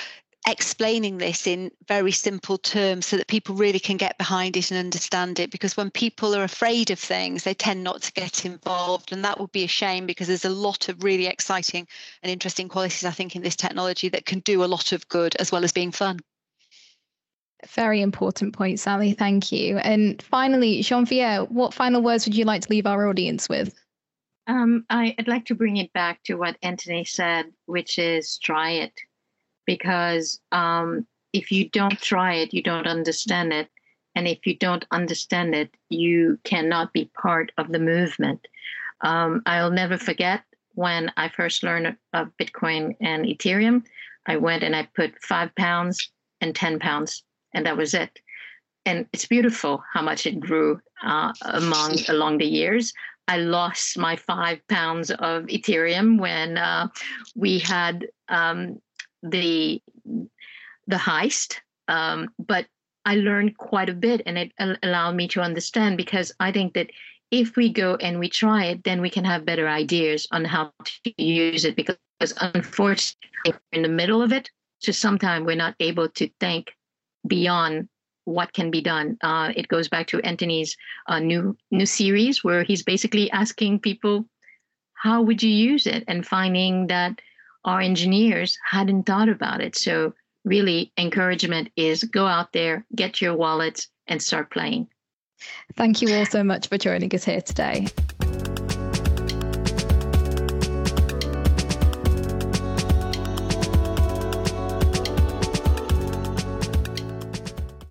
explaining 0.46 1.18
this 1.18 1.46
in 1.46 1.70
very 1.86 2.10
simple 2.10 2.58
terms 2.58 3.06
so 3.06 3.16
that 3.16 3.28
people 3.28 3.54
really 3.54 3.78
can 3.78 3.96
get 3.96 4.18
behind 4.18 4.56
it 4.56 4.70
and 4.70 4.78
understand 4.78 5.38
it 5.38 5.52
because 5.52 5.76
when 5.76 5.90
people 5.90 6.34
are 6.34 6.42
afraid 6.42 6.90
of 6.90 6.98
things 6.98 7.44
they 7.44 7.54
tend 7.54 7.84
not 7.84 8.02
to 8.02 8.12
get 8.12 8.44
involved 8.44 9.12
and 9.12 9.24
that 9.24 9.38
would 9.38 9.52
be 9.52 9.62
a 9.62 9.68
shame 9.68 10.04
because 10.04 10.26
there's 10.26 10.44
a 10.44 10.50
lot 10.50 10.88
of 10.88 11.04
really 11.04 11.26
exciting 11.26 11.86
and 12.22 12.32
interesting 12.32 12.68
qualities 12.68 13.04
i 13.04 13.10
think 13.10 13.36
in 13.36 13.42
this 13.42 13.54
technology 13.54 14.08
that 14.08 14.26
can 14.26 14.40
do 14.40 14.64
a 14.64 14.66
lot 14.66 14.90
of 14.90 15.08
good 15.08 15.36
as 15.36 15.52
well 15.52 15.64
as 15.64 15.72
being 15.72 15.92
fun. 15.92 16.18
Very 17.68 18.02
important 18.02 18.52
point 18.52 18.80
sally. 18.80 19.12
Thank 19.12 19.52
you. 19.52 19.78
And 19.78 20.20
finally 20.22 20.82
jean-pierre 20.82 21.44
what 21.44 21.72
final 21.72 22.02
words 22.02 22.26
would 22.26 22.36
you 22.36 22.44
like 22.44 22.62
to 22.62 22.70
leave 22.70 22.86
our 22.86 23.06
audience 23.06 23.48
with? 23.48 23.72
Um, 24.48 24.84
I, 24.90 25.14
i'd 25.20 25.28
like 25.28 25.44
to 25.46 25.54
bring 25.54 25.76
it 25.76 25.92
back 25.92 26.24
to 26.24 26.34
what 26.34 26.56
anthony 26.62 27.04
said 27.04 27.46
which 27.66 27.96
is 27.96 28.38
try 28.38 28.70
it 28.70 28.92
because 29.66 30.40
um, 30.52 31.06
if 31.32 31.50
you 31.50 31.68
don't 31.70 31.98
try 32.00 32.34
it, 32.34 32.54
you 32.54 32.62
don't 32.62 32.86
understand 32.86 33.52
it. 33.52 33.68
And 34.14 34.28
if 34.28 34.46
you 34.46 34.56
don't 34.56 34.84
understand 34.90 35.54
it, 35.54 35.74
you 35.88 36.38
cannot 36.44 36.92
be 36.92 37.10
part 37.20 37.52
of 37.56 37.72
the 37.72 37.78
movement. 37.78 38.46
Um, 39.00 39.42
I'll 39.46 39.70
never 39.70 39.96
forget 39.96 40.42
when 40.74 41.10
I 41.16 41.28
first 41.28 41.62
learned 41.62 41.96
of 42.12 42.28
Bitcoin 42.40 42.94
and 43.00 43.24
Ethereum. 43.24 43.84
I 44.26 44.36
went 44.36 44.62
and 44.62 44.76
I 44.76 44.88
put 44.94 45.20
five 45.22 45.54
pounds 45.56 46.12
and 46.40 46.54
10 46.54 46.78
pounds, 46.78 47.24
and 47.54 47.66
that 47.66 47.76
was 47.76 47.94
it. 47.94 48.18
And 48.84 49.06
it's 49.12 49.26
beautiful 49.26 49.82
how 49.92 50.02
much 50.02 50.26
it 50.26 50.40
grew 50.40 50.80
uh, 51.04 51.32
among 51.42 51.98
along 52.08 52.38
the 52.38 52.46
years. 52.46 52.92
I 53.28 53.36
lost 53.38 53.96
my 53.96 54.16
five 54.16 54.66
pounds 54.68 55.10
of 55.10 55.44
Ethereum 55.44 56.18
when 56.18 56.58
uh, 56.58 56.88
we 57.36 57.60
had 57.60 58.08
um, 58.28 58.80
the 59.22 59.82
the 60.86 60.96
heist, 60.96 61.58
um, 61.88 62.28
but 62.38 62.66
I 63.04 63.16
learned 63.16 63.56
quite 63.56 63.88
a 63.88 63.94
bit, 63.94 64.22
and 64.26 64.38
it 64.38 64.52
allowed 64.82 65.16
me 65.16 65.28
to 65.28 65.40
understand 65.40 65.96
because 65.96 66.32
I 66.38 66.52
think 66.52 66.74
that 66.74 66.90
if 67.30 67.56
we 67.56 67.72
go 67.72 67.96
and 67.96 68.18
we 68.18 68.28
try 68.28 68.66
it, 68.66 68.84
then 68.84 69.00
we 69.00 69.10
can 69.10 69.24
have 69.24 69.46
better 69.46 69.68
ideas 69.68 70.26
on 70.30 70.44
how 70.44 70.72
to 70.84 71.22
use 71.22 71.64
it. 71.64 71.76
Because 71.76 71.96
unfortunately, 72.40 73.54
in 73.72 73.82
the 73.82 73.88
middle 73.88 74.22
of 74.22 74.32
it, 74.32 74.50
so 74.78 74.92
sometimes 74.92 75.46
we're 75.46 75.56
not 75.56 75.74
able 75.80 76.08
to 76.10 76.28
think 76.40 76.72
beyond 77.26 77.88
what 78.24 78.52
can 78.52 78.70
be 78.70 78.80
done. 78.80 79.16
Uh, 79.22 79.52
it 79.56 79.66
goes 79.68 79.88
back 79.88 80.06
to 80.08 80.20
Anthony's 80.20 80.76
uh, 81.08 81.18
new 81.18 81.56
new 81.70 81.86
series 81.86 82.44
where 82.44 82.62
he's 82.62 82.82
basically 82.82 83.30
asking 83.30 83.80
people, 83.80 84.26
"How 84.94 85.22
would 85.22 85.42
you 85.42 85.50
use 85.50 85.86
it?" 85.86 86.04
and 86.06 86.26
finding 86.26 86.86
that 86.88 87.20
our 87.64 87.80
engineers 87.80 88.58
hadn't 88.64 89.04
thought 89.04 89.28
about 89.28 89.60
it. 89.60 89.76
So 89.76 90.14
really 90.44 90.92
encouragement 90.98 91.70
is 91.76 92.04
go 92.04 92.26
out 92.26 92.52
there, 92.52 92.84
get 92.94 93.20
your 93.20 93.34
wallets 93.36 93.88
and 94.06 94.22
start 94.22 94.50
playing. 94.50 94.88
Thank 95.76 96.02
you 96.02 96.14
all 96.14 96.26
so 96.26 96.44
much 96.44 96.68
for 96.68 96.78
joining 96.78 97.14
us 97.14 97.24
here 97.24 97.40
today. 97.40 97.86